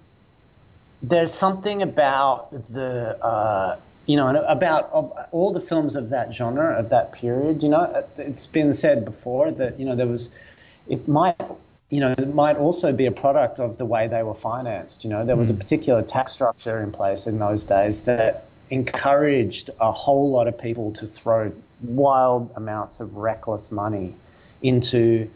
there's 1.02 1.34
something 1.34 1.82
about 1.82 2.52
the 2.74 3.18
uh, 3.24 3.78
you 4.08 4.16
know, 4.16 4.28
and 4.28 4.38
about 4.38 4.90
of 4.92 5.14
all 5.32 5.54
the 5.54 5.60
films 5.60 5.96
of 5.96 6.10
that 6.10 6.34
genre 6.34 6.80
of 6.80 6.90
that 6.90 7.12
period, 7.12 7.62
you 7.62 7.70
know, 7.70 8.04
it's 8.18 8.48
been 8.48 8.74
said 8.74 9.06
before 9.06 9.52
that 9.52 9.80
you 9.80 9.86
know 9.86 9.96
there 9.96 10.08
was, 10.08 10.32
it 10.88 11.08
might, 11.08 11.40
you 11.90 12.00
know, 12.00 12.12
it 12.12 12.34
might 12.34 12.56
also 12.56 12.94
be 12.94 13.06
a 13.06 13.12
product 13.12 13.60
of 13.60 13.78
the 13.78 13.86
way 13.86 14.08
they 14.08 14.24
were 14.24 14.34
financed. 14.34 15.04
You 15.04 15.10
know, 15.10 15.26
there 15.26 15.36
was 15.36 15.50
a 15.50 15.54
particular 15.54 16.02
tax 16.02 16.32
structure 16.32 16.82
in 16.82 16.92
place 16.92 17.28
in 17.28 17.38
those 17.38 17.66
days 17.66 18.04
that 18.04 18.46
encouraged 18.70 19.70
a 19.80 19.92
whole 19.92 20.32
lot 20.32 20.48
of 20.48 20.58
people 20.58 20.94
to 20.94 21.08
throw 21.08 21.52
wild 21.82 22.52
amounts 22.56 23.02
of 23.02 23.18
reckless 23.18 23.72
money 23.72 24.16
into 24.62 25.30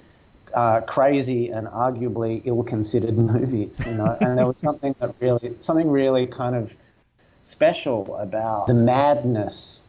uh, 0.54 0.82
crazy 0.82 1.50
and 1.50 1.68
arguably 1.68 2.42
ill-considered 2.46 3.18
movies, 3.18 3.86
you 3.86 3.94
know. 3.94 4.18
And 4.22 4.38
there 4.38 4.48
was 4.48 4.60
something 4.60 4.96
that 5.00 5.14
really, 5.20 5.56
something 5.60 5.90
really 5.90 6.26
kind 6.26 6.56
of 6.56 6.74
special 7.44 8.16
about 8.18 8.68
the 8.68 8.74
madness 8.74 9.82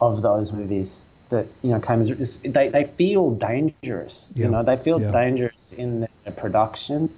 of 0.00 0.22
those 0.22 0.52
movies 0.52 1.04
that 1.28 1.46
you 1.62 1.70
know 1.70 1.80
came 1.80 2.00
as 2.00 2.38
they, 2.38 2.68
they 2.68 2.84
feel 2.84 3.30
dangerous. 3.30 4.30
Yeah. 4.34 4.46
You 4.46 4.50
know, 4.52 4.62
they 4.62 4.76
feel 4.76 5.00
Yeah. 5.00 5.10
dangerous 5.10 5.72
in 5.76 6.06
the 6.24 6.30
production. 6.32 7.10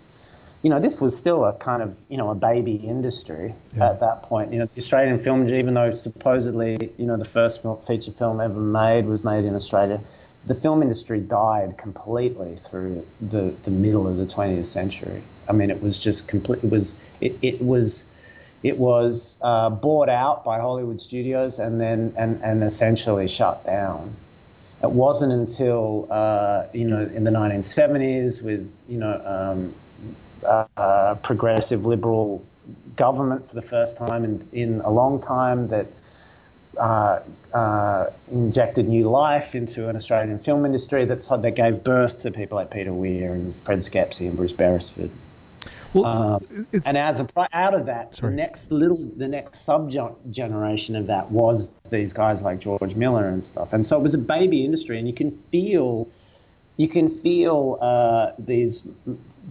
You 0.63 0.71
know, 0.71 0.79
this 0.79 1.01
was 1.01 1.17
still 1.17 1.45
a 1.45 1.53
kind 1.55 1.83
of 1.83 1.99
you 2.09 2.17
know 2.17 2.31
a 2.31 2.35
baby 2.35 2.75
industry 2.77 3.55
Yeah. 3.77 3.91
at 3.91 4.01
that 4.01 4.23
point. 4.23 4.53
You 4.53 4.61
know, 4.61 4.67
the 4.67 4.79
Australian 4.79 5.19
film, 5.19 5.49
even 5.49 5.75
though 5.75 5.91
supposedly 5.91 6.91
you 6.99 7.07
know 7.07 7.17
the 7.17 7.25
first 7.25 7.67
feature 7.87 8.13
film 8.13 8.41
ever 8.41 8.61
made 8.61 9.07
was 9.07 9.25
made 9.25 9.45
in 9.45 9.55
Australia, 9.55 10.01
the 10.47 10.55
film 10.55 10.83
industry 10.83 11.21
died 11.21 11.79
completely 11.79 12.57
through 12.57 13.07
the, 13.21 13.55
the 13.65 13.71
middle 13.71 14.07
of 14.09 14.17
the 14.17 14.27
20th 14.27 14.67
century. 14.67 15.23
I 15.49 15.53
mean, 15.53 15.71
it 15.71 15.83
was 15.83 15.99
just 15.99 16.29
complete. 16.29 16.63
It 16.65 16.71
was 16.71 16.97
it, 17.21 17.39
it 17.43 17.63
was 17.63 18.07
it 18.63 18.79
was 18.79 19.37
uh, 19.43 19.71
bought 19.71 20.09
out 20.09 20.45
by 20.45 20.59
Hollywood 20.59 21.01
studios 21.01 21.59
and 21.59 21.81
then 21.81 22.15
and, 22.17 22.43
and 22.43 22.63
essentially 22.63 23.27
shut 23.29 23.65
down. 23.65 24.15
It 24.83 24.91
wasn't 24.91 25.33
until 25.33 26.09
uh, 26.11 26.67
you 26.73 26.87
know 26.87 27.03
in 27.03 27.25
the 27.25 27.31
1970s 27.31 28.43
with 28.43 28.73
you 28.89 28.99
know 28.99 29.21
um, 29.25 29.75
uh, 30.77 31.15
progressive 31.23 31.85
liberal 31.85 32.45
government 32.97 33.49
for 33.49 33.55
the 33.55 33.63
first 33.63 33.97
time 33.97 34.25
in, 34.25 34.49
in 34.53 34.81
a 34.83 34.91
long 34.91 35.21
time 35.21 35.69
that 35.69 35.87
uh, 36.79 37.21
uh, 37.53 38.11
injected 38.31 38.89
new 38.89 39.09
life 39.11 39.55
into 39.55 39.89
an 39.89 39.97
Australian 39.97 40.39
film 40.39 40.65
industry 40.65 41.05
that, 41.05 41.19
that 41.43 41.55
gave 41.55 41.85
birth 41.85 42.21
to 42.21 42.31
people 42.31 42.57
like 42.57 42.71
Peter 42.71 42.93
Weir 42.93 43.33
and 43.33 43.55
Fred 43.55 43.81
Schepisi 43.81 44.27
and 44.27 44.37
Bruce 44.37 44.53
Beresford. 44.53 45.11
Well, 45.95 46.07
Um, 46.07 46.67
and 46.85 46.97
as 46.97 47.21
a 47.21 47.29
out 47.53 47.75
of 47.75 47.87
that, 47.87 48.17
Sorry. 48.17 48.31
the 48.31 48.37
next 48.37 48.73
little, 48.73 48.97
the 49.17 49.29
next 49.29 49.61
sub 49.61 49.91
generation 50.31 50.97
of 50.97 51.07
that 51.07 51.31
was 51.31 51.77
these 51.91 52.13
guys 52.13 52.43
like 52.43 52.61
George 52.61 52.95
Miller 52.95 53.29
and 53.29 53.45
stuff. 53.45 53.73
And 53.73 53.85
so 53.87 53.99
it 53.99 54.03
was 54.03 54.15
a 54.15 54.19
baby 54.19 54.65
industry, 54.65 54.99
and 54.99 55.07
you 55.07 55.15
can 55.15 55.31
feel, 55.31 56.09
you 56.77 56.89
can 56.89 57.09
feel 57.09 57.79
uh, 57.81 58.33
these 58.39 58.83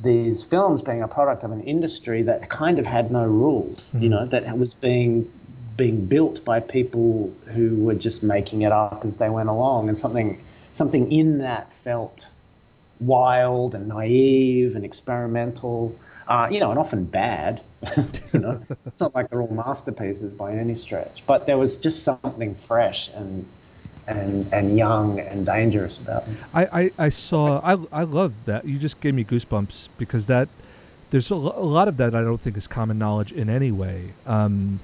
these 0.02 0.44
films 0.44 0.82
being 0.82 1.02
a 1.02 1.08
product 1.08 1.44
of 1.44 1.52
an 1.52 1.62
industry 1.64 2.24
that 2.24 2.50
kind 2.50 2.80
of 2.80 2.86
had 2.86 3.12
no 3.12 3.26
rules. 3.26 3.92
You 4.00 4.10
know, 4.10 4.26
that 4.28 4.58
was 4.58 4.74
being 4.74 5.32
being 5.78 6.06
built 6.06 6.44
by 6.44 6.60
people 6.60 7.34
who 7.48 7.84
were 7.84 7.96
just 7.96 8.24
making 8.24 8.62
it 8.62 8.72
up 8.72 9.04
as 9.04 9.18
they 9.18 9.30
went 9.30 9.50
along, 9.50 9.89
and 9.89 9.98
something 9.98 10.42
something 10.74 11.12
in 11.12 11.39
that 11.39 11.74
felt 11.74 12.32
wild 13.00 13.76
and 13.76 13.88
naive 13.88 14.76
and 14.76 14.86
experimental, 14.86 15.96
uh, 16.28 16.47
you 16.51 16.59
know, 16.59 16.69
and 16.69 16.80
often 16.80 17.05
bad. 17.05 17.61
you 18.34 18.39
know, 18.39 18.61
it's 18.86 18.99
not 18.99 19.13
like 19.15 19.30
they're 19.30 19.41
all 19.41 19.53
masterpieces 19.53 20.32
by 20.34 20.53
any 20.53 20.76
stretch, 20.76 21.24
but 21.26 21.45
there 21.45 21.57
was 21.57 21.78
just 21.78 22.03
something 22.03 22.55
fresh 22.55 23.09
and 23.09 23.45
and 24.07 24.51
and 24.53 24.78
young 24.78 25.19
and 25.19 25.45
dangerous 25.45 25.99
about 25.99 26.26
them. 26.26 26.38
I, 26.53 26.65
I, 26.65 26.91
I 26.97 27.09
saw 27.09 27.59
I 27.63 27.78
I 27.91 28.03
love 28.03 28.34
that 28.45 28.65
you 28.65 28.78
just 28.78 28.99
gave 28.99 29.13
me 29.13 29.24
goosebumps 29.24 29.89
because 29.97 30.28
that 30.28 30.49
there's 31.11 31.30
a, 31.32 31.36
a 31.36 31.36
lot 31.36 31.88
of 31.88 31.97
that 31.97 32.15
I 32.15 32.22
don't 32.22 32.39
think 32.39 32.57
is 32.57 32.67
common 32.67 32.97
knowledge 32.97 33.32
in 33.32 33.49
any 33.49 33.72
way. 33.72 34.13
Um, 34.26 34.80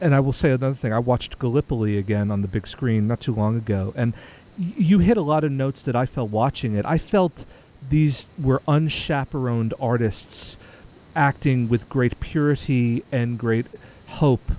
and 0.00 0.14
I 0.14 0.20
will 0.20 0.32
say 0.32 0.50
another 0.50 0.74
thing. 0.74 0.92
I 0.92 0.98
watched 0.98 1.38
Gallipoli 1.38 1.96
again 1.96 2.30
on 2.30 2.42
the 2.42 2.48
big 2.48 2.66
screen 2.66 3.06
not 3.06 3.20
too 3.20 3.34
long 3.34 3.56
ago, 3.56 3.94
and 3.96 4.12
you 4.58 4.98
hit 4.98 5.16
a 5.16 5.22
lot 5.22 5.42
of 5.42 5.52
notes 5.52 5.82
that 5.82 5.96
I 5.96 6.04
felt 6.04 6.30
watching 6.30 6.74
it. 6.74 6.84
I 6.84 6.98
felt 6.98 7.46
these 7.88 8.28
were 8.38 8.60
unchaperoned 8.68 9.72
artists 9.80 10.58
acting 11.14 11.68
with 11.68 11.88
great 11.88 12.18
purity 12.20 13.04
and 13.10 13.38
great 13.38 13.66
hope. 14.06 14.52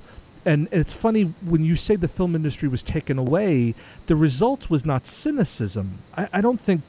And 0.46 0.68
it's 0.72 0.94
funny 0.94 1.34
when 1.46 1.64
you 1.64 1.76
say 1.76 1.96
the 1.96 2.08
film 2.08 2.36
industry 2.36 2.68
was 2.68 2.82
taken 2.82 3.20
away, 3.20 3.76
the 4.08 4.16
result 4.16 4.70
was 4.70 4.86
not 4.86 5.06
cynicism. 5.06 6.00
I, 6.18 6.28
I 6.34 6.42
don't 6.42 6.60
think, 6.60 6.82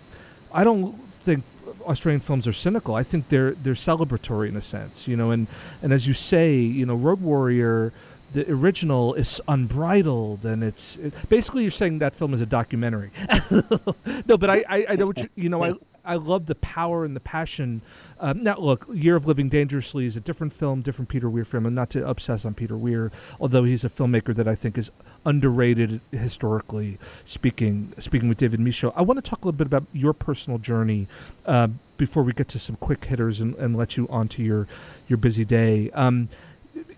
I 0.53 0.65
don't 0.65 0.99
think 1.21 1.45
Australian 1.83 2.21
films 2.21 2.47
are 2.47 2.53
cynical. 2.53 2.95
I 2.95 3.03
think 3.03 3.29
they're 3.29 3.53
they're 3.53 3.75
celebratory 3.75 4.49
in 4.49 4.57
a 4.57 4.63
sense, 4.63 5.09
you 5.09 5.17
know. 5.17 5.31
And 5.31 5.47
and 5.83 5.93
as 5.93 6.07
you 6.07 6.15
say, 6.15 6.57
you 6.57 6.87
know, 6.87 6.95
Road 6.95 7.21
Warrior, 7.21 7.93
the 8.33 8.51
original 8.51 9.15
is 9.15 9.41
unbridled, 9.49 10.45
and 10.45 10.63
it's 10.63 10.97
it, 10.97 11.15
basically 11.29 11.63
you're 11.63 11.71
saying 11.71 11.99
that 11.99 12.15
film 12.15 12.35
is 12.35 12.41
a 12.41 12.47
documentary. 12.47 13.11
no, 14.27 14.37
but 14.39 14.51
I 14.51 14.65
I, 14.69 14.87
I 14.91 14.97
know 14.97 15.07
what 15.07 15.19
you, 15.19 15.29
you 15.35 15.49
know. 15.49 15.63
I 15.63 15.73
I 16.05 16.17
love 16.17 16.47
the 16.47 16.55
power 16.57 17.05
and 17.05 17.15
the 17.15 17.21
passion. 17.21 17.83
Um, 18.19 18.43
now, 18.43 18.57
look, 18.57 18.87
Year 18.93 19.17
of 19.17 19.27
Living 19.27 19.49
Dangerously 19.49 20.07
is 20.07 20.17
a 20.17 20.21
different 20.21 20.53
film, 20.53 20.83
different 20.83 21.09
Peter 21.09 21.31
Weir 21.31 21.45
film, 21.45 21.67
and 21.67 21.75
not 21.75 21.91
to 21.91 22.07
obsess 22.07 22.45
on 22.45 22.55
Peter 22.55 22.77
Weir, 22.77 23.13
although 23.41 23.65
he's 23.65 23.85
a 23.85 23.91
filmmaker 23.91 24.35
that 24.35 24.49
I 24.49 24.55
think 24.55 24.77
is 24.77 24.91
underrated 25.25 26.01
historically 26.11 26.99
speaking. 27.25 27.93
Speaking 27.99 28.29
with 28.29 28.39
David 28.39 28.61
Michôd, 28.61 28.93
I 28.97 29.03
want 29.03 29.23
to 29.23 29.29
talk 29.29 29.43
a 29.43 29.47
little 29.47 29.59
bit 29.59 29.67
about 29.67 29.87
your 29.93 30.13
personal 30.13 30.59
journey 30.59 31.07
uh, 31.47 31.69
before 31.97 32.23
we 32.23 32.33
get 32.33 32.49
to 32.49 32.59
some 32.59 32.77
quick 32.77 33.05
hitters 33.05 33.41
and, 33.41 33.55
and 33.57 33.77
let 33.77 33.97
you 33.97 34.09
on 34.09 34.29
to 34.29 34.43
your 34.43 34.67
your 35.07 35.17
busy 35.17 35.45
day. 35.45 35.91
Um, 35.93 36.29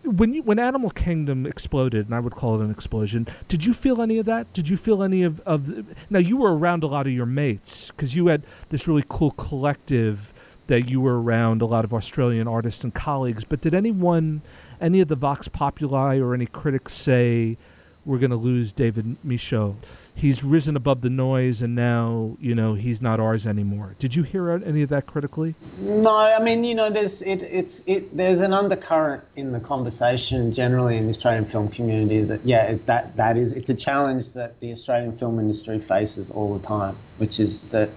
when 0.05 0.35
you 0.35 0.43
when 0.43 0.59
Animal 0.59 0.91
Kingdom 0.91 1.47
exploded, 1.47 2.07
and 2.07 2.15
I 2.15 2.21
would 2.21 2.35
call 2.35 2.61
it 2.61 2.65
an 2.65 2.71
explosion, 2.71 3.27
did 3.49 3.65
you 3.65 3.73
feel 3.73 4.03
any 4.03 4.19
of 4.19 4.27
that? 4.27 4.53
Did 4.53 4.69
you 4.69 4.77
feel 4.77 5.03
any 5.03 5.23
of 5.23 5.41
of 5.41 5.67
the, 5.67 5.85
now 6.11 6.19
you 6.19 6.37
were 6.37 6.57
around 6.57 6.83
a 6.83 6.87
lot 6.87 7.07
of 7.07 7.13
your 7.13 7.27
mates 7.27 7.91
because 7.91 8.15
you 8.15 8.29
had 8.29 8.43
this 8.69 8.87
really 8.87 9.05
cool 9.09 9.31
collective 9.33 10.33
that 10.67 10.89
you 10.89 11.01
were 11.01 11.21
around 11.21 11.63
a 11.63 11.67
lot 11.67 11.85
of 11.85 11.93
Australian 11.93 12.49
artists 12.49 12.85
and 12.85 12.95
colleagues. 12.95 13.45
But 13.45 13.61
did 13.61 13.75
anyone, 13.75 14.43
any 14.81 15.01
of 15.01 15.09
the 15.09 15.17
Vox 15.17 15.49
Populi 15.49 16.19
or 16.19 16.35
any 16.35 16.47
critics 16.47 16.95
say 16.95 17.59
we're 18.05 18.19
going 18.19 18.31
to 18.31 18.37
lose 18.37 18.73
David 18.73 19.17
Michôd? 19.27 19.77
He's 20.15 20.45
risen 20.45 20.77
above 20.77 21.01
the 21.01 21.11
noise, 21.11 21.61
and 21.61 21.75
now 21.75 22.37
you 22.41 22.55
know 22.55 22.75
he's 22.75 23.03
not 23.03 23.19
ours 23.19 23.47
anymore. 23.47 23.97
Did 23.99 24.15
you 24.15 24.23
hear 24.23 24.51
any 24.51 24.83
of 24.83 24.89
that 24.91 25.07
critically? 25.07 25.57
No, 25.81 26.17
I 26.17 26.41
mean, 26.41 26.63
you 26.63 26.75
know, 26.75 26.89
there's 26.91 27.21
it, 27.23 27.43
it's 27.43 27.83
it. 27.87 28.17
There's 28.17 28.41
an 28.41 28.53
undercurrent 28.53 29.25
in 29.35 29.51
the 29.51 29.59
conversation 29.59 30.53
generally 30.53 30.97
in 30.97 31.05
the 31.05 31.11
Australian 31.11 31.47
film 31.47 31.69
community 31.69 32.23
that 32.23 32.45
yeah, 32.45 32.77
that 32.87 33.17
that 33.17 33.37
is 33.37 33.53
it's 33.55 33.71
a 33.71 33.75
challenge 33.75 34.35
that 34.35 34.61
the 34.61 34.71
Australian 34.71 35.13
film 35.13 35.41
industry 35.41 35.81
faces 35.81 36.31
all 36.31 36.57
the 36.57 36.65
time, 36.65 36.97
which 37.19 37.41
is 37.41 37.67
that, 37.69 37.91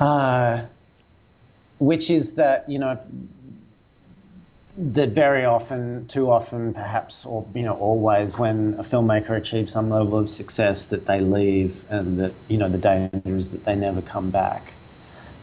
uh, 0.00 0.64
which 1.78 2.10
is 2.10 2.34
that 2.34 2.68
you 2.68 2.80
know 2.80 2.98
that 4.76 5.10
very 5.10 5.44
often, 5.44 6.06
too 6.06 6.30
often, 6.30 6.72
perhaps, 6.72 7.26
or 7.26 7.46
you 7.54 7.62
know, 7.62 7.74
always, 7.74 8.38
when 8.38 8.74
a 8.78 8.82
filmmaker 8.82 9.36
achieves 9.36 9.72
some 9.72 9.90
level 9.90 10.18
of 10.18 10.30
success, 10.30 10.86
that 10.86 11.06
they 11.06 11.20
leave, 11.20 11.84
and 11.90 12.18
that 12.18 12.32
you 12.48 12.56
know 12.56 12.68
the 12.68 12.78
danger 12.78 13.20
is 13.24 13.50
that 13.50 13.64
they 13.64 13.74
never 13.74 14.00
come 14.00 14.30
back. 14.30 14.72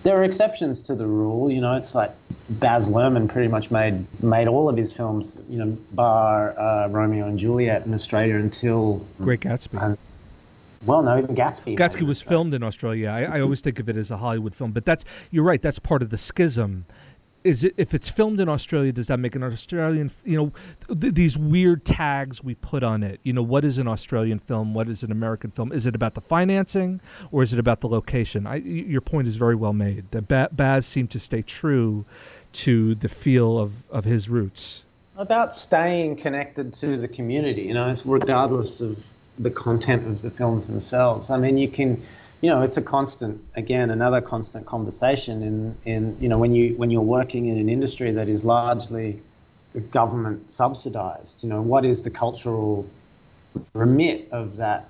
There 0.02 0.18
are 0.18 0.24
exceptions 0.24 0.82
to 0.84 0.96
the 0.96 1.06
rule, 1.06 1.52
you 1.52 1.62
know. 1.62 1.76
It's 1.76 1.94
like 1.94 2.12
Baz 2.50 2.90
Luhrmann 2.90 3.30
pretty 3.30 3.50
much 3.50 3.70
made 3.70 4.06
made 4.24 4.48
all 4.48 4.68
of 4.68 4.78
his 4.78 4.92
films, 4.92 5.38
you 5.48 5.60
know, 5.60 5.78
bar 5.92 6.58
uh, 6.58 6.88
Romeo 6.88 7.28
and 7.28 7.38
Juliet 7.38 7.86
in 7.86 7.94
Australia 7.94 8.36
until 8.38 9.06
Great 9.20 9.42
Gatsby. 9.42 9.80
um, 9.80 9.98
well, 10.86 11.04
no, 11.04 11.18
even 11.18 11.36
Gatsby. 11.36 11.78
Gatsby 11.78 12.04
was 12.04 12.22
filmed 12.22 12.54
in 12.54 12.64
Australia. 12.64 13.10
I, 13.10 13.38
I 13.38 13.42
always 13.42 13.60
think 13.60 13.80
of 13.80 13.90
it 13.90 13.98
as 13.98 14.12
a 14.12 14.18
Hollywood 14.18 14.56
film, 14.56 14.72
but 14.72 14.86
that's 14.86 15.04
you're 15.30 15.44
right. 15.44 15.62
That's 15.62 15.80
part 15.80 16.02
of 16.02 16.10
the 16.10 16.18
schism. 16.18 16.86
Is 17.44 17.64
it 17.64 17.74
if 17.78 17.94
it's 17.94 18.10
filmed 18.10 18.40
in 18.40 18.50
Australia? 18.50 18.92
Does 18.92 19.08
that 19.08 19.20
make 19.20 19.36
an 19.36 19.44
Australian? 19.44 20.12
You 20.26 20.38
know, 20.38 20.94
th- 20.94 21.14
these 21.14 21.38
weird 21.38 21.86
tags 21.86 22.44
we 22.44 22.56
put 22.56 22.84
on 22.84 23.02
it. 23.04 23.20
You 23.24 23.34
know, 23.34 23.42
what 23.42 23.64
is 23.64 23.78
an 23.78 23.88
Australian 23.88 24.40
film? 24.40 24.74
What 24.74 24.90
is 24.90 25.04
an 25.04 25.12
American 25.12 25.52
film? 25.52 25.72
Is 25.72 25.86
it 25.86 25.96
about 25.96 26.16
the 26.16 26.22
financing 26.22 27.00
or 27.32 27.42
is 27.42 27.54
it 27.54 27.60
about 27.60 27.82
the 27.82 27.88
location? 27.88 28.46
I, 28.46 28.56
your 28.56 29.02
point 29.02 29.28
is 29.28 29.38
very 29.38 29.56
well 29.56 29.74
made. 29.74 30.12
That 30.12 30.28
ba- 30.28 30.50
Baz 30.52 30.86
seemed 30.86 31.12
to 31.12 31.20
stay 31.20 31.42
true 31.42 32.06
to 32.54 32.96
the 32.96 33.10
feel 33.10 33.58
of, 33.58 33.90
of 33.90 34.04
his 34.06 34.28
roots. 34.30 34.86
about 35.18 35.54
staying 35.54 36.16
connected 36.16 36.74
to 36.74 36.98
the 36.98 37.08
community, 37.08 37.64
you 37.64 37.74
know, 37.74 37.90
it's 37.90 38.06
regardless 38.06 38.80
of 38.82 39.06
the 39.38 39.52
content 39.52 40.08
of 40.08 40.22
the 40.22 40.30
films 40.30 40.68
themselves. 40.68 41.30
I 41.30 41.38
mean, 41.38 41.58
you 41.58 41.70
can, 41.70 42.02
you 42.42 42.50
know, 42.50 42.62
it's 42.62 42.78
a 42.78 42.82
constant, 42.82 43.44
again, 43.56 43.90
another 43.90 44.22
constant 44.22 44.66
conversation 44.66 45.44
in, 45.44 45.76
in 45.86 46.18
you 46.22 46.30
know, 46.30 46.38
when, 46.38 46.54
you, 46.54 46.76
when 46.76 46.90
you're 46.90 47.02
working 47.02 47.48
in 47.48 47.58
an 47.58 47.70
industry 47.70 48.12
that 48.12 48.30
is 48.30 48.46
largely 48.46 49.18
government 49.92 50.52
subsidized? 50.52 51.44
You 51.44 51.50
know, 51.50 51.62
what 51.62 51.86
is 51.86 52.02
the 52.04 52.10
cultural 52.10 52.86
remit 53.74 54.30
of 54.32 54.56
that 54.58 54.90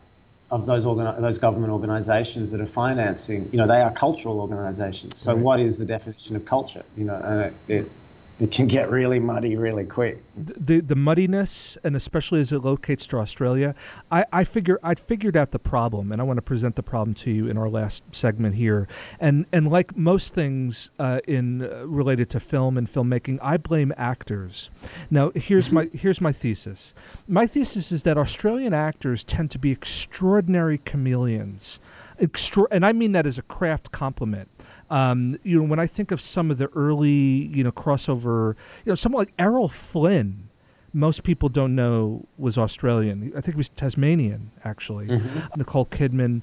of 0.51 0.65
those 0.65 0.83
organi- 0.83 1.19
those 1.21 1.37
government 1.37 1.71
organizations 1.71 2.51
that 2.51 2.61
are 2.61 2.65
financing? 2.65 3.47
You 3.51 3.57
know, 3.57 3.67
they 3.67 3.81
are 3.81 3.91
cultural 3.91 4.39
organizations. 4.39 5.19
So, 5.19 5.33
Right. 5.33 5.43
what 5.43 5.59
is 5.59 5.77
the 5.77 5.85
definition 5.85 6.35
of 6.35 6.45
culture? 6.45 6.83
You 6.97 7.05
know, 7.05 7.15
and 7.15 7.41
it, 7.41 7.53
it 7.67 7.91
it 8.39 8.51
can 8.51 8.67
get 8.67 8.89
really 8.89 9.19
muddy 9.19 9.57
really 9.57 9.85
quick. 9.85 10.23
the 10.35 10.79
the 10.79 10.95
muddiness, 10.95 11.77
and 11.83 11.95
especially 11.95 12.39
as 12.39 12.51
it 12.51 12.59
locates 12.59 13.05
to 13.07 13.17
Australia, 13.17 13.75
I, 14.09 14.25
I 14.31 14.43
figure 14.43 14.79
I'd 14.81 14.99
figured 14.99 15.35
out 15.35 15.51
the 15.51 15.59
problem, 15.59 16.11
and 16.11 16.21
I 16.21 16.23
want 16.23 16.37
to 16.37 16.41
present 16.41 16.75
the 16.75 16.83
problem 16.83 17.13
to 17.15 17.31
you 17.31 17.47
in 17.47 17.57
our 17.57 17.69
last 17.69 18.03
segment 18.15 18.55
here. 18.55 18.87
And 19.19 19.45
and 19.51 19.69
like 19.69 19.97
most 19.97 20.33
things 20.33 20.89
uh, 20.99 21.19
in 21.27 21.63
uh, 21.63 21.85
related 21.85 22.29
to 22.31 22.39
film 22.39 22.77
and 22.77 22.87
filmmaking, 22.87 23.39
I 23.41 23.57
blame 23.57 23.93
actors. 23.97 24.69
Now 25.09 25.31
here's 25.35 25.71
my 25.71 25.89
here's 25.93 26.21
my 26.21 26.31
thesis. 26.31 26.93
My 27.27 27.45
thesis 27.45 27.91
is 27.91 28.03
that 28.03 28.17
Australian 28.17 28.73
actors 28.73 29.23
tend 29.23 29.51
to 29.51 29.59
be 29.59 29.71
extraordinary 29.71 30.77
chameleons. 30.77 31.79
Extra- 32.19 32.67
and 32.71 32.85
I 32.85 32.91
mean 32.93 33.11
that 33.13 33.25
as 33.25 33.37
a 33.37 33.41
craft 33.43 33.91
compliment. 33.91 34.49
Um, 34.89 35.37
you 35.43 35.57
know, 35.61 35.67
when 35.67 35.79
I 35.79 35.87
think 35.87 36.11
of 36.11 36.19
some 36.19 36.51
of 36.51 36.57
the 36.57 36.67
early, 36.75 37.09
you 37.11 37.63
know, 37.63 37.71
crossover, 37.71 38.55
you 38.85 38.91
know, 38.91 38.95
someone 38.95 39.21
like 39.21 39.33
Errol 39.39 39.69
Flynn, 39.69 40.49
most 40.91 41.23
people 41.23 41.49
don't 41.49 41.75
know 41.75 42.25
was 42.37 42.57
Australian. 42.57 43.31
I 43.37 43.41
think 43.41 43.55
he 43.55 43.57
was 43.57 43.69
Tasmanian, 43.69 44.51
actually. 44.63 45.21
Nicole 45.55 45.85
Kidman, 45.85 46.41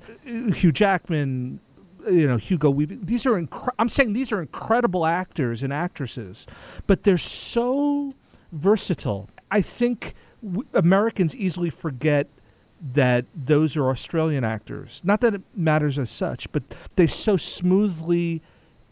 Hugh 0.55 0.71
Jackman, 0.73 1.59
you 2.09 2.29
know, 2.29 2.37
Hugo 2.37 2.71
Weaving. 2.71 3.01
These 3.05 3.27
are 3.27 3.33
incre- 3.33 3.75
I'm 3.81 3.89
saying 3.89 4.13
these 4.13 4.31
are 4.31 4.41
incredible 4.41 5.05
actors 5.05 5.65
and 5.65 5.73
actresses, 5.73 6.47
but 6.87 7.03
they're 7.03 7.19
so 7.19 8.15
versatile. 8.53 9.29
I 9.51 9.61
think 9.61 10.15
w- 10.45 10.69
Americans 10.75 11.35
easily 11.35 11.71
forget 11.71 12.29
that 12.95 13.25
those 13.35 13.77
are 13.77 13.89
Australian 13.91 14.45
actors. 14.45 15.01
Not 15.05 15.21
that 15.23 15.35
it 15.35 15.43
matters 15.55 15.99
as 15.99 16.11
such, 16.11 16.51
but 16.53 16.63
they 16.97 17.07
so 17.07 17.37
smoothly 17.37 18.43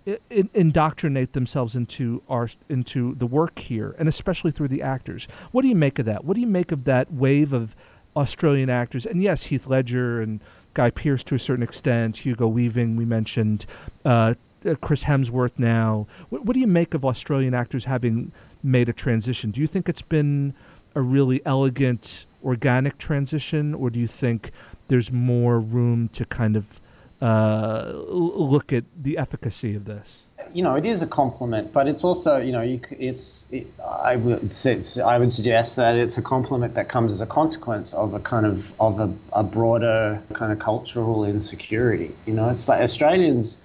i- 0.07 0.18
in- 0.30 0.51
indoctrinate 0.55 1.32
themselves 1.35 1.76
into 1.76 2.22
our 2.28 2.49
into 2.68 3.14
the 3.16 3.26
work 3.26 3.59
here, 3.59 3.95
and 3.99 4.09
especially 4.09 4.51
through 4.51 4.68
the 4.68 4.82
actors. 4.82 5.28
What 5.53 5.62
do 5.62 5.68
you 5.68 5.74
make 5.76 5.99
of 5.99 6.07
that? 6.07 6.24
What 6.24 6.35
do 6.35 6.41
you 6.41 6.47
make 6.47 6.72
of 6.72 6.85
that 6.85 7.12
wave 7.12 7.53
of 7.53 7.76
Australian 8.16 8.70
actors? 8.70 9.05
And 9.07 9.22
yes, 9.22 9.45
Heath 9.45 9.66
Ledger 9.66 10.20
and 10.20 10.41
Guy 10.72 10.91
Pearce 10.91 11.22
to 11.24 11.35
a 11.35 11.39
certain 11.39 11.62
extent, 11.62 12.18
Hugo 12.18 12.49
Weaving 12.49 12.97
we 12.97 13.05
mentioned, 13.05 13.66
uh, 14.05 14.35
uh, 14.66 14.74
Chris 14.80 15.05
Hemsworth 15.05 15.59
now. 15.59 16.07
What, 16.30 16.47
what 16.47 16.55
do 16.55 16.61
you 16.61 16.66
make 16.66 16.95
of 16.95 17.05
Australian 17.05 17.53
actors 17.55 17.85
having 17.85 18.32
made 18.62 18.89
a 18.89 18.93
transition? 18.95 19.51
Do 19.51 19.61
you 19.61 19.66
think 19.66 19.89
it's 19.91 20.03
been 20.03 20.55
a 20.95 21.03
really 21.03 21.43
elegant, 21.45 22.24
organic 22.45 22.99
transition, 22.99 23.75
or 23.75 23.91
do 23.91 23.99
you 23.99 24.07
think 24.07 24.51
there's 24.89 25.11
more 25.11 25.59
room 25.59 26.09
to 26.11 26.25
kind 26.25 26.57
of 26.57 26.81
uh, 27.21 27.93
look 27.95 28.73
at 28.73 28.85
the 28.97 29.17
efficacy 29.17 29.75
of 29.75 29.85
this? 29.87 30.27
you 30.55 30.63
know, 30.63 30.77
it 30.77 30.87
is 30.87 31.03
a 31.03 31.07
compliment, 31.07 31.73
but 31.73 31.89
it's 31.89 32.05
also, 32.05 32.37
you 32.39 32.53
know, 32.53 32.63
you, 32.63 32.81
it's, 32.91 33.45
it, 33.51 33.67
I 33.85 34.15
would 34.15 34.45
it's, 34.45 34.99
I 34.99 35.19
would 35.19 35.33
suggest 35.33 35.75
that 35.77 35.97
it's 35.97 36.17
a 36.17 36.23
compliment 36.23 36.75
that 36.75 36.89
comes 36.89 37.13
as 37.13 37.21
a 37.21 37.27
consequence 37.27 37.93
of 37.93 38.15
a 38.15 38.21
kind 38.21 38.47
of, 38.47 38.73
of 38.81 39.01
a, 39.01 39.13
a 39.33 39.43
broader 39.43 40.23
kind 40.33 40.53
of 40.53 40.61
cultural 40.61 41.25
insecurity. 41.25 42.15
You 42.25 42.35
know, 42.35 42.51
it's 42.51 42.69
like 42.69 42.81
Australians 42.83 43.57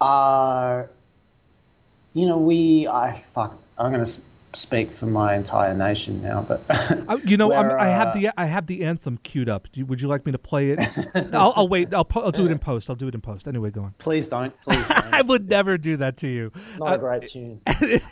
are, 0.00 0.90
you 2.12 2.26
know, 2.26 2.38
we, 2.38 2.88
I, 2.88 3.22
fuck, 3.32 3.56
I'm 3.78 3.92
to 4.04 4.20
speak 4.56 4.92
for 4.92 5.06
my 5.06 5.34
entire 5.34 5.74
nation 5.74 6.22
now, 6.22 6.44
but. 6.46 6.62
Uh, 6.68 7.18
you 7.24 7.36
know, 7.36 7.48
Where, 7.48 7.78
I 7.78 7.88
have 7.88 8.08
uh, 8.08 8.12
the 8.12 8.30
I 8.36 8.46
have 8.46 8.66
the 8.66 8.84
anthem 8.84 9.18
queued 9.18 9.48
up. 9.48 9.68
You, 9.74 9.86
would 9.86 10.00
you 10.00 10.08
like 10.08 10.26
me 10.26 10.32
to 10.32 10.38
play 10.38 10.70
it? 10.70 10.78
I'll, 11.34 11.52
I'll 11.56 11.68
wait. 11.68 11.92
I'll, 11.94 12.06
I'll 12.14 12.30
do 12.30 12.46
it 12.46 12.52
in 12.52 12.58
post. 12.58 12.88
I'll 12.90 12.96
do 12.96 13.08
it 13.08 13.14
in 13.14 13.20
post. 13.20 13.46
Anyway, 13.46 13.70
go 13.70 13.82
on. 13.82 13.94
Please 13.98 14.28
don't. 14.28 14.52
Please 14.64 14.86
don't. 14.88 15.14
I 15.14 15.22
would 15.22 15.48
never 15.48 15.78
do 15.78 15.96
that 15.98 16.16
to 16.18 16.28
you. 16.28 16.52
Not 16.78 16.88
Uh, 16.88 16.94
a 16.94 16.98
great 16.98 17.28
tune. 17.30 17.60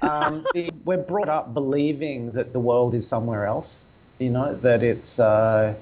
um, 0.03 0.45
the, 0.55 0.71
we're 0.85 0.99
brought 0.99 1.29
up 1.29 1.55
believing 1.55 2.31
that 2.33 2.53
the 2.53 2.61
world 2.61 2.95
is 2.95 3.07
somewhere 3.07 3.47
else. 3.47 3.87
You 4.19 4.31
know 4.31 4.55
that 4.57 4.83
it's 4.83 5.19
uh, 5.19 5.75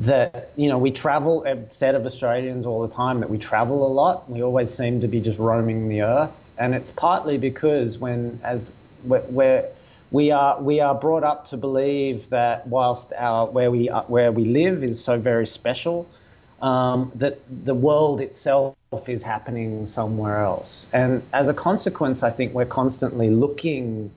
that 0.00 0.50
you 0.56 0.68
know 0.68 0.78
we 0.78 0.90
travel. 0.90 1.44
Said 1.66 1.94
of 1.94 2.04
Australians 2.06 2.66
all 2.66 2.82
the 2.86 2.92
time 2.94 3.20
that 3.20 3.30
we 3.30 3.38
travel 3.38 3.86
a 3.86 3.92
lot. 3.92 4.28
We 4.30 4.42
always 4.42 4.72
seem 4.72 5.00
to 5.00 5.08
be 5.08 5.20
just 5.20 5.38
roaming 5.38 5.88
the 5.88 6.02
earth, 6.02 6.52
and 6.58 6.74
it's 6.74 6.90
partly 6.90 7.38
because 7.38 7.98
when 7.98 8.38
as 8.44 8.70
we're, 9.04 9.22
we're 9.28 9.68
we 10.14 10.30
are 10.30 10.62
we 10.62 10.78
are 10.78 10.94
brought 10.94 11.24
up 11.24 11.46
to 11.46 11.56
believe 11.56 12.28
that 12.28 12.68
whilst 12.68 13.12
our 13.18 13.46
where 13.46 13.68
we 13.68 13.90
are, 13.90 14.04
where 14.04 14.30
we 14.30 14.44
live 14.44 14.84
is 14.84 15.02
so 15.02 15.18
very 15.18 15.44
special, 15.44 16.08
um, 16.62 17.10
that 17.16 17.40
the 17.50 17.74
world 17.74 18.20
itself 18.20 18.76
is 19.08 19.24
happening 19.24 19.86
somewhere 19.86 20.38
else. 20.38 20.86
And 20.92 21.24
as 21.32 21.48
a 21.48 21.54
consequence, 21.54 22.22
I 22.22 22.30
think 22.30 22.54
we're 22.54 22.64
constantly 22.64 23.28
looking 23.28 24.12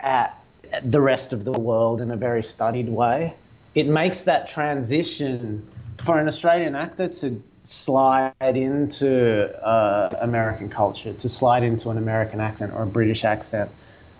at 0.00 0.42
the 0.82 1.00
rest 1.02 1.34
of 1.34 1.44
the 1.44 1.52
world 1.52 2.00
in 2.00 2.10
a 2.10 2.16
very 2.16 2.42
studied 2.42 2.88
way. 2.88 3.34
It 3.74 3.86
makes 3.86 4.22
that 4.22 4.48
transition 4.48 5.68
for 5.98 6.18
an 6.18 6.26
Australian 6.26 6.74
actor 6.74 7.08
to 7.08 7.42
slide 7.64 8.32
into 8.40 9.54
uh, 9.62 10.08
American 10.22 10.70
culture, 10.70 11.12
to 11.12 11.28
slide 11.28 11.64
into 11.64 11.90
an 11.90 11.98
American 11.98 12.40
accent 12.40 12.72
or 12.72 12.84
a 12.84 12.86
British 12.86 13.24
accent. 13.24 13.70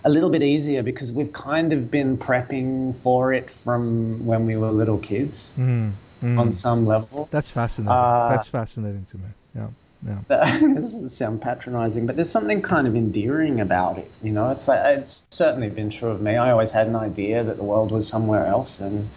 A 0.05 0.09
little 0.09 0.31
bit 0.31 0.43
easier 0.43 0.83
because 0.83 1.13
we've 1.13 1.33
kind 1.33 1.73
of 1.73 1.91
been 1.91 2.17
prepping 2.19 2.95
for 2.97 3.33
it 3.33 3.51
from 3.51 4.25
when 4.25 4.47
we 4.47 4.57
were 4.57 4.71
little 4.71 4.99
kids 4.99 5.53
Mm, 5.59 5.93
mm. 6.23 6.39
on 6.39 6.53
some 6.53 6.87
level. 6.87 7.29
That's 7.31 7.51
fascinating. 7.51 7.91
Uh, 7.93 8.29
That's 8.29 8.47
fascinating 8.49 9.07
to 9.11 9.17
me. 9.17 9.25
Yeah, 9.57 9.67
yeah. 10.07 10.19
this 10.61 10.93
doesn't 10.93 11.09
sound 11.11 11.43
patronizing, 11.43 12.07
but 12.07 12.15
there's 12.15 12.31
something 12.31 12.63
kind 12.63 12.87
of 12.87 12.95
endearing 12.95 13.61
about 13.61 13.99
it. 13.99 14.11
You 14.23 14.31
know, 14.33 14.51
it's 14.51 14.69
like 14.69 14.99
it's 14.99 15.25
certainly 15.31 15.69
been 15.69 15.91
true 15.91 16.11
of 16.11 16.21
me. 16.23 16.37
I 16.37 16.53
always 16.53 16.71
had 16.71 16.87
an 16.87 16.97
idea 16.97 17.43
that 17.43 17.57
the 17.57 17.65
world 17.65 17.91
was 17.91 18.07
somewhere 18.07 18.47
else, 18.47 18.79
and 18.81 19.09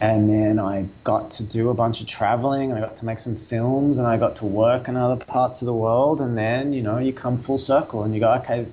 and 0.00 0.28
then 0.28 0.58
I 0.58 0.86
got 1.02 1.32
to 1.32 1.42
do 1.42 1.70
a 1.70 1.74
bunch 1.74 2.00
of 2.00 2.06
traveling, 2.06 2.70
and 2.70 2.78
I 2.78 2.82
got 2.82 2.98
to 2.98 3.04
make 3.04 3.18
some 3.18 3.36
films, 3.36 3.98
and 3.98 4.06
I 4.06 4.16
got 4.16 4.36
to 4.36 4.44
work 4.44 4.86
in 4.86 4.96
other 4.96 5.24
parts 5.24 5.60
of 5.62 5.66
the 5.66 5.74
world, 5.74 6.20
and 6.20 6.38
then 6.38 6.72
you 6.72 6.82
know 6.82 6.98
you 6.98 7.12
come 7.12 7.38
full 7.38 7.58
circle, 7.58 8.04
and 8.04 8.14
you 8.14 8.20
go, 8.20 8.32
okay, 8.34 8.66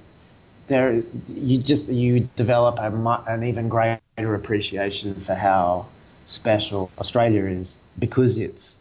there, 0.68 1.02
you 1.28 1.58
just 1.58 1.90
you 1.90 2.30
develop 2.36 2.80
a, 2.80 3.24
an 3.28 3.44
even 3.44 3.70
greater 3.70 4.00
appreciation 4.36 5.14
for 5.16 5.36
how 5.36 5.86
special 6.26 6.90
Australia 7.00 7.46
is 7.46 7.80
because 8.00 8.38
it's 8.38 8.78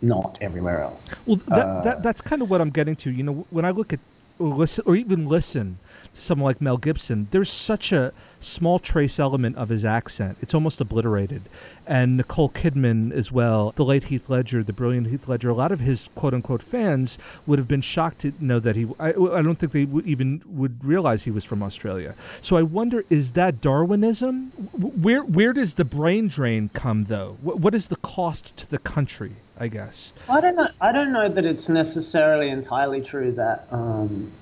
not 0.00 0.38
everywhere 0.40 0.82
else. 0.82 1.14
Well, 1.26 1.36
that, 1.46 1.66
Uh, 1.66 1.80
that 1.82 2.02
that's 2.02 2.20
kind 2.20 2.42
of 2.42 2.50
what 2.50 2.60
I'm 2.60 2.70
getting 2.70 2.96
to. 2.96 3.10
You 3.10 3.22
know, 3.22 3.46
when 3.50 3.64
I 3.64 3.70
look 3.70 3.92
at 3.92 4.00
or 4.38 4.48
listen 4.48 4.84
or 4.86 4.96
even 4.96 5.28
listen 5.28 5.78
to 6.14 6.20
someone 6.20 6.46
like 6.46 6.60
Mel 6.60 6.78
Gibson, 6.78 7.28
there's 7.30 7.50
such 7.50 7.92
a 7.92 8.12
small 8.42 8.78
trace 8.78 9.18
element 9.18 9.56
of 9.56 9.68
his 9.68 9.84
accent. 9.84 10.38
It's 10.40 10.54
almost 10.54 10.80
obliterated. 10.80 11.42
And 11.86 12.16
Nicole 12.16 12.50
Kidman 12.50 13.12
as 13.12 13.32
well, 13.32 13.72
the 13.76 13.84
late 13.84 14.04
Heath 14.04 14.28
Ledger, 14.28 14.62
the 14.62 14.72
brilliant 14.72 15.08
Heath 15.08 15.28
Ledger. 15.28 15.50
A 15.50 15.54
lot 15.54 15.72
of 15.72 15.80
his 15.80 16.08
quote 16.14 16.34
unquote 16.34 16.62
fans 16.62 17.18
would 17.46 17.58
have 17.58 17.68
been 17.68 17.80
shocked 17.80 18.20
to 18.20 18.32
know 18.40 18.58
that 18.60 18.76
he. 18.76 18.86
I, 18.98 19.10
I 19.10 19.42
don't 19.42 19.56
think 19.56 19.72
they 19.72 19.84
would 19.84 20.06
even 20.06 20.42
would 20.46 20.84
realize 20.84 21.24
he 21.24 21.30
was 21.30 21.44
from 21.44 21.62
Australia. 21.62 22.14
So 22.40 22.56
I 22.56 22.62
wonder, 22.62 23.04
is 23.10 23.32
that 23.32 23.60
Darwinism? 23.60 24.50
Where 24.72 25.22
where 25.22 25.52
does 25.52 25.74
the 25.74 25.84
brain 25.84 26.28
drain 26.28 26.70
come 26.72 27.04
though? 27.04 27.36
What, 27.42 27.74
is 27.74 27.86
the 27.86 27.96
cost 27.96 28.56
to 28.58 28.70
the 28.70 28.78
country? 28.78 29.36
I 29.58 29.68
guess. 29.68 30.12
I 30.28 30.40
don't 30.40 30.56
know. 30.56 30.68
I 30.80 30.92
don't 30.92 31.12
know 31.12 31.28
that 31.28 31.44
it's 31.44 31.68
necessarily 31.68 32.48
entirely 32.48 33.00
true 33.00 33.32
that, 33.32 33.66
um, 33.70 34.32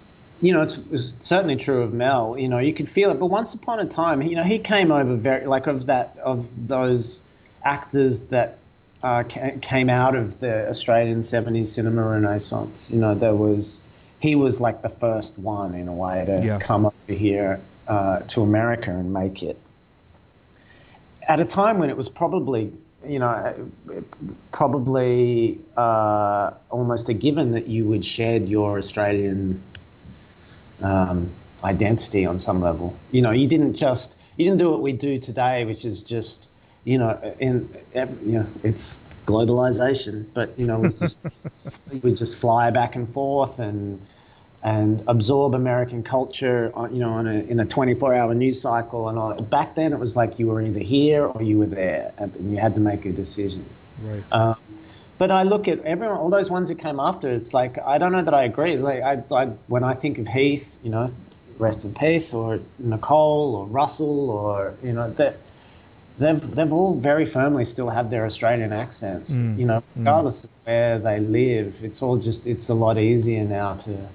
you 0.41 0.53
know, 0.53 0.63
it's, 0.63 0.79
it's 0.91 1.15
certainly 1.21 1.57
true 1.57 1.83
of 1.83 1.93
Mel. 1.93 2.37
You 2.39 2.49
know, 2.49 2.59
you 2.59 2.73
could 2.73 2.89
feel 2.89 3.11
it. 3.11 3.19
But 3.21 3.27
once 3.27 3.55
upon 3.55 3.81
a 3.81 3.85
time, 3.87 4.23
you 4.23 4.37
know, 4.37 4.43
he 4.45 4.59
came 4.59 4.91
over 4.91 5.15
very 5.17 5.47
like 5.47 5.67
of 5.67 5.87
that 5.87 6.17
of 6.23 6.69
those 6.69 7.23
actors 7.65 8.25
that 8.27 8.59
uh, 9.03 9.23
ca- 9.25 9.59
came 9.61 9.91
out 9.91 10.15
of 10.17 10.41
the 10.41 10.69
Australian 10.69 11.21
'70s 11.21 11.69
cinema 11.69 12.03
renaissance. 12.03 12.91
You 12.91 12.99
know, 13.01 13.15
there 13.15 13.35
was 13.35 13.81
he 14.21 14.35
was 14.35 14.61
like 14.61 14.83
the 14.83 14.89
first 14.89 15.39
one 15.39 15.75
in 15.75 15.89
a 15.89 15.93
way 15.95 16.25
to 16.27 16.45
Yeah. 16.45 16.59
come 16.59 16.87
over 16.87 17.13
here 17.13 17.61
uh, 17.89 18.21
to 18.21 18.43
America 18.43 18.91
and 18.91 19.13
make 19.13 19.43
it 19.43 19.59
at 21.29 21.39
a 21.41 21.45
time 21.45 21.79
when 21.79 21.91
it 21.91 21.97
was 21.97 22.09
probably, 22.09 22.73
you 23.07 23.19
know, 23.19 23.55
probably 24.53 25.59
uh, 25.77 26.51
almost 26.71 27.09
a 27.09 27.15
given 27.15 27.53
that 27.53 27.67
you 27.67 27.85
would 27.85 28.05
shed 28.05 28.49
your 28.49 28.79
Australian 28.79 29.63
um, 30.83 31.31
identity 31.63 32.27
on 32.27 32.39
some 32.39 32.61
level. 32.61 32.97
You 33.11 33.23
know, 33.23 33.31
you 33.31 33.47
didn't 33.47 33.75
just 33.75 34.17
you 34.37 34.47
didn't 34.47 34.59
do 34.59 34.71
what 34.71 34.83
we 34.83 34.93
do 34.93 35.19
today, 35.19 35.65
which 35.65 35.85
is 35.85 36.03
just, 36.03 36.49
you 36.85 36.99
know, 36.99 37.35
in 37.39 37.75
you 37.95 38.33
know, 38.33 38.47
it's 38.63 39.01
globalization, 39.27 40.27
but 40.35 40.59
you 40.59 40.67
know, 40.67 40.81
we 40.81 40.89
just 40.91 41.21
we 42.03 42.15
just 42.15 42.37
fly 42.37 42.71
back 42.71 42.97
and 42.97 43.09
forth 43.09 43.59
and 43.59 44.01
and 44.63 45.03
absorb 45.07 45.55
American 45.55 46.03
culture, 46.03 46.71
on, 46.75 46.95
you 46.95 47.01
know, 47.01 47.13
on 47.13 47.27
a, 47.27 47.33
in 47.33 47.61
a 47.61 47.65
24-hour 47.65 48.35
news 48.35 48.61
cycle 48.61 49.09
and 49.09 49.19
all. 49.19 49.33
Back 49.41 49.75
then, 49.75 49.95
it 49.95 49.99
was 49.99 50.17
like 50.17 50.39
you 50.39 50.49
were 50.49 50.61
either 50.61 50.81
here 50.81 51.25
or 51.25 51.43
you 51.43 51.59
were 51.59 51.67
there, 51.67 52.13
and 52.19 52.53
you 52.53 52.59
had 52.59 52.75
to 52.75 52.81
make 52.83 53.07
a 53.07 53.13
decision. 53.13 53.65
Right. 54.03 54.23
Um, 54.31 54.57
but 55.21 55.31
I 55.31 55.43
look 55.43 55.69
at 55.69 55.85
everyone, 55.85 56.17
all 56.17 56.31
those 56.31 56.49
ones 56.49 56.71
who 56.71 56.75
came 56.75 56.99
after. 56.99 57.29
It's 57.29 57.53
like 57.53 57.79
I 57.79 57.99
don't 57.99 58.11
know 58.11 58.23
that 58.23 58.33
I 58.33 58.45
agree. 58.45 58.79
Like 58.79 59.03
I, 59.03 59.23
I 59.35 59.47
when 59.69 59.85
I 59.85 59.93
think 59.93 60.17
of 60.17 60.27
Heath, 60.27 60.79
you 60.83 60.91
know, 60.91 61.13
rest 61.59 61.85
in 61.85 61.93
peace, 61.93 62.33
or 62.33 62.59
Nicole, 62.79 63.55
or 63.55 63.67
Russell, 63.67 64.31
or 64.31 64.75
you 64.83 64.95
know 64.95 65.11
that 65.11 65.37
they've 66.17 66.41
they've 66.41 66.73
all 66.73 66.95
very 66.95 67.27
firmly 67.27 67.67
still 67.67 67.91
have 67.91 68.09
their 68.09 68.25
Australian 68.25 68.73
accents. 68.73 69.35
Mm, 69.35 69.59
You 69.59 69.67
know, 69.67 69.83
regardless 69.95 70.45
of 70.45 70.51
where 70.65 70.99
they 70.99 71.21
live, 71.21 71.85
it's 71.85 72.01
all 72.01 72.17
just 72.17 72.47
it's 72.47 72.71
a 72.71 72.75
lot 72.75 72.97
easier 72.97 73.45
now 73.45 73.75
to 73.75 74.09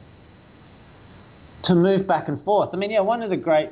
to 1.61 1.75
move 1.75 2.07
back 2.07 2.27
and 2.29 2.39
forth. 2.39 2.73
I 2.73 2.77
mean, 2.77 2.89
yeah, 2.89 3.01
one 3.01 3.21
of 3.21 3.29
the 3.29 3.37
great 3.37 3.69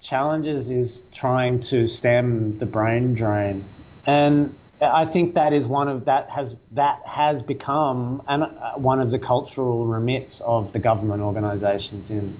challenges 0.00 0.70
is 0.70 1.02
trying 1.10 1.58
to 1.58 1.88
stem 1.88 2.56
the 2.58 2.66
brain 2.66 3.14
drain, 3.14 3.64
and 4.06 4.54
I 4.80 5.04
think 5.04 5.34
that 5.34 5.52
is 5.52 5.66
one 5.66 5.88
of 5.88 6.04
that 6.04 6.30
has 6.30 6.56
that 6.72 7.02
has 7.04 7.42
become 7.42 8.22
and 8.28 8.44
uh, 8.44 8.72
one 8.74 9.00
of 9.00 9.10
the 9.10 9.18
cultural 9.18 9.86
remits 9.86 10.40
of 10.42 10.72
the 10.72 10.78
government 10.78 11.22
organisations 11.22 12.10
in 12.10 12.36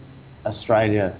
Australia. 0.46 1.16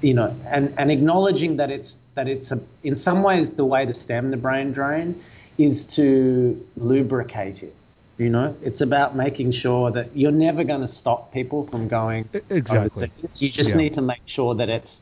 You 0.00 0.14
know, 0.14 0.36
and, 0.46 0.72
and 0.78 0.92
acknowledging 0.92 1.56
that 1.56 1.70
it's 1.70 1.96
that 2.14 2.28
it's 2.28 2.52
a 2.52 2.60
in 2.82 2.96
some 2.96 3.22
ways 3.22 3.54
the 3.54 3.64
way 3.64 3.84
to 3.86 3.92
stem 3.92 4.30
the 4.30 4.36
brain 4.36 4.72
drain 4.72 5.22
is 5.58 5.84
to 5.84 6.64
lubricate 6.76 7.62
it. 7.62 7.74
You 8.16 8.28
know, 8.28 8.56
it's 8.62 8.80
about 8.80 9.14
making 9.16 9.52
sure 9.52 9.92
that 9.92 10.16
you're 10.16 10.32
never 10.32 10.64
going 10.64 10.80
to 10.80 10.88
stop 10.88 11.32
people 11.32 11.62
from 11.64 11.86
going 11.86 12.28
exactly. 12.50 12.72
overseas. 12.74 13.42
You 13.42 13.48
just 13.48 13.70
Yeah. 13.70 13.76
need 13.76 13.92
to 13.92 14.02
make 14.02 14.22
sure 14.24 14.56
that 14.56 14.68
it's 14.68 15.00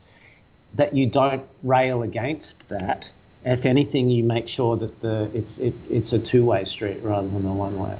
that 0.75 0.95
you 0.95 1.07
don't 1.07 1.43
rail 1.63 2.03
against 2.03 2.69
that. 2.69 3.09
If 3.47 3.65
anything, 3.65 4.09
you 4.09 4.25
make 4.25 4.49
sure 4.49 4.75
that 4.75 5.01
the 5.01 5.31
it's 5.33 5.57
it, 5.57 5.73
it's 5.89 6.11
a 6.11 6.19
two 6.19 6.43
way 6.43 6.65
street 6.65 7.01
rather 7.01 7.29
than 7.29 7.45
a 7.45 7.53
one 7.53 7.79
way. 7.79 7.97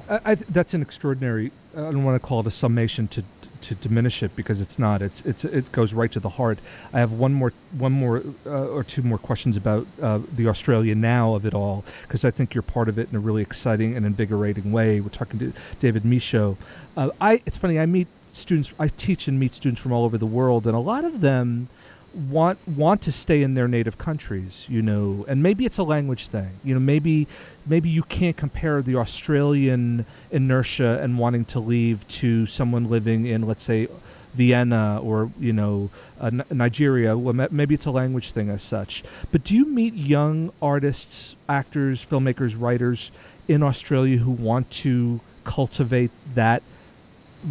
That's 0.49 0.73
an 0.73 0.81
extraordinary. 0.81 1.51
I 1.73 1.79
don't 1.79 2.03
want 2.03 2.21
to 2.21 2.27
call 2.27 2.41
it 2.41 2.47
a 2.47 2.51
summation 2.51 3.07
to 3.09 3.23
to 3.61 3.75
diminish 3.75 4.23
it 4.23 4.35
because 4.35 4.61
it's 4.61 4.77
not. 4.77 5.01
It's 5.01 5.21
it's 5.21 5.45
it 5.45 5.71
goes 5.71 5.93
right 5.93 6.11
to 6.11 6.19
the 6.19 6.29
heart. 6.29 6.59
I 6.93 6.99
have 6.99 7.13
one 7.13 7.33
more 7.33 7.53
one 7.77 7.93
more 7.93 8.23
uh, 8.45 8.67
or 8.67 8.83
two 8.83 9.01
more 9.01 9.17
questions 9.17 9.55
about 9.55 9.87
uh, 10.01 10.19
the 10.35 10.47
Australia 10.47 10.95
now 10.95 11.33
of 11.33 11.45
it 11.45 11.53
all 11.53 11.85
because 12.01 12.25
I 12.25 12.31
think 12.31 12.53
you're 12.53 12.61
part 12.61 12.89
of 12.89 12.99
it 12.99 13.09
in 13.09 13.15
a 13.15 13.19
really 13.19 13.41
exciting 13.41 13.95
and 13.95 14.05
invigorating 14.05 14.71
way. 14.71 14.99
We're 14.99 15.09
talking 15.09 15.39
to 15.39 15.53
David 15.79 16.03
Michôd. 16.03 16.57
Uh, 16.95 17.09
I 17.21 17.41
it's 17.45 17.57
funny. 17.57 17.79
I 17.79 17.85
meet 17.85 18.07
students. 18.33 18.73
I 18.79 18.87
teach 18.89 19.27
and 19.27 19.39
meet 19.39 19.55
students 19.55 19.81
from 19.81 19.91
all 19.91 20.05
over 20.05 20.17
the 20.17 20.25
world, 20.25 20.67
and 20.67 20.75
a 20.75 20.79
lot 20.79 21.05
of 21.05 21.21
them 21.21 21.69
want 22.18 22.57
want 22.68 23.01
to 23.03 23.11
stay 23.11 23.43
in 23.43 23.53
their 23.53 23.68
native 23.68 23.97
countries 23.97 24.65
you 24.70 24.82
know 24.82 25.24
and 25.28 25.43
maybe 25.43 25.65
it's 25.65 25.78
a 25.78 25.84
language 25.84 26.28
thing. 26.28 26.59
You 26.63 26.74
know 26.74 26.80
maybe 26.80 27.28
maybe 27.65 27.89
you 27.89 28.03
can't 28.03 28.36
compare 28.36 28.82
the 28.82 28.95
australian 28.95 30.05
inertia 30.32 30.99
and 31.01 31.20
wanting 31.20 31.45
to 31.45 31.59
leave 31.59 32.07
to 32.07 32.45
someone 32.47 32.89
living 32.89 33.26
in 33.28 33.43
let's 33.43 33.63
say 33.63 33.88
vienna 34.34 34.99
or 35.01 35.32
you 35.39 35.53
know 35.53 35.89
uh, 36.20 36.26
N- 36.28 36.43
nigeria. 36.51 37.18
Well 37.18 37.34
ma- 37.34 37.47
maybe 37.51 37.76
it's 37.76 37.86
a 37.86 37.91
language 37.91 38.32
thing 38.32 38.49
as 38.49 38.63
such. 38.63 39.03
But 39.32 39.43
do 39.43 39.55
you 39.55 39.65
meet 39.68 39.93
young 39.93 40.51
artists 40.61 41.36
actors 41.47 42.05
filmmakers 42.05 42.55
writers 42.59 43.11
in 43.47 43.63
australia 43.63 44.18
who 44.18 44.32
want 44.32 44.70
to 44.70 45.22
cultivate 45.43 46.11
that 46.36 46.61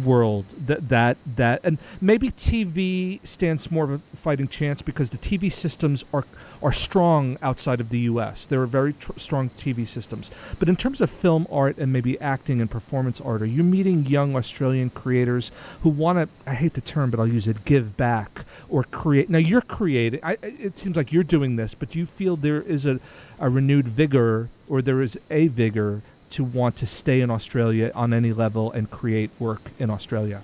world 0.03 0.45
that 0.65 0.89
that 0.89 1.17
that 1.35 1.61
and 1.63 1.77
maybe 2.01 2.29
TV 2.31 3.25
stands 3.25 3.71
more 3.71 3.85
of 3.85 3.91
a 3.91 3.99
fighting 4.15 4.47
chance 4.47 4.81
because 4.81 5.09
the 5.09 5.17
TV 5.17 5.51
systems 5.51 6.03
are 6.13 6.25
are 6.61 6.71
strong 6.71 7.37
outside 7.41 7.79
of 7.79 7.89
the 7.89 7.99
US. 7.99 8.45
There 8.45 8.61
are 8.61 8.67
very 8.67 8.93
tr- 8.93 9.13
strong 9.17 9.49
TV 9.51 9.87
systems. 9.87 10.31
But 10.59 10.69
in 10.69 10.75
terms 10.75 11.01
of 11.01 11.09
film 11.09 11.47
art 11.51 11.77
and 11.77 11.93
maybe 11.93 12.19
acting 12.19 12.61
and 12.61 12.69
performance 12.69 13.21
art, 13.21 13.41
are 13.41 13.45
you 13.45 13.63
meeting 13.63 14.05
young 14.05 14.35
Australian 14.35 14.89
creators 14.89 15.51
who 15.81 15.89
want 15.89 16.17
to 16.19 16.49
I 16.49 16.55
hate 16.55 16.73
the 16.73 16.81
term 16.81 17.09
but 17.11 17.19
I'll 17.19 17.27
use 17.27 17.47
it 17.47 17.63
give 17.65 17.97
back 17.97 18.45
or 18.69 18.83
create. 18.83 19.29
Now 19.29 19.39
you're 19.39 19.61
creating 19.61 20.19
I, 20.23 20.37
it 20.41 20.77
seems 20.77 20.97
like 20.97 21.11
you're 21.11 21.23
doing 21.23 21.55
this, 21.55 21.73
but 21.75 21.89
do 21.89 21.99
you 21.99 22.05
feel 22.05 22.35
there 22.35 22.61
is 22.61 22.85
a 22.85 22.99
a 23.39 23.49
renewed 23.49 23.87
vigor 23.87 24.49
or 24.67 24.81
there 24.81 25.01
is 25.01 25.17
a 25.29 25.47
vigor 25.47 26.01
to 26.31 26.43
want 26.43 26.75
to 26.77 26.87
stay 26.87 27.21
in 27.21 27.29
Australia 27.29 27.91
on 27.95 28.13
any 28.13 28.33
level 28.33 28.71
and 28.71 28.89
create 28.89 29.31
work 29.39 29.71
in 29.79 29.89
Australia? 29.89 30.41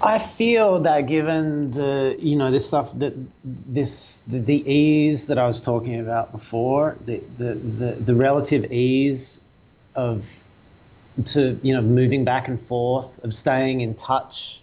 I 0.00 0.18
feel 0.20 0.80
that 0.80 1.06
given 1.06 1.72
the 1.72 2.16
you 2.20 2.36
know 2.36 2.52
this 2.52 2.66
stuff 2.66 2.96
that 2.98 3.14
this 3.44 4.20
the, 4.28 4.38
the 4.38 4.72
ease 4.72 5.26
that 5.26 5.38
I 5.38 5.46
was 5.48 5.60
talking 5.60 5.98
about 5.98 6.30
before, 6.30 6.96
the, 7.04 7.20
the 7.36 7.54
the 7.54 7.92
the 7.92 8.14
relative 8.14 8.72
ease 8.72 9.40
of 9.96 10.46
to 11.24 11.58
you 11.62 11.74
know 11.74 11.82
moving 11.82 12.24
back 12.24 12.46
and 12.46 12.60
forth, 12.60 13.24
of 13.24 13.34
staying 13.34 13.80
in 13.80 13.96
touch 13.96 14.60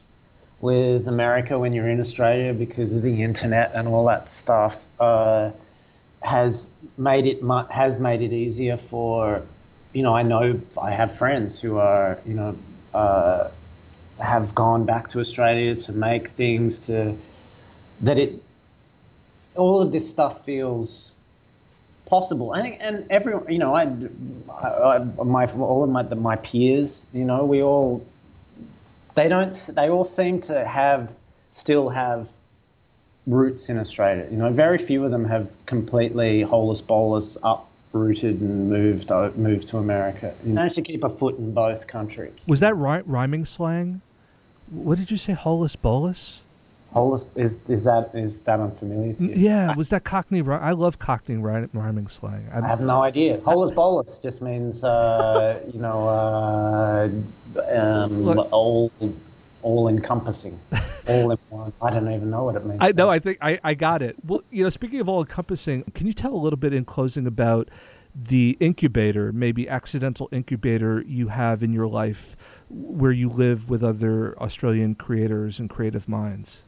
with 0.61 1.07
America 1.09 1.59
when 1.59 1.73
you're 1.73 1.89
in 1.89 1.99
Australia 1.99 2.53
because 2.53 2.95
of 2.95 3.01
the 3.01 3.21
internet 3.21 3.71
and 3.75 3.89
all 3.89 4.05
that 4.05 4.31
stuff, 4.31 4.87
uh, 5.01 5.51
has 6.21 6.69
made 6.97 7.25
it 7.25 7.41
has 7.69 7.99
made 7.99 8.21
it 8.21 8.33
easier 8.33 8.77
for 8.77 9.43
you 9.93 10.03
know 10.03 10.15
I 10.15 10.23
know 10.23 10.59
I 10.81 10.91
have 10.91 11.15
friends 11.15 11.59
who 11.59 11.77
are 11.77 12.19
you 12.25 12.33
know. 12.33 12.57
Uh, 12.93 13.49
have 14.19 14.55
gone 14.55 14.85
back 14.85 15.09
to 15.09 15.19
Australia 15.19 15.75
to 15.75 15.91
make 15.91 16.29
things 16.29 16.87
to 16.87 17.17
that 18.01 18.17
it 18.17 18.41
all 19.55 19.81
of 19.81 19.91
this 19.91 20.09
stuff 20.09 20.45
feels 20.45 21.13
possible 22.05 22.53
and 22.53 22.73
and 22.81 23.05
everyone 23.09 23.51
you 23.51 23.57
know 23.57 23.75
I, 23.75 23.83
I, 24.51 24.95
I 24.95 24.99
my 24.99 25.45
all 25.45 25.83
of 25.83 25.89
my 25.89 26.03
my 26.03 26.35
peers 26.35 27.07
you 27.13 27.25
know 27.25 27.45
we 27.45 27.61
all 27.61 28.05
they 29.15 29.27
don't 29.27 29.53
they 29.73 29.89
all 29.89 30.05
seem 30.05 30.41
to 30.41 30.65
have 30.65 31.15
still 31.49 31.89
have 31.89 32.31
roots 33.27 33.69
in 33.69 33.77
Australia 33.79 34.27
you 34.31 34.37
know 34.37 34.51
very 34.51 34.77
few 34.77 35.03
of 35.03 35.11
them 35.11 35.25
have 35.25 35.53
completely 35.65 36.41
holus 36.43 36.79
bolus 36.81 37.37
uprooted 37.43 38.39
and 38.39 38.69
moved 38.69 39.11
o- 39.11 39.33
moved 39.35 39.67
to 39.67 39.77
America 39.77 40.33
you 40.45 40.53
managed 40.53 40.75
to 40.75 40.81
keep 40.81 41.03
a 41.03 41.09
foot 41.09 41.37
in 41.37 41.51
both 41.53 41.87
countries 41.87 42.45
Was 42.47 42.59
that 42.59 42.75
ry- 42.75 43.01
rhyming 43.05 43.45
slang? 43.45 44.01
What 44.69 44.97
did 44.97 45.11
you 45.11 45.17
say? 45.17 45.33
Holus 45.33 45.75
bolus? 45.75 46.43
Holus 46.93 47.25
is 47.35 47.59
is 47.67 47.83
that 47.83 48.09
is 48.13 48.41
that 48.41 48.59
unfamiliar 48.59 49.13
to 49.13 49.23
you? 49.23 49.33
Yeah, 49.35 49.75
was 49.75 49.89
that 49.89 50.03
Cockney? 50.03 50.41
I 50.41 50.71
love 50.71 50.97
Cockney 50.97 51.35
rhyming 51.37 52.07
slang. 52.07 52.47
I 52.53 52.65
have 52.65 52.81
no 52.81 53.03
idea. 53.03 53.41
Holus 53.41 53.71
bolus 53.71 54.17
just 54.19 54.41
means 54.41 54.83
uh, 54.83 55.61
you 55.73 55.79
know 55.79 56.07
uh, 56.07 57.09
um, 57.71 58.23
Look- 58.23 58.47
all 58.51 58.91
all 59.65 59.87
encompassing, 59.87 60.57
all 61.07 61.31
in 61.31 61.37
one. 61.49 61.73
I 61.81 61.89
don't 61.89 62.09
even 62.13 62.29
know 62.29 62.43
what 62.43 62.55
it 62.55 62.65
means. 62.65 62.77
I 62.79 62.91
know. 62.91 63.09
I 63.09 63.17
think 63.17 63.39
I, 63.41 63.59
I 63.63 63.73
got 63.73 64.03
it. 64.03 64.15
Well, 64.23 64.43
you 64.51 64.63
know, 64.63 64.69
speaking 64.69 64.99
of 64.99 65.09
all 65.09 65.21
encompassing, 65.21 65.83
can 65.95 66.05
you 66.05 66.13
tell 66.13 66.33
a 66.33 66.37
little 66.37 66.57
bit 66.57 66.71
in 66.71 66.85
closing 66.85 67.25
about 67.25 67.69
the 68.15 68.55
incubator, 68.59 69.33
maybe 69.33 69.67
accidental 69.67 70.29
incubator 70.31 71.01
you 71.01 71.29
have 71.29 71.63
in 71.63 71.73
your 71.73 71.87
life, 71.87 72.37
where 72.69 73.11
you 73.11 73.27
live 73.27 73.69
with 73.69 73.83
other 73.83 74.37
Australian 74.39 74.93
creators 74.93 75.59
and 75.59 75.67
creative 75.67 76.07
minds? 76.07 76.63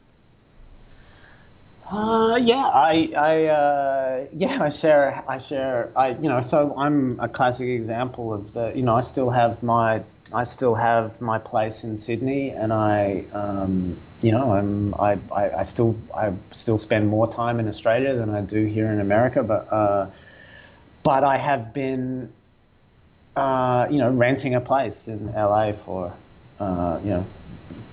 Uh, 1.90 2.38
yeah, 2.42 2.66
I, 2.66 3.12
I, 3.16 3.44
uh, 3.46 4.26
yeah, 4.34 4.62
I 4.62 4.68
share, 4.68 5.24
I 5.26 5.38
share, 5.38 5.90
I, 5.96 6.10
you 6.10 6.28
know, 6.28 6.42
so 6.42 6.74
I'm 6.76 7.18
a 7.18 7.28
classic 7.28 7.68
example 7.68 8.34
of 8.34 8.52
the, 8.52 8.72
you 8.74 8.82
know, 8.82 8.94
I 8.94 9.00
still 9.00 9.30
have 9.30 9.62
my, 9.62 10.02
I 10.32 10.44
still 10.44 10.74
have 10.74 11.20
my 11.20 11.38
place 11.38 11.84
in 11.84 11.96
Sydney, 11.96 12.50
and 12.50 12.72
I, 12.72 13.24
um, 13.32 13.96
you 14.20 14.32
know, 14.32 14.52
I'm, 14.52 14.94
I, 14.94 15.18
I, 15.32 15.50
I 15.58 15.62
still, 15.62 15.96
I 16.14 16.32
still 16.50 16.76
spend 16.76 17.08
more 17.08 17.26
time 17.26 17.60
in 17.60 17.68
Australia 17.68 18.14
than 18.14 18.30
I 18.30 18.42
do 18.42 18.64
here 18.66 18.92
in 18.92 19.00
America, 19.00 19.42
but, 19.42 19.72
uh, 19.72 20.06
but 21.02 21.24
I 21.24 21.38
have 21.38 21.72
been, 21.72 22.30
uh, 23.36 23.86
you 23.90 23.98
know, 23.98 24.10
renting 24.10 24.54
a 24.54 24.60
place 24.60 25.08
in 25.08 25.32
LA 25.32 25.72
for, 25.72 26.12
uh, 26.60 27.00
you 27.02 27.10
know, 27.10 27.26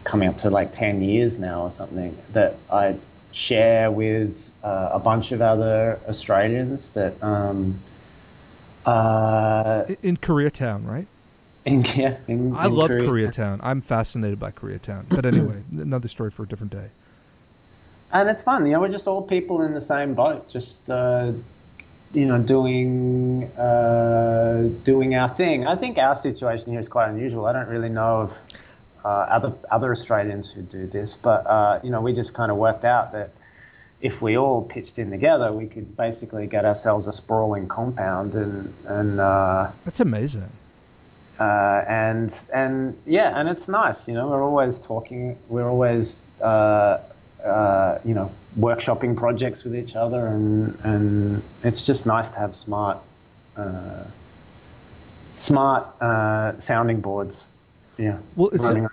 coming 0.03 0.27
up 0.27 0.37
to 0.39 0.49
like 0.49 0.73
10 0.73 1.01
years 1.01 1.39
now 1.39 1.61
or 1.61 1.71
something 1.71 2.17
that 2.33 2.57
I 2.69 2.97
share 3.31 3.89
with 3.91 4.49
uh, 4.61 4.89
a 4.91 4.99
bunch 4.99 5.31
of 5.31 5.41
other 5.41 5.99
Australians 6.07 6.89
that, 6.89 7.21
um, 7.23 7.79
uh, 8.85 9.85
In 10.03 10.17
Koreatown, 10.17 10.85
right? 10.85 11.07
In, 11.65 11.83
yeah, 11.95 12.17
in, 12.27 12.55
I 12.55 12.67
in 12.67 12.75
love 12.75 12.89
Korea. 12.91 13.09
Koreatown. 13.29 13.59
I'm 13.63 13.81
fascinated 13.81 14.39
by 14.39 14.51
Koreatown. 14.51 15.05
But 15.09 15.25
anyway, 15.25 15.63
another 15.71 16.07
story 16.07 16.31
for 16.31 16.43
a 16.43 16.47
different 16.47 16.73
day. 16.73 16.89
and 18.11 18.29
it's 18.29 18.41
fun. 18.41 18.65
You 18.65 18.73
know, 18.73 18.81
we're 18.81 18.89
just 18.89 19.07
all 19.07 19.21
people 19.21 19.61
in 19.63 19.73
the 19.73 19.81
same 19.81 20.13
boat, 20.13 20.47
just 20.49 20.89
uh, 20.89 21.31
you 22.13 22.25
know, 22.25 22.39
doing 22.39 23.43
uh, 23.57 24.69
doing 24.83 25.15
our 25.15 25.29
thing. 25.35 25.67
I 25.67 25.75
think 25.75 25.97
our 25.97 26.15
situation 26.15 26.71
here 26.71 26.79
is 26.79 26.87
quite 26.87 27.09
unusual. 27.09 27.45
I 27.45 27.53
don't 27.53 27.67
really 27.67 27.89
know 27.89 28.21
of 28.21 28.37
uh, 29.03 29.07
other 29.07 29.53
other 29.71 29.91
Australians 29.91 30.51
who 30.51 30.61
do 30.61 30.87
this, 30.87 31.15
but 31.15 31.45
uh, 31.47 31.79
you 31.83 31.89
know, 31.89 32.01
we 32.01 32.13
just 32.13 32.33
kind 32.33 32.51
of 32.51 32.57
worked 32.57 32.85
out 32.85 33.11
that 33.13 33.31
if 34.01 34.21
we 34.21 34.37
all 34.37 34.61
pitched 34.61 34.99
in 34.99 35.09
together, 35.09 35.51
we 35.51 35.65
could 35.65 35.97
basically 35.97 36.47
get 36.47 36.63
ourselves 36.63 37.07
a 37.07 37.13
sprawling 37.13 37.67
compound, 37.67 38.35
and 38.35 38.73
and 38.85 39.19
uh, 39.19 39.71
That's 39.83 39.99
amazing. 39.99 40.49
Uh, 41.39 41.83
and 41.87 42.37
and 42.53 42.97
yeah, 43.05 43.37
and 43.39 43.49
it's 43.49 43.67
nice. 43.67 44.07
You 44.07 44.13
know, 44.13 44.29
we're 44.29 44.43
always 44.43 44.79
talking. 44.79 45.37
We're 45.49 45.69
always 45.69 46.17
uh, 46.41 46.99
uh, 47.43 47.99
you 48.05 48.13
know 48.13 48.31
workshopping 48.59 49.17
projects 49.17 49.63
with 49.63 49.75
each 49.75 49.95
other, 49.95 50.27
and 50.27 50.77
and 50.83 51.41
it's 51.63 51.81
just 51.81 52.05
nice 52.05 52.29
to 52.29 52.39
have 52.39 52.55
smart 52.55 52.97
uh, 53.57 54.03
smart 55.33 55.87
uh, 56.01 56.57
sounding 56.57 57.01
boards. 57.01 57.47
Yeah. 57.97 58.17
Well, 58.35 58.49
it's 58.49 58.69
a- 58.69 58.89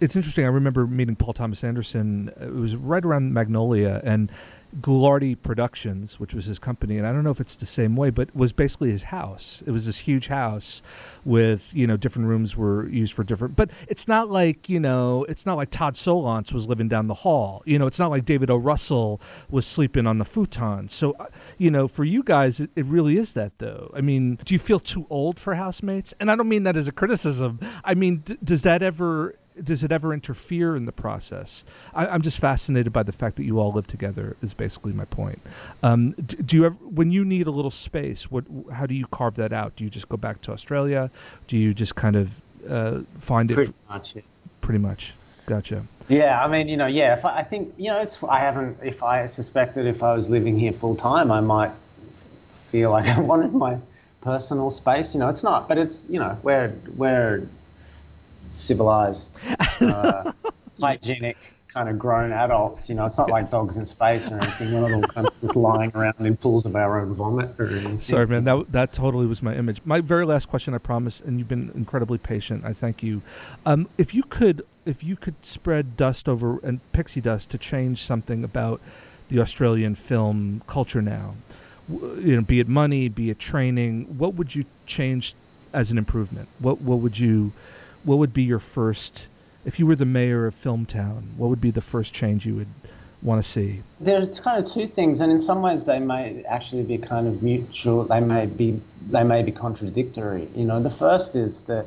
It's 0.00 0.16
interesting. 0.16 0.44
I 0.44 0.48
remember 0.48 0.86
meeting 0.86 1.14
Paul 1.16 1.34
Thomas 1.34 1.62
Anderson. 1.62 2.32
It 2.40 2.54
was 2.54 2.74
right 2.74 3.04
around 3.04 3.34
Magnolia 3.34 4.00
and 4.02 4.32
Ghoulardi 4.80 5.40
Productions, 5.40 6.20
which 6.20 6.32
was 6.32 6.44
his 6.44 6.58
company, 6.58 6.96
and 6.96 7.06
I 7.06 7.12
don't 7.12 7.24
know 7.24 7.30
if 7.30 7.40
it's 7.40 7.56
the 7.56 7.66
same 7.66 7.96
way, 7.96 8.10
but 8.10 8.34
was 8.34 8.52
basically 8.52 8.90
his 8.90 9.04
house. 9.04 9.62
It 9.66 9.72
was 9.72 9.86
this 9.86 9.98
huge 9.98 10.28
house 10.28 10.80
with 11.24 11.68
you 11.72 11.86
know 11.86 11.96
different 11.96 12.28
rooms 12.28 12.56
were 12.56 12.88
used 12.88 13.12
for 13.12 13.24
different. 13.24 13.56
But 13.56 13.70
it's 13.88 14.06
not 14.06 14.30
like 14.30 14.68
you 14.68 14.78
know 14.78 15.24
it's 15.28 15.44
not 15.44 15.56
like 15.56 15.70
Todd 15.70 15.94
Solondz 15.94 16.52
was 16.52 16.68
living 16.68 16.88
down 16.88 17.08
the 17.08 17.14
hall. 17.14 17.62
You 17.64 17.78
know, 17.78 17.86
it's 17.86 17.98
not 17.98 18.10
like 18.10 18.24
David 18.24 18.50
O. 18.50 18.56
Russell 18.56 19.20
was 19.50 19.66
sleeping 19.66 20.06
on 20.06 20.18
the 20.18 20.24
futon. 20.24 20.88
So 20.88 21.12
uh, 21.12 21.26
you 21.58 21.70
know, 21.70 21.88
for 21.88 22.04
you 22.04 22.22
guys, 22.22 22.60
it, 22.60 22.70
it 22.76 22.84
really 22.84 23.16
is 23.16 23.32
that 23.32 23.58
though. 23.58 23.90
I 23.94 24.00
mean, 24.00 24.38
do 24.44 24.54
you 24.54 24.58
feel 24.58 24.78
too 24.78 25.06
old 25.10 25.38
for 25.38 25.54
housemates? 25.54 26.14
And 26.20 26.30
I 26.30 26.36
don't 26.36 26.48
mean 26.48 26.62
that 26.62 26.76
as 26.76 26.86
a 26.86 26.92
criticism. 26.92 27.58
I 27.84 27.94
mean, 27.94 28.18
d- 28.18 28.38
does 28.42 28.62
that 28.62 28.82
ever 28.82 29.34
does 29.64 29.82
it 29.82 29.92
ever 29.92 30.12
interfere 30.12 30.76
in 30.76 30.84
the 30.84 30.92
process? 30.92 31.64
I, 31.94 32.06
I'm 32.06 32.22
just 32.22 32.38
fascinated 32.38 32.92
by 32.92 33.02
the 33.02 33.12
fact 33.12 33.36
that 33.36 33.44
you 33.44 33.58
all 33.58 33.72
live 33.72 33.86
together. 33.86 34.36
Is 34.42 34.54
basically 34.54 34.92
my 34.92 35.04
point. 35.04 35.40
Um, 35.82 36.12
d- 36.12 36.36
do 36.44 36.56
you 36.56 36.66
ever, 36.66 36.76
when 36.76 37.10
you 37.10 37.24
need 37.24 37.46
a 37.46 37.50
little 37.50 37.70
space, 37.70 38.30
what, 38.30 38.44
how 38.72 38.86
do 38.86 38.94
you 38.94 39.06
carve 39.06 39.34
that 39.36 39.52
out? 39.52 39.76
Do 39.76 39.84
you 39.84 39.90
just 39.90 40.08
go 40.08 40.16
back 40.16 40.40
to 40.42 40.52
Australia? 40.52 41.10
Do 41.46 41.56
you 41.56 41.74
just 41.74 41.94
kind 41.94 42.16
of 42.16 42.42
uh, 42.68 43.00
find 43.18 43.50
it? 43.50 43.54
Pretty 43.54 43.74
much. 43.88 44.16
Yeah. 44.16 44.22
Pretty 44.60 44.78
much. 44.78 45.14
Gotcha. 45.46 45.84
Yeah, 46.08 46.44
I 46.44 46.48
mean, 46.48 46.68
you 46.68 46.76
know, 46.76 46.86
yeah. 46.86 47.14
If 47.14 47.24
I, 47.24 47.38
I 47.38 47.42
think, 47.42 47.72
you 47.76 47.90
know, 47.90 48.00
it's. 48.00 48.22
I 48.24 48.40
haven't. 48.40 48.78
If 48.82 49.02
I 49.02 49.26
suspected 49.26 49.86
if 49.86 50.02
I 50.02 50.14
was 50.14 50.28
living 50.28 50.58
here 50.58 50.72
full 50.72 50.96
time, 50.96 51.30
I 51.30 51.40
might 51.40 51.72
feel 52.50 52.90
like 52.90 53.06
I 53.16 53.20
wanted 53.20 53.52
my 53.52 53.78
personal 54.20 54.70
space. 54.70 55.14
You 55.14 55.20
know, 55.20 55.28
it's 55.28 55.42
not, 55.42 55.68
but 55.68 55.78
it's. 55.78 56.06
You 56.08 56.18
know, 56.18 56.38
we're 56.42 56.72
we're 56.96 57.46
civilized, 58.50 59.40
uh, 59.80 60.32
hygienic, 60.80 61.36
kind 61.68 61.88
of 61.88 61.98
grown 61.98 62.32
adults. 62.32 62.88
You 62.88 62.94
know, 62.96 63.06
it's 63.06 63.18
not 63.18 63.30
like 63.30 63.50
dogs 63.50 63.76
in 63.76 63.86
space 63.86 64.30
or 64.30 64.38
anything. 64.38 64.72
We're 64.72 64.88
not 64.88 64.92
all 64.92 65.02
kind 65.02 65.26
of 65.26 65.40
just 65.40 65.56
lying 65.56 65.92
around 65.94 66.14
in 66.20 66.36
pools 66.36 66.66
of 66.66 66.76
our 66.76 67.00
own 67.00 67.14
vomit 67.14 67.54
or 67.58 67.68
anything. 67.68 68.00
Sorry, 68.00 68.26
man. 68.26 68.44
That 68.44 68.72
that 68.72 68.92
totally 68.92 69.26
was 69.26 69.42
my 69.42 69.54
image. 69.54 69.80
My 69.84 70.00
very 70.00 70.26
last 70.26 70.48
question, 70.48 70.74
I 70.74 70.78
promise, 70.78 71.20
and 71.20 71.38
you've 71.38 71.48
been 71.48 71.70
incredibly 71.74 72.18
patient. 72.18 72.64
I 72.64 72.72
thank 72.72 73.02
you. 73.02 73.22
Um, 73.64 73.88
if 73.98 74.14
you 74.14 74.22
could, 74.24 74.62
if 74.84 75.04
you 75.04 75.16
could 75.16 75.34
spread 75.44 75.96
dust 75.96 76.28
over 76.28 76.58
and 76.60 76.80
pixie 76.92 77.20
dust 77.20 77.50
to 77.50 77.58
change 77.58 78.02
something 78.02 78.44
about 78.44 78.80
the 79.28 79.40
Australian 79.40 79.94
film 79.94 80.62
culture 80.66 81.00
now, 81.00 81.34
you 81.88 82.36
know, 82.36 82.42
be 82.42 82.60
it 82.60 82.68
money, 82.68 83.08
be 83.08 83.30
it 83.30 83.38
training, 83.38 84.18
what 84.18 84.34
would 84.34 84.54
you 84.54 84.64
change 84.86 85.34
as 85.72 85.90
an 85.90 85.98
improvement? 85.98 86.48
What 86.58 86.80
what 86.80 86.98
would 86.98 87.18
you, 87.18 87.52
what 88.04 88.18
would 88.18 88.32
be 88.32 88.42
your 88.42 88.58
first? 88.58 89.28
If 89.64 89.78
you 89.78 89.86
were 89.86 89.96
the 89.96 90.06
mayor 90.06 90.46
of 90.46 90.54
Filmtown, 90.54 91.34
what 91.36 91.48
would 91.48 91.60
be 91.60 91.70
the 91.70 91.82
first 91.82 92.14
change 92.14 92.46
you 92.46 92.54
would 92.56 92.68
want 93.22 93.42
to 93.42 93.48
see? 93.48 93.82
There's 94.00 94.40
kind 94.40 94.62
of 94.64 94.70
two 94.70 94.86
things, 94.86 95.20
and 95.20 95.30
in 95.30 95.40
some 95.40 95.60
ways 95.60 95.84
they 95.84 95.98
may 95.98 96.42
actually 96.44 96.82
be 96.82 96.96
kind 96.98 97.26
of 97.26 97.42
mutual. 97.42 98.04
They 98.04 98.20
may 98.20 98.46
be 98.46 98.80
they 99.10 99.22
may 99.24 99.42
be 99.42 99.52
contradictory. 99.52 100.48
You 100.56 100.64
know, 100.64 100.82
the 100.82 100.90
first 100.90 101.36
is 101.36 101.62
that 101.62 101.86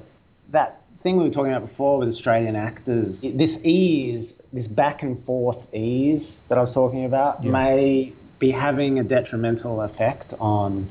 that 0.51 0.82
thing 0.99 1.18
we 1.18 1.24
were 1.24 1.30
talking 1.32 1.51
about 1.51 1.68
before 1.68 1.97
with 1.97 2.07
Australian 2.07 2.55
actors. 2.55 3.22
This 3.22 3.59
ease, 3.64 4.39
this 4.53 4.68
back 4.68 5.01
and 5.03 5.20
forth 5.20 5.74
ease 5.74 6.43
that 6.47 6.57
I 6.57 6.61
was 6.61 6.72
talking 6.72 7.05
about, 7.05 7.43
Yeah. 7.43 7.51
may 7.51 8.14
be 8.39 8.51
having 8.51 8.99
a 8.99 9.03
detrimental 9.03 9.82
effect 9.82 10.34
on 10.39 10.88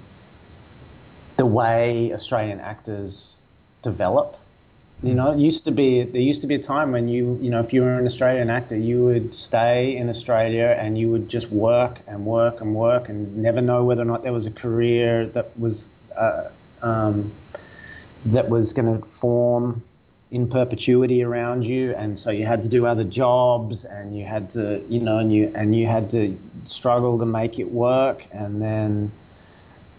the 1.37 1.47
way 1.47 2.13
Australian 2.13 2.61
actors 2.61 3.37
develop. 3.83 4.37
You 5.03 5.15
know, 5.15 5.33
it 5.33 5.39
used 5.41 5.65
to 5.65 5.73
be 5.73 6.05
there 6.05 6.21
used 6.21 6.43
to 6.43 6.47
be 6.47 6.55
a 6.55 6.63
time 6.63 6.93
when 6.93 7.09
you 7.09 7.37
you 7.43 7.51
know 7.51 7.59
if 7.59 7.73
you 7.73 7.83
were 7.83 7.99
an 7.99 8.07
Australian 8.07 8.51
actor, 8.51 8.77
you 8.77 9.03
would 9.05 9.35
stay 9.35 9.97
in 9.97 10.09
Australia 10.09 10.77
and 10.79 10.97
you 10.97 11.11
would 11.11 11.29
just 11.29 11.51
work 11.51 11.99
and 12.07 12.25
work 12.25 12.61
and 12.61 12.73
work 12.73 13.09
and 13.09 13.37
never 13.37 13.61
know 13.61 13.83
whether 13.85 14.03
or 14.03 14.05
not 14.05 14.23
there 14.23 14.33
was 14.33 14.47
a 14.47 14.51
career 14.53 15.27
that 15.27 15.59
was 15.59 15.89
uh, 16.17 16.49
um, 16.83 17.33
that 18.27 18.49
was 18.49 18.73
going 18.73 19.01
to 19.01 19.05
form 19.05 19.83
in 20.31 20.49
perpetuity 20.49 21.25
around 21.25 21.65
you. 21.65 21.95
And 21.97 22.17
so 22.17 22.31
you 22.31 22.47
had 22.47 22.63
to 22.63 22.69
do 22.69 22.87
other 22.87 23.05
jobs 23.05 23.85
and 23.85 24.17
you 24.17 24.25
had 24.25 24.51
to 24.51 24.85
you 24.89 25.01
know 25.01 25.19
and 25.19 25.33
you 25.33 25.51
and 25.57 25.75
you 25.75 25.89
had 25.89 26.11
to 26.11 26.39
struggle 26.65 27.19
to 27.19 27.27
make 27.27 27.59
it 27.59 27.73
work. 27.73 28.25
And 28.31 28.63
then 28.63 29.11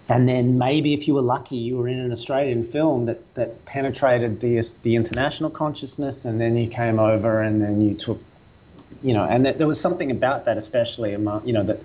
and 0.09 0.27
then 0.27 0.57
maybe 0.57 0.93
if 0.93 1.07
you 1.07 1.13
were 1.13 1.21
lucky 1.21 1.55
you 1.55 1.77
were 1.77 1.87
in 1.87 1.99
an 1.99 2.11
Australian 2.11 2.63
film 2.63 3.05
that 3.05 3.33
that 3.35 3.65
penetrated 3.65 4.39
the 4.39 4.61
the 4.83 4.95
international 4.95 5.49
consciousness 5.49 6.25
and 6.25 6.39
then 6.39 6.55
you 6.55 6.67
came 6.67 6.99
over 6.99 7.41
and 7.41 7.61
then 7.61 7.81
you 7.81 7.93
took 7.93 8.21
you 9.01 9.13
know 9.13 9.23
and 9.23 9.45
that, 9.45 9.57
there 9.57 9.67
was 9.67 9.79
something 9.79 10.11
about 10.11 10.45
that 10.45 10.57
especially 10.57 11.13
among 11.13 11.45
you 11.45 11.53
know 11.53 11.63
that 11.63 11.79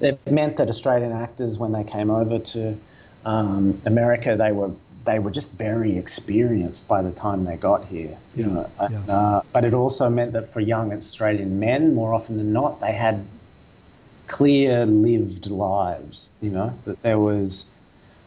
that 0.00 0.30
meant 0.30 0.56
that 0.56 0.68
Australian 0.68 1.12
actors 1.12 1.58
when 1.58 1.72
they 1.72 1.84
came 1.84 2.10
over 2.10 2.38
to 2.38 2.76
um, 3.24 3.80
America 3.86 4.36
they 4.36 4.52
were 4.52 4.72
they 5.04 5.18
were 5.18 5.30
just 5.30 5.52
very 5.52 5.96
experienced 5.96 6.86
by 6.86 7.02
the 7.02 7.10
time 7.10 7.44
they 7.44 7.56
got 7.56 7.84
here. 7.86 8.16
You 8.36 8.46
know, 8.46 8.70
yeah. 8.90 9.00
uh, 9.08 9.42
but 9.52 9.64
it 9.64 9.74
also 9.74 10.08
meant 10.08 10.32
that 10.32 10.52
for 10.52 10.60
young 10.60 10.92
Australian 10.92 11.58
men, 11.58 11.94
more 11.94 12.14
often 12.14 12.36
than 12.36 12.52
not, 12.52 12.80
they 12.80 12.92
had 12.92 13.24
clear 14.32 14.86
lived 14.86 15.50
lives. 15.50 16.30
You 16.40 16.50
know 16.50 16.78
that 16.84 17.02
there 17.02 17.18
was. 17.18 17.70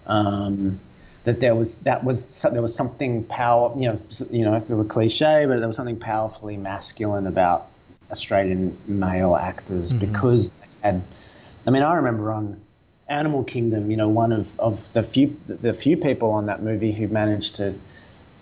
Um, 0.07 0.79
that 1.25 1.39
there 1.39 1.55
was 1.55 1.79
that 1.79 2.03
was 2.03 2.43
there 2.43 2.61
was 2.61 2.75
something 2.75 3.23
power 3.23 3.73
you 3.75 3.89
know 3.89 3.99
you 4.29 4.45
know 4.45 4.57
sort 4.59 4.79
of 4.79 4.85
a 4.85 4.89
cliche 4.89 5.45
but 5.47 5.57
there 5.57 5.67
was 5.67 5.75
something 5.75 5.97
powerfully 5.97 6.55
masculine 6.55 7.25
about 7.25 7.67
Australian 8.11 8.77
male 8.85 9.35
actors 9.35 9.91
because 9.91 10.51
they 10.51 10.67
had 10.83 11.01
I 11.65 11.71
mean 11.71 11.81
I 11.81 11.95
remember 11.95 12.31
on 12.31 12.61
Animal 13.09 13.43
Kingdom 13.43 13.89
you 13.89 13.97
know 13.97 14.07
one 14.07 14.31
of, 14.31 14.59
of 14.59 14.93
the 14.93 15.01
few 15.01 15.35
the 15.47 15.73
few 15.73 15.97
people 15.97 16.29
on 16.29 16.45
that 16.45 16.61
movie 16.61 16.91
who 16.91 17.07
managed 17.07 17.55
to 17.55 17.73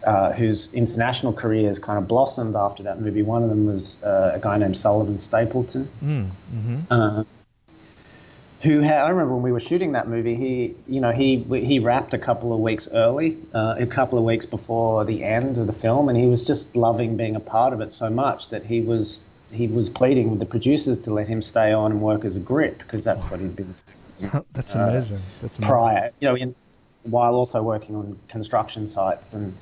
uh, 0.03 0.33
whose 0.33 0.73
international 0.73 1.31
careers 1.31 1.79
kind 1.79 1.97
of 1.97 2.09
blossomed 2.09 2.57
after 2.57 2.83
that 2.83 2.99
movie 2.99 3.21
one 3.21 3.43
of 3.43 3.49
them 3.49 3.65
was 3.65 4.03
uh, 4.03 4.33
a 4.35 4.39
guy 4.39 4.57
named 4.57 4.75
Sullivan 4.75 5.19
Stapleton 5.19 5.87
Mm, 6.03 6.27
hmm 6.51 6.73
uh, 6.91 7.23
who 8.63 8.79
had, 8.79 8.97
I 8.99 9.09
remember 9.09 9.33
when 9.33 9.43
we 9.43 9.51
were 9.51 9.59
shooting 9.59 9.91
that 9.91 10.07
movie, 10.07 10.35
he, 10.35 10.73
you 10.87 11.01
know, 11.01 11.11
he 11.11 11.43
he 11.43 11.79
wrapped 11.79 12.13
a 12.13 12.17
couple 12.17 12.53
of 12.53 12.59
weeks 12.59 12.87
early, 12.91 13.37
uh, 13.53 13.75
a 13.77 13.85
couple 13.85 14.17
of 14.17 14.23
weeks 14.23 14.45
before 14.45 15.03
the 15.05 15.23
end 15.23 15.57
of 15.57 15.67
the 15.67 15.73
film, 15.73 16.07
and 16.09 16.17
he 16.17 16.25
was 16.27 16.47
just 16.47 16.75
loving 16.75 17.17
being 17.17 17.35
a 17.35 17.39
part 17.39 17.73
of 17.73 17.81
it 17.81 17.91
so 17.91 18.09
much 18.09 18.49
that 18.49 18.65
he 18.65 18.81
was 18.81 19.21
he 19.51 19.67
was 19.67 19.89
pleading 19.89 20.31
with 20.31 20.39
the 20.39 20.45
producers 20.45 20.97
to 20.99 21.13
let 21.13 21.27
him 21.27 21.41
stay 21.41 21.71
on 21.73 21.91
and 21.91 22.01
work 22.01 22.25
as 22.25 22.35
a 22.35 22.39
grip 22.39 22.79
because 22.79 23.03
that's 23.03 23.23
what 23.29 23.39
he'd 23.39 23.55
been 23.55 23.75
That's 24.53 24.75
Uh, 24.75 24.79
amazing. 24.79 25.21
That's 25.41 25.57
amazing. 25.59 25.69
prior, 25.69 26.11
you 26.19 26.27
know, 26.29 26.35
in, 26.35 26.55
while 27.03 27.35
also 27.35 27.61
working 27.61 27.95
on 27.95 28.17
construction 28.29 28.87
sites 28.87 29.33
and 29.33 29.53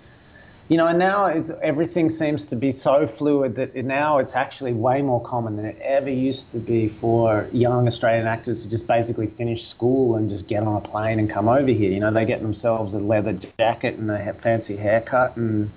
you 0.71 0.77
know, 0.77 0.87
and 0.87 0.99
now 0.99 1.25
everything 1.61 2.09
seems 2.09 2.45
to 2.45 2.55
be 2.55 2.71
so 2.71 3.05
fluid 3.05 3.55
that 3.55 3.75
now 3.75 4.19
it's 4.19 4.37
actually 4.37 4.71
way 4.71 5.01
more 5.01 5.21
common 5.21 5.57
than 5.57 5.65
it 5.65 5.77
ever 5.81 6.09
used 6.09 6.49
to 6.53 6.59
be 6.59 6.87
for 6.87 7.45
young 7.51 7.87
Australian 7.87 8.25
actors 8.25 8.63
to 8.63 8.69
just 8.69 8.87
basically 8.87 9.27
finish 9.27 9.67
school 9.67 10.15
and 10.15 10.29
just 10.29 10.47
get 10.47 10.63
on 10.63 10.77
a 10.77 10.79
plane 10.79 11.19
and 11.19 11.29
come 11.29 11.49
over 11.49 11.69
here. 11.69 11.91
You 11.91 11.99
know, 11.99 12.09
they 12.09 12.23
get 12.23 12.41
themselves 12.41 12.93
a 12.93 12.99
leather 12.99 13.37
jacket 13.59 13.95
and 13.95 14.09
a 14.09 14.31
fancy 14.31 14.77
haircut 14.77 15.35
and 15.35 15.69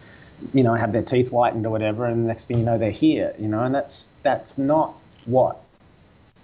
you 0.52 0.62
know 0.62 0.74
have 0.74 0.92
their 0.92 1.02
teeth 1.02 1.30
whitened 1.30 1.66
or 1.66 1.70
whatever, 1.70 2.06
and 2.06 2.22
the 2.22 2.28
next 2.28 2.44
thing 2.44 2.60
you 2.60 2.64
know 2.64 2.78
they're 2.78 2.92
here. 2.92 3.34
You 3.36 3.48
know, 3.48 3.64
and 3.64 3.74
that's 3.74 4.10
that's 4.22 4.58
not 4.58 4.94
what 5.24 5.60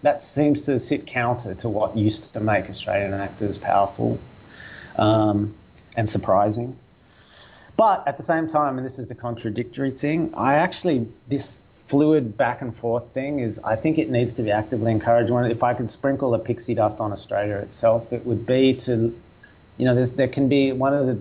that 0.02 0.24
seems 0.24 0.62
to 0.62 0.80
sit 0.80 1.06
counter 1.06 1.54
to 1.54 1.68
what 1.68 1.96
used 1.96 2.32
to 2.34 2.40
make 2.40 2.68
Australian 2.68 3.14
actors 3.14 3.58
powerful 3.58 4.18
um, 4.96 5.54
and 5.96 6.10
surprising. 6.10 6.76
But 7.80 8.06
at 8.06 8.18
the 8.18 8.22
same 8.22 8.46
time, 8.46 8.76
and 8.76 8.84
this 8.84 8.98
is 8.98 9.08
the 9.08 9.14
contradictory 9.14 9.90
thing, 9.90 10.34
I 10.34 10.56
actually, 10.56 11.08
this 11.28 11.62
fluid 11.70 12.36
back 12.36 12.60
and 12.60 12.76
forth 12.76 13.08
thing 13.14 13.38
is, 13.38 13.58
I 13.60 13.74
think 13.74 13.96
it 13.96 14.10
needs 14.10 14.34
to 14.34 14.42
be 14.42 14.50
actively 14.50 14.92
encouraged. 14.92 15.32
If 15.50 15.62
I 15.62 15.72
could 15.72 15.90
sprinkle 15.90 16.34
a 16.34 16.38
pixie 16.38 16.74
dust 16.74 17.00
on 17.00 17.10
Australia 17.10 17.56
itself, 17.56 18.12
it 18.12 18.26
would 18.26 18.44
be 18.44 18.74
to, 18.84 19.18
you 19.78 19.84
know, 19.86 20.04
there 20.04 20.28
can 20.28 20.46
be 20.46 20.72
one 20.72 20.92
of 20.92 21.06
the, 21.06 21.18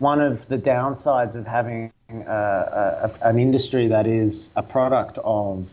one 0.00 0.20
of 0.20 0.48
the 0.48 0.58
downsides 0.58 1.34
of 1.34 1.46
having 1.46 1.90
uh, 2.10 3.08
a, 3.08 3.26
an 3.26 3.38
industry 3.38 3.88
that 3.88 4.06
is 4.06 4.50
a 4.56 4.62
product 4.62 5.16
of 5.24 5.72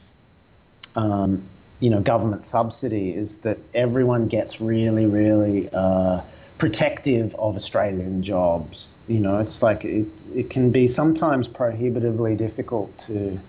um, 0.95 1.43
you 1.81 1.89
know 1.89 1.99
government 1.99 2.45
subsidy 2.45 3.13
is 3.13 3.39
that 3.39 3.57
everyone 3.75 4.27
gets 4.27 4.59
really 4.59 5.05
really 5.05 5.69
uh, 5.71 6.21
protective 6.57 7.35
of 7.35 7.55
Australian 7.55 8.23
jobs. 8.23 8.89
You 9.07 9.19
know, 9.19 9.39
it's 9.39 9.61
like 9.61 9.85
it, 9.85 10.07
it 10.35 10.49
can 10.49 10.71
be 10.71 10.87
sometimes 10.87 11.47
prohibitively 11.47 12.35
difficult 12.35 12.97
to 12.99 13.39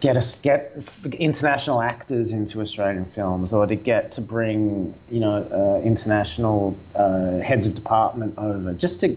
get 0.00 0.16
us 0.16 0.40
get 0.40 0.76
international 1.12 1.80
actors 1.80 2.32
into 2.32 2.60
Australian 2.60 3.04
films, 3.04 3.52
or 3.52 3.66
to 3.66 3.76
get 3.76 4.12
to 4.12 4.20
bring 4.20 4.94
you 5.10 5.20
know 5.20 5.36
uh, 5.50 5.86
international 5.86 6.76
uh, 6.94 7.38
heads 7.38 7.66
of 7.66 7.74
department 7.74 8.34
over, 8.36 8.74
just 8.74 9.00
to 9.00 9.16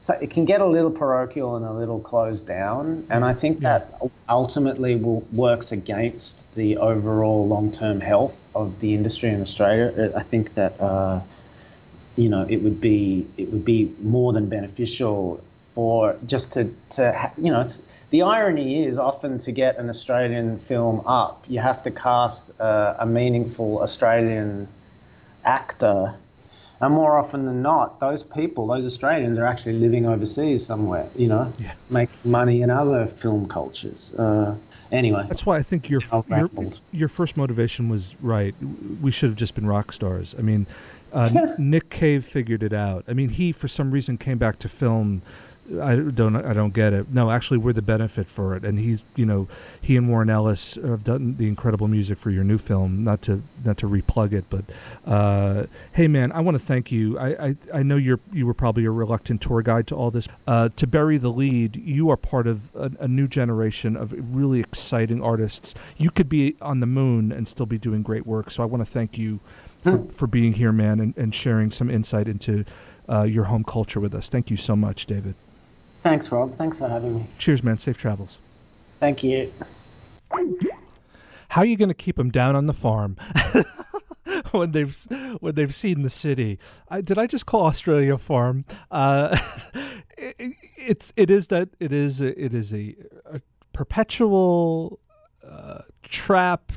so 0.00 0.12
it 0.20 0.30
can 0.30 0.44
get 0.44 0.60
a 0.60 0.66
little 0.66 0.90
parochial 0.90 1.56
and 1.56 1.64
a 1.64 1.72
little 1.72 2.00
closed 2.00 2.46
down, 2.46 3.06
and 3.10 3.24
I 3.24 3.32
think 3.32 3.60
that 3.60 3.98
ultimately 4.28 4.96
will 4.96 5.20
works 5.32 5.72
against 5.72 6.44
the 6.54 6.76
overall 6.76 7.46
long-term 7.46 8.00
health 8.00 8.38
of 8.54 8.80
the 8.80 8.94
industry 8.94 9.30
in 9.30 9.40
Australia. 9.40 10.12
I 10.14 10.22
think 10.22 10.54
that 10.54 10.78
uh, 10.80 11.20
you 12.16 12.28
know 12.28 12.46
it 12.48 12.58
would 12.58 12.80
be 12.80 13.26
it 13.36 13.50
would 13.52 13.64
be 13.64 13.92
more 14.02 14.32
than 14.32 14.48
beneficial 14.48 15.42
for 15.56 16.16
just 16.26 16.52
to 16.52 16.74
to 16.90 17.12
ha- 17.12 17.32
you 17.36 17.50
know 17.50 17.60
it's 17.60 17.82
the 18.10 18.22
irony 18.22 18.84
is 18.84 18.96
often 18.96 19.38
to 19.38 19.50
get 19.50 19.76
an 19.76 19.88
Australian 19.88 20.56
film 20.56 21.02
up, 21.04 21.44
you 21.48 21.58
have 21.58 21.82
to 21.82 21.90
cast 21.90 22.52
uh, 22.60 22.94
a 23.00 23.06
meaningful 23.06 23.82
Australian 23.82 24.68
actor. 25.44 26.14
And 26.80 26.94
more 26.94 27.18
often 27.18 27.44
than 27.46 27.60
not, 27.62 27.98
those 27.98 28.22
people, 28.22 28.68
those 28.68 28.86
Australians, 28.86 29.36
are 29.38 29.46
actually 29.46 29.78
living 29.80 30.06
overseas 30.06 30.64
somewhere, 30.64 31.08
you 31.16 31.26
know, 31.26 31.52
Yeah. 31.58 31.72
making 31.90 32.16
money 32.24 32.62
in 32.62 32.70
other 32.70 33.06
film 33.06 33.48
cultures. 33.48 34.12
Uh, 34.14 34.54
anyway, 34.92 35.24
That's 35.28 35.46
why 35.46 35.56
I 35.56 35.62
think 35.62 35.90
your 35.90 36.02
your, 36.28 36.50
your 36.92 37.08
first 37.08 37.36
motivation 37.36 37.88
was 37.88 38.14
right. 38.20 38.54
We 39.00 39.10
should 39.10 39.30
have 39.30 39.36
just 39.36 39.54
been 39.54 39.66
rock 39.66 39.92
stars. 39.92 40.34
I 40.38 40.42
mean, 40.42 40.66
uh, 41.14 41.54
Nick 41.58 41.90
Cave 41.90 42.24
figured 42.24 42.62
it 42.62 42.72
out. 42.72 43.04
I 43.08 43.12
mean, 43.12 43.30
he 43.30 43.52
for 43.52 43.68
some 43.68 43.90
reason 43.90 44.18
came 44.18 44.38
back 44.38 44.58
to 44.60 44.68
film. 44.68 45.22
I 45.80 45.96
don't 45.96 46.36
I 46.36 46.52
don't 46.52 46.74
get 46.74 46.92
it. 46.92 47.10
No, 47.10 47.30
actually, 47.30 47.56
we're 47.56 47.72
the 47.72 47.80
benefit 47.80 48.28
for 48.28 48.54
it. 48.54 48.66
And 48.66 48.78
he's 48.78 49.02
you 49.16 49.24
know 49.24 49.48
he 49.80 49.96
and 49.96 50.10
Warren 50.10 50.28
Ellis 50.28 50.74
have 50.74 51.04
done 51.04 51.36
the 51.36 51.48
incredible 51.48 51.88
music 51.88 52.18
for 52.18 52.28
your 52.28 52.44
new 52.44 52.58
film. 52.58 53.02
Not 53.02 53.22
to 53.22 53.42
not 53.64 53.78
to 53.78 53.86
replug 53.86 54.34
it, 54.34 54.44
but 54.50 54.64
uh, 55.10 55.64
hey 55.92 56.06
man, 56.06 56.32
I 56.32 56.40
want 56.40 56.56
to 56.56 56.62
thank 56.62 56.92
you. 56.92 57.18
I, 57.18 57.46
I 57.46 57.56
I 57.72 57.82
know 57.82 57.96
you're 57.96 58.20
you 58.30 58.44
were 58.44 58.52
probably 58.52 58.84
a 58.84 58.90
reluctant 58.90 59.40
tour 59.40 59.62
guide 59.62 59.86
to 59.86 59.94
all 59.94 60.10
this. 60.10 60.28
Uh, 60.46 60.68
to 60.76 60.86
bury 60.86 61.16
the 61.16 61.30
lead, 61.32 61.76
you 61.76 62.10
are 62.10 62.18
part 62.18 62.46
of 62.46 62.74
a, 62.74 62.90
a 63.00 63.08
new 63.08 63.26
generation 63.26 63.96
of 63.96 64.12
really 64.36 64.60
exciting 64.60 65.22
artists. 65.22 65.74
You 65.96 66.10
could 66.10 66.28
be 66.28 66.56
on 66.60 66.80
the 66.80 66.86
moon 66.86 67.32
and 67.32 67.48
still 67.48 67.66
be 67.66 67.78
doing 67.78 68.02
great 68.02 68.26
work. 68.26 68.50
So 68.50 68.62
I 68.62 68.66
want 68.66 68.84
to 68.84 68.90
thank 68.90 69.16
you 69.16 69.40
for, 69.84 70.04
for 70.10 70.26
being 70.26 70.54
here, 70.54 70.72
man, 70.72 70.98
and, 70.98 71.16
and 71.16 71.34
sharing 71.34 71.70
some 71.70 71.90
insight 71.90 72.26
into 72.26 72.64
uh, 73.08 73.22
your 73.22 73.44
home 73.44 73.64
culture 73.64 74.00
with 74.00 74.14
us. 74.14 74.28
Thank 74.28 74.50
you 74.50 74.56
so 74.56 74.74
much, 74.74 75.06
David. 75.06 75.34
thanks, 76.02 76.32
Rob. 76.32 76.54
Thanks 76.54 76.78
for 76.78 76.88
having 76.88 77.14
me. 77.16 77.26
Cheers, 77.38 77.62
man. 77.62 77.78
Safe 77.78 77.98
travels. 77.98 78.38
Thank 79.00 79.22
you. 79.22 79.52
How 81.48 81.60
are 81.60 81.66
you 81.66 81.76
going 81.76 81.88
to 81.88 81.94
keep 81.94 82.16
them 82.16 82.30
down 82.30 82.56
on 82.56 82.66
the 82.66 82.72
farm 82.72 83.16
when 84.50 84.72
they've 84.72 85.06
when 85.40 85.54
they've 85.54 85.74
seen 85.74 86.02
the 86.02 86.10
city? 86.10 86.58
I, 86.88 87.00
did 87.00 87.18
I 87.18 87.26
just 87.26 87.46
call 87.46 87.66
Australia 87.66 88.14
a 88.14 88.18
farm? 88.18 88.64
Uh, 88.90 89.38
it, 90.18 90.56
it's 90.76 91.12
it 91.16 91.30
is 91.30 91.48
that 91.48 91.68
it 91.78 91.92
is 91.92 92.20
a, 92.20 92.42
it 92.42 92.54
is 92.54 92.74
a, 92.74 92.96
a 93.26 93.40
perpetual 93.72 94.98
uh, 95.46 95.82
trap, 96.02 96.72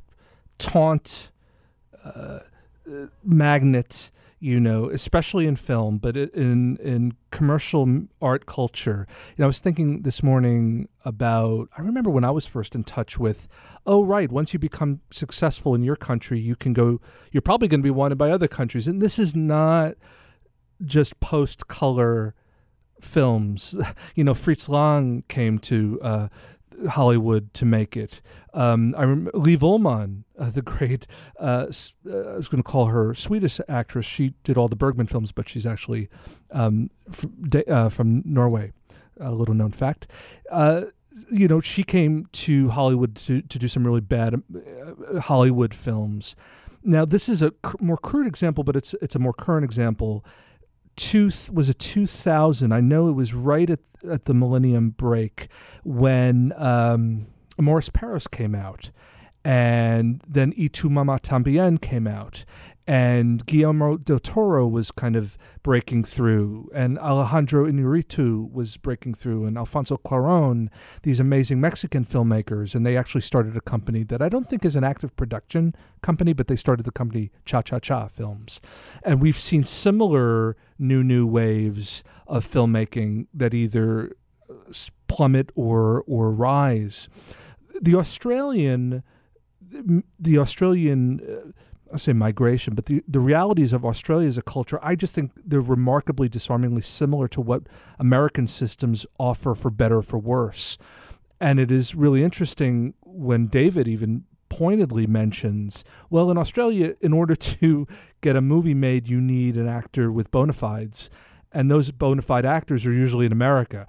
taunt, 0.58 1.32
uh, 2.04 2.40
magnet. 3.24 4.12
You 4.40 4.60
know, 4.60 4.88
especially 4.92 5.48
in 5.48 5.56
film, 5.56 5.98
but 5.98 6.16
in 6.16 6.78
in 6.78 7.14
commercial 7.32 8.04
art 8.22 8.46
culture. 8.46 9.08
You 9.30 9.42
know, 9.42 9.46
I 9.46 9.48
was 9.48 9.60
thinking 9.60 10.04
this 10.04 10.22
morning 10.22 10.90
about. 11.04 11.70
I 11.76 11.82
remember 11.82 12.12
when 12.12 12.24
I 12.24 12.30
was 12.30 12.46
first 12.46 12.76
in 12.76 12.84
touch 12.84 13.18
with. 13.18 13.48
Oh, 13.88 14.04
right. 14.04 14.32
Once 14.32 14.54
you 14.54 14.60
become 14.60 15.02
successful 15.10 15.74
in 15.74 15.82
your 15.82 15.96
country, 15.96 16.40
you 16.40 16.56
can 16.56 16.74
go. 16.74 17.02
You're 17.32 17.42
probably 17.42 17.68
going 17.68 17.80
to 17.80 17.84
be 17.84 17.90
wanted 17.90 18.20
by 18.20 18.30
other 18.30 18.48
countries, 18.48 18.88
and 18.88 19.02
this 19.02 19.18
is 19.18 19.36
not 19.36 19.96
just 20.86 21.20
post 21.20 21.68
color 21.68 22.36
films. 23.02 23.76
You 24.16 24.24
know, 24.24 24.34
Fritz 24.34 24.68
Lang 24.68 25.24
came 25.28 25.60
to 25.60 26.00
uh, 26.02 26.28
Hollywood 26.90 27.54
to 27.56 27.66
make 27.66 27.98
it. 27.98 28.22
Um, 28.54 28.96
I 28.98 29.02
remember 29.02 29.32
Liv 29.34 29.62
Ullmann, 29.62 30.24
uh, 30.38 30.50
the 30.50 30.62
great, 30.62 31.06
uh, 31.40 31.68
uh, 32.10 32.12
I 32.12 32.38
was 32.38 32.48
going 32.48 32.64
to 32.64 32.70
call 32.70 32.86
her 32.86 33.14
Swedish 33.14 33.60
actress. 33.68 34.06
She 34.06 34.34
did 34.44 34.58
all 34.58 34.68
the 34.68 34.76
Bergman 34.76 35.08
films, 35.08 35.32
but 35.32 35.48
she's 35.50 35.66
actually 35.66 36.10
um, 36.52 36.90
from, 37.12 37.34
uh, 37.68 37.90
from 37.90 38.24
Norway. 38.26 38.74
A 39.20 39.32
little 39.32 39.56
known 39.56 39.72
fact. 39.72 40.08
Uh, 40.52 40.86
you 41.32 41.48
know, 41.48 41.60
she 41.60 41.84
came 41.84 42.28
to 42.32 42.70
Hollywood 42.70 43.16
to, 43.16 43.42
to 43.42 43.60
do 43.60 43.68
some 43.68 43.86
really 43.86 44.02
bad 44.02 44.36
uh, 44.36 45.20
Hollywood 45.22 45.74
films. 45.74 46.36
Now, 46.84 47.06
this 47.06 47.28
is 47.28 47.42
a 47.42 47.52
cr- 47.52 47.78
more 47.80 47.98
crude 47.98 48.28
example, 48.28 48.64
but 48.64 48.76
it's 48.76 48.94
it's 49.02 49.16
a 49.16 49.20
more 49.20 49.34
current 49.34 49.66
example 49.66 50.24
two 50.98 51.32
was 51.52 51.70
it 51.70 51.80
2000 51.80 52.72
i 52.74 52.82
know 52.82 53.08
it 53.08 53.14
was 53.14 53.34
right 53.34 53.70
at, 53.70 53.80
at 54.10 54.26
the 54.26 54.34
millennium 54.34 54.90
break 54.90 55.48
when 55.84 56.52
um, 56.58 57.28
Amores 57.58 57.90
Perros 57.90 58.28
came 58.28 58.54
out 58.54 58.92
and 59.46 60.22
then 60.28 60.54
y 60.58 60.68
tu 60.72 60.90
mama 60.90 61.20
tambien 61.20 61.80
came 61.80 62.08
out 62.08 62.44
and 62.88 63.46
guillermo 63.46 63.98
del 63.98 64.20
toro 64.20 64.68
was 64.68 64.92
kind 64.92 65.16
of 65.16 65.38
breaking 65.62 66.04
through 66.04 66.70
and 66.74 66.98
alejandro 67.00 67.66
inarritu 67.66 68.50
was 68.52 68.78
breaking 68.78 69.14
through 69.14 69.46
and 69.46 69.58
alfonso 69.58 69.98
cuaron 69.98 70.70
these 71.04 71.20
amazing 71.20 71.60
mexican 71.60 72.06
filmmakers 72.06 72.74
and 72.74 72.86
they 72.86 72.96
actually 72.96 73.22
started 73.22 73.56
a 73.58 73.62
company 73.62 74.04
that 74.04 74.22
i 74.22 74.30
don't 74.30 74.48
think 74.48 74.64
is 74.64 74.76
an 74.76 74.84
active 74.84 75.16
production 75.16 75.76
company 76.02 76.34
but 76.34 76.48
they 76.48 76.56
started 76.56 76.86
the 76.86 76.92
company 76.92 77.32
cha 77.46 77.62
cha 77.62 77.80
cha 77.80 78.08
films. 78.08 78.62
And 79.04 79.22
we've 79.22 79.38
seen 79.38 79.64
similar 79.64 80.56
new 80.80 81.04
new 81.04 81.26
waves 81.26 82.04
of 82.28 82.46
filmmaking 82.46 83.28
that 83.34 83.54
either 83.54 84.16
uh, 84.50 84.74
plummet 85.08 85.52
or 85.56 86.04
or 86.08 86.32
rise. 86.32 87.10
The 87.82 87.96
australian 87.96 89.04
the 90.20 90.38
australian 90.38 91.22
uh, 91.22 91.52
I 91.94 91.98
say 91.98 92.14
migration, 92.14 92.76
but 92.76 92.88
the, 92.88 93.04
the 93.08 93.20
realities 93.20 93.74
of 93.74 93.86
Australia 93.86 94.28
as 94.28 94.38
a 94.38 94.42
culture, 94.42 94.80
I 94.82 94.96
just 94.96 95.14
think 95.14 95.32
they're 95.46 95.62
remarkably 95.62 96.30
disarmingly 96.30 96.82
similar 96.82 97.28
to 97.30 97.42
what 97.42 97.64
American 98.00 98.48
systems 98.48 99.06
offer 99.18 99.56
for 99.56 99.70
better 99.70 99.98
or 99.98 100.02
for 100.02 100.20
worse. 100.20 100.78
And 101.40 101.60
it 101.60 101.72
is 101.72 101.96
really 101.96 102.24
interesting 102.24 102.94
when 103.02 103.48
David 103.48 103.88
even 103.88 104.26
pointedly 104.50 105.08
mentions, 105.08 105.84
well, 106.10 106.32
in 106.32 106.38
Australia, 106.38 106.96
in 107.02 107.14
order 107.14 107.36
to 107.60 107.88
get 108.22 108.36
a 108.36 108.42
movie 108.42 108.74
made, 108.74 109.08
you 109.08 109.22
need 109.22 109.56
an 109.58 109.68
actor 109.68 110.12
with 110.12 110.32
bona 110.32 110.54
fides. 110.54 111.10
And 111.52 111.72
those 111.72 111.92
bona 111.92 112.22
fide 112.22 112.46
actors 112.46 112.86
are 112.86 112.92
usually 112.92 113.26
in 113.26 113.32
America. 113.32 113.88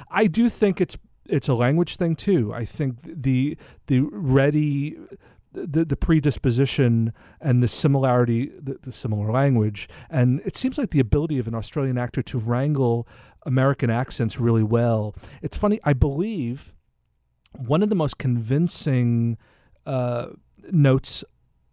I 0.10 0.26
do 0.26 0.48
think 0.48 0.80
it's 0.80 0.96
it's 1.28 1.48
a 1.48 1.54
language 1.54 1.96
thing 1.96 2.14
too. 2.14 2.52
I 2.52 2.64
think 2.64 2.98
the 3.02 3.56
the 3.86 4.00
ready 4.00 4.96
the 5.56 5.84
the 5.84 5.96
predisposition 5.96 7.12
and 7.40 7.62
the 7.62 7.68
similarity 7.68 8.52
the, 8.60 8.78
the 8.82 8.92
similar 8.92 9.32
language 9.32 9.88
and 10.10 10.40
it 10.44 10.56
seems 10.56 10.78
like 10.78 10.90
the 10.90 11.00
ability 11.00 11.38
of 11.38 11.48
an 11.48 11.54
Australian 11.54 11.98
actor 11.98 12.22
to 12.22 12.38
wrangle 12.38 13.08
American 13.46 13.88
accents 13.88 14.38
really 14.38 14.64
well. 14.64 15.14
It's 15.40 15.56
funny, 15.56 15.80
I 15.84 15.92
believe 15.92 16.74
one 17.52 17.82
of 17.82 17.88
the 17.88 17.94
most 17.94 18.18
convincing 18.18 19.38
uh, 19.86 20.28
notes 20.70 21.24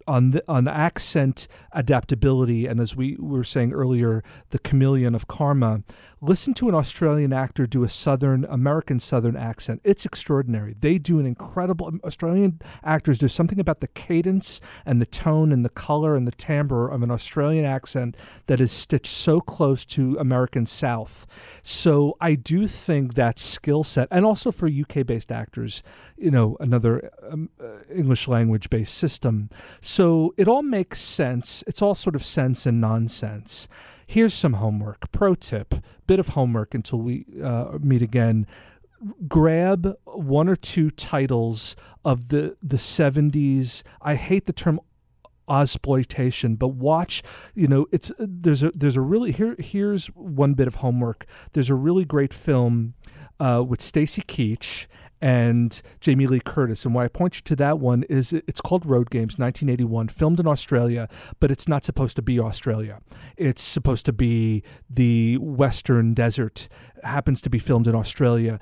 on 0.07 0.31
the 0.31 0.43
on 0.47 0.67
accent 0.67 1.47
adaptability 1.71 2.65
and 2.65 2.79
as 2.79 2.95
we 2.95 3.15
were 3.19 3.43
saying 3.43 3.71
earlier 3.73 4.23
the 4.49 4.59
chameleon 4.59 5.15
of 5.15 5.27
karma. 5.27 5.83
Listen 6.21 6.53
to 6.53 6.69
an 6.69 6.75
australian 6.75 7.33
actor 7.33 7.65
do 7.65 7.83
a 7.83 7.89
southern 7.89 8.45
american 8.45 8.99
southern 8.99 9.35
accent. 9.35 9.81
It's 9.83 10.05
extraordinary. 10.05 10.75
They 10.79 10.97
do 10.97 11.19
an 11.19 11.25
incredible 11.25 11.91
australian 12.03 12.59
actors 12.83 13.17
do 13.17 13.27
something 13.27 13.59
about 13.59 13.79
the 13.79 13.87
cadence 13.87 14.61
and 14.85 15.01
the 15.01 15.05
tone 15.05 15.51
and 15.51 15.65
the 15.65 15.69
color 15.69 16.15
and 16.15 16.27
the 16.27 16.31
timbre 16.31 16.87
of 16.87 17.03
an 17.03 17.11
australian 17.11 17.65
accent 17.65 18.15
that 18.47 18.61
is 18.61 18.71
stitched 18.71 19.07
so 19.07 19.41
close 19.41 19.85
to 19.85 20.17
american 20.17 20.65
south. 20.65 21.25
So 21.61 22.17
i 22.21 22.35
do 22.35 22.67
think 22.67 23.15
that 23.15 23.39
skill 23.39 23.83
set 23.83 24.07
and 24.11 24.25
also 24.25 24.51
for 24.51 24.67
uk 24.67 25.05
based 25.05 25.31
actors 25.31 25.83
you 26.17 26.31
know 26.31 26.57
another 26.59 27.11
um, 27.29 27.49
uh, 27.61 27.79
english 27.93 28.27
language 28.27 28.69
based 28.69 28.95
system 28.95 29.49
so 29.93 30.33
it 30.37 30.47
all 30.47 30.63
makes 30.63 30.99
sense 30.99 31.63
it's 31.67 31.81
all 31.81 31.95
sort 31.95 32.15
of 32.15 32.23
sense 32.23 32.65
and 32.65 32.79
nonsense 32.81 33.67
Here's 34.13 34.33
some 34.35 34.53
homework. 34.53 35.11
Pro 35.11 35.33
tip, 35.35 35.75
bit 36.05 36.19
of 36.19 36.29
homework 36.29 36.75
until 36.75 36.99
we 36.99 37.25
uh, 37.43 37.79
meet 37.81 38.01
again. 38.03 38.45
Grab 39.27 39.95
one 40.03 40.47
or 40.47 40.55
two 40.55 40.91
titles 40.91 41.75
of 42.05 42.29
the 42.29 42.55
the 42.61 42.77
70s. 42.77 43.83
I 44.01 44.15
hate 44.15 44.45
the 44.45 44.53
term 44.53 44.79
exploitation 45.49 46.55
but 46.55 46.69
watch 46.69 47.21
you 47.53 47.67
know 47.67 47.85
it's 47.91 48.13
there's 48.17 48.63
a 48.63 48.71
there's 48.71 48.95
a 48.95 49.01
really 49.01 49.33
here 49.33 49.57
here's 49.59 50.07
one 50.07 50.53
bit 50.53 50.67
of 50.67 50.75
homework 50.75 51.25
there's 51.51 51.69
a 51.69 51.75
really 51.75 52.05
great 52.05 52.33
film 52.33 52.93
uh, 53.41 53.61
with 53.67 53.81
Stacy 53.81 54.21
Keach 54.21 54.87
and 55.23 55.81
Jamie 56.01 56.27
Lee 56.27 56.41
Curtis. 56.41 56.83
And 56.83 56.93
why 56.93 57.05
I 57.05 57.07
point 57.07 57.37
you 57.37 57.41
to 57.43 57.55
that 57.55 57.79
one 57.79 58.03
is 58.03 58.33
it's 58.33 58.59
called 58.59 58.85
Road 58.85 59.09
Games 59.09 59.37
1981, 59.37 60.09
filmed 60.09 60.41
in 60.41 60.45
Australia, 60.45 61.07
but 61.39 61.49
it's 61.49 61.65
not 61.65 61.85
supposed 61.85 62.17
to 62.17 62.21
be 62.21 62.41
Australia. 62.41 62.99
It's 63.37 63.61
supposed 63.61 64.05
to 64.07 64.11
be 64.11 64.63
the 64.89 65.37
Western 65.37 66.13
desert, 66.13 66.67
it 66.97 67.05
happens 67.05 67.39
to 67.39 67.49
be 67.49 67.57
filmed 67.57 67.87
in 67.87 67.95
Australia. 67.95 68.59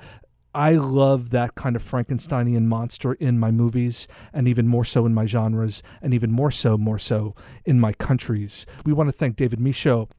I 0.54 0.72
love 0.74 1.30
that 1.30 1.56
kind 1.56 1.74
of 1.74 1.82
Frankensteinian 1.82 2.66
monster 2.66 3.14
in 3.14 3.40
my 3.40 3.50
movies, 3.50 4.06
and 4.32 4.46
even 4.46 4.68
more 4.68 4.84
so 4.84 5.04
in 5.04 5.14
my 5.14 5.24
genres, 5.24 5.82
and 6.00 6.14
even 6.14 6.30
more 6.30 6.52
so, 6.52 6.78
more 6.78 6.98
so 6.98 7.34
in 7.64 7.80
my 7.80 7.92
countries. 7.94 8.66
We 8.84 8.92
want 8.92 9.08
to 9.08 9.12
thank 9.12 9.34
David 9.34 9.58
Michôd 9.58 10.10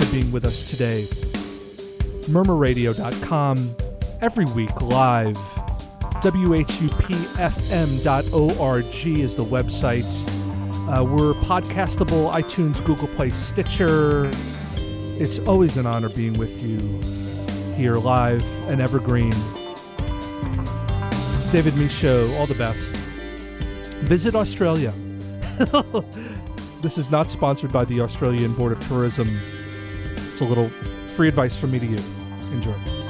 for 0.00 0.06
being 0.10 0.32
with 0.32 0.46
us 0.46 0.68
today. 0.68 1.04
murmurradio.com 2.32 3.76
every 4.20 4.46
week 4.46 4.80
live. 4.80 5.38
WHUPFM.org 6.22 8.06
is 9.18 9.34
the 9.34 9.44
website. 9.44 10.06
Uh, 10.88 11.02
we're 11.04 11.34
podcastable, 11.34 12.32
iTunes, 12.32 12.84
Google 12.84 13.08
Play, 13.08 13.30
Stitcher. 13.30 14.30
It's 15.18 15.40
always 15.40 15.76
an 15.76 15.84
honor 15.84 16.10
being 16.10 16.34
with 16.34 16.62
you 16.62 16.78
here 17.74 17.94
live 17.94 18.44
and 18.68 18.80
evergreen. 18.80 19.32
David 21.50 21.72
Michôd, 21.74 22.38
all 22.38 22.46
the 22.46 22.54
best. 22.54 22.92
Visit 24.04 24.36
Australia. 24.36 24.94
this 26.82 26.98
is 26.98 27.10
not 27.10 27.30
sponsored 27.30 27.72
by 27.72 27.84
the 27.84 28.00
Australian 28.00 28.54
Board 28.54 28.70
of 28.70 28.78
Tourism. 28.86 29.28
It's 30.18 30.40
a 30.40 30.44
little 30.44 30.68
free 31.08 31.26
advice 31.26 31.58
from 31.58 31.72
me 31.72 31.80
to 31.80 31.86
you. 31.86 32.00
Enjoy. 32.52 33.01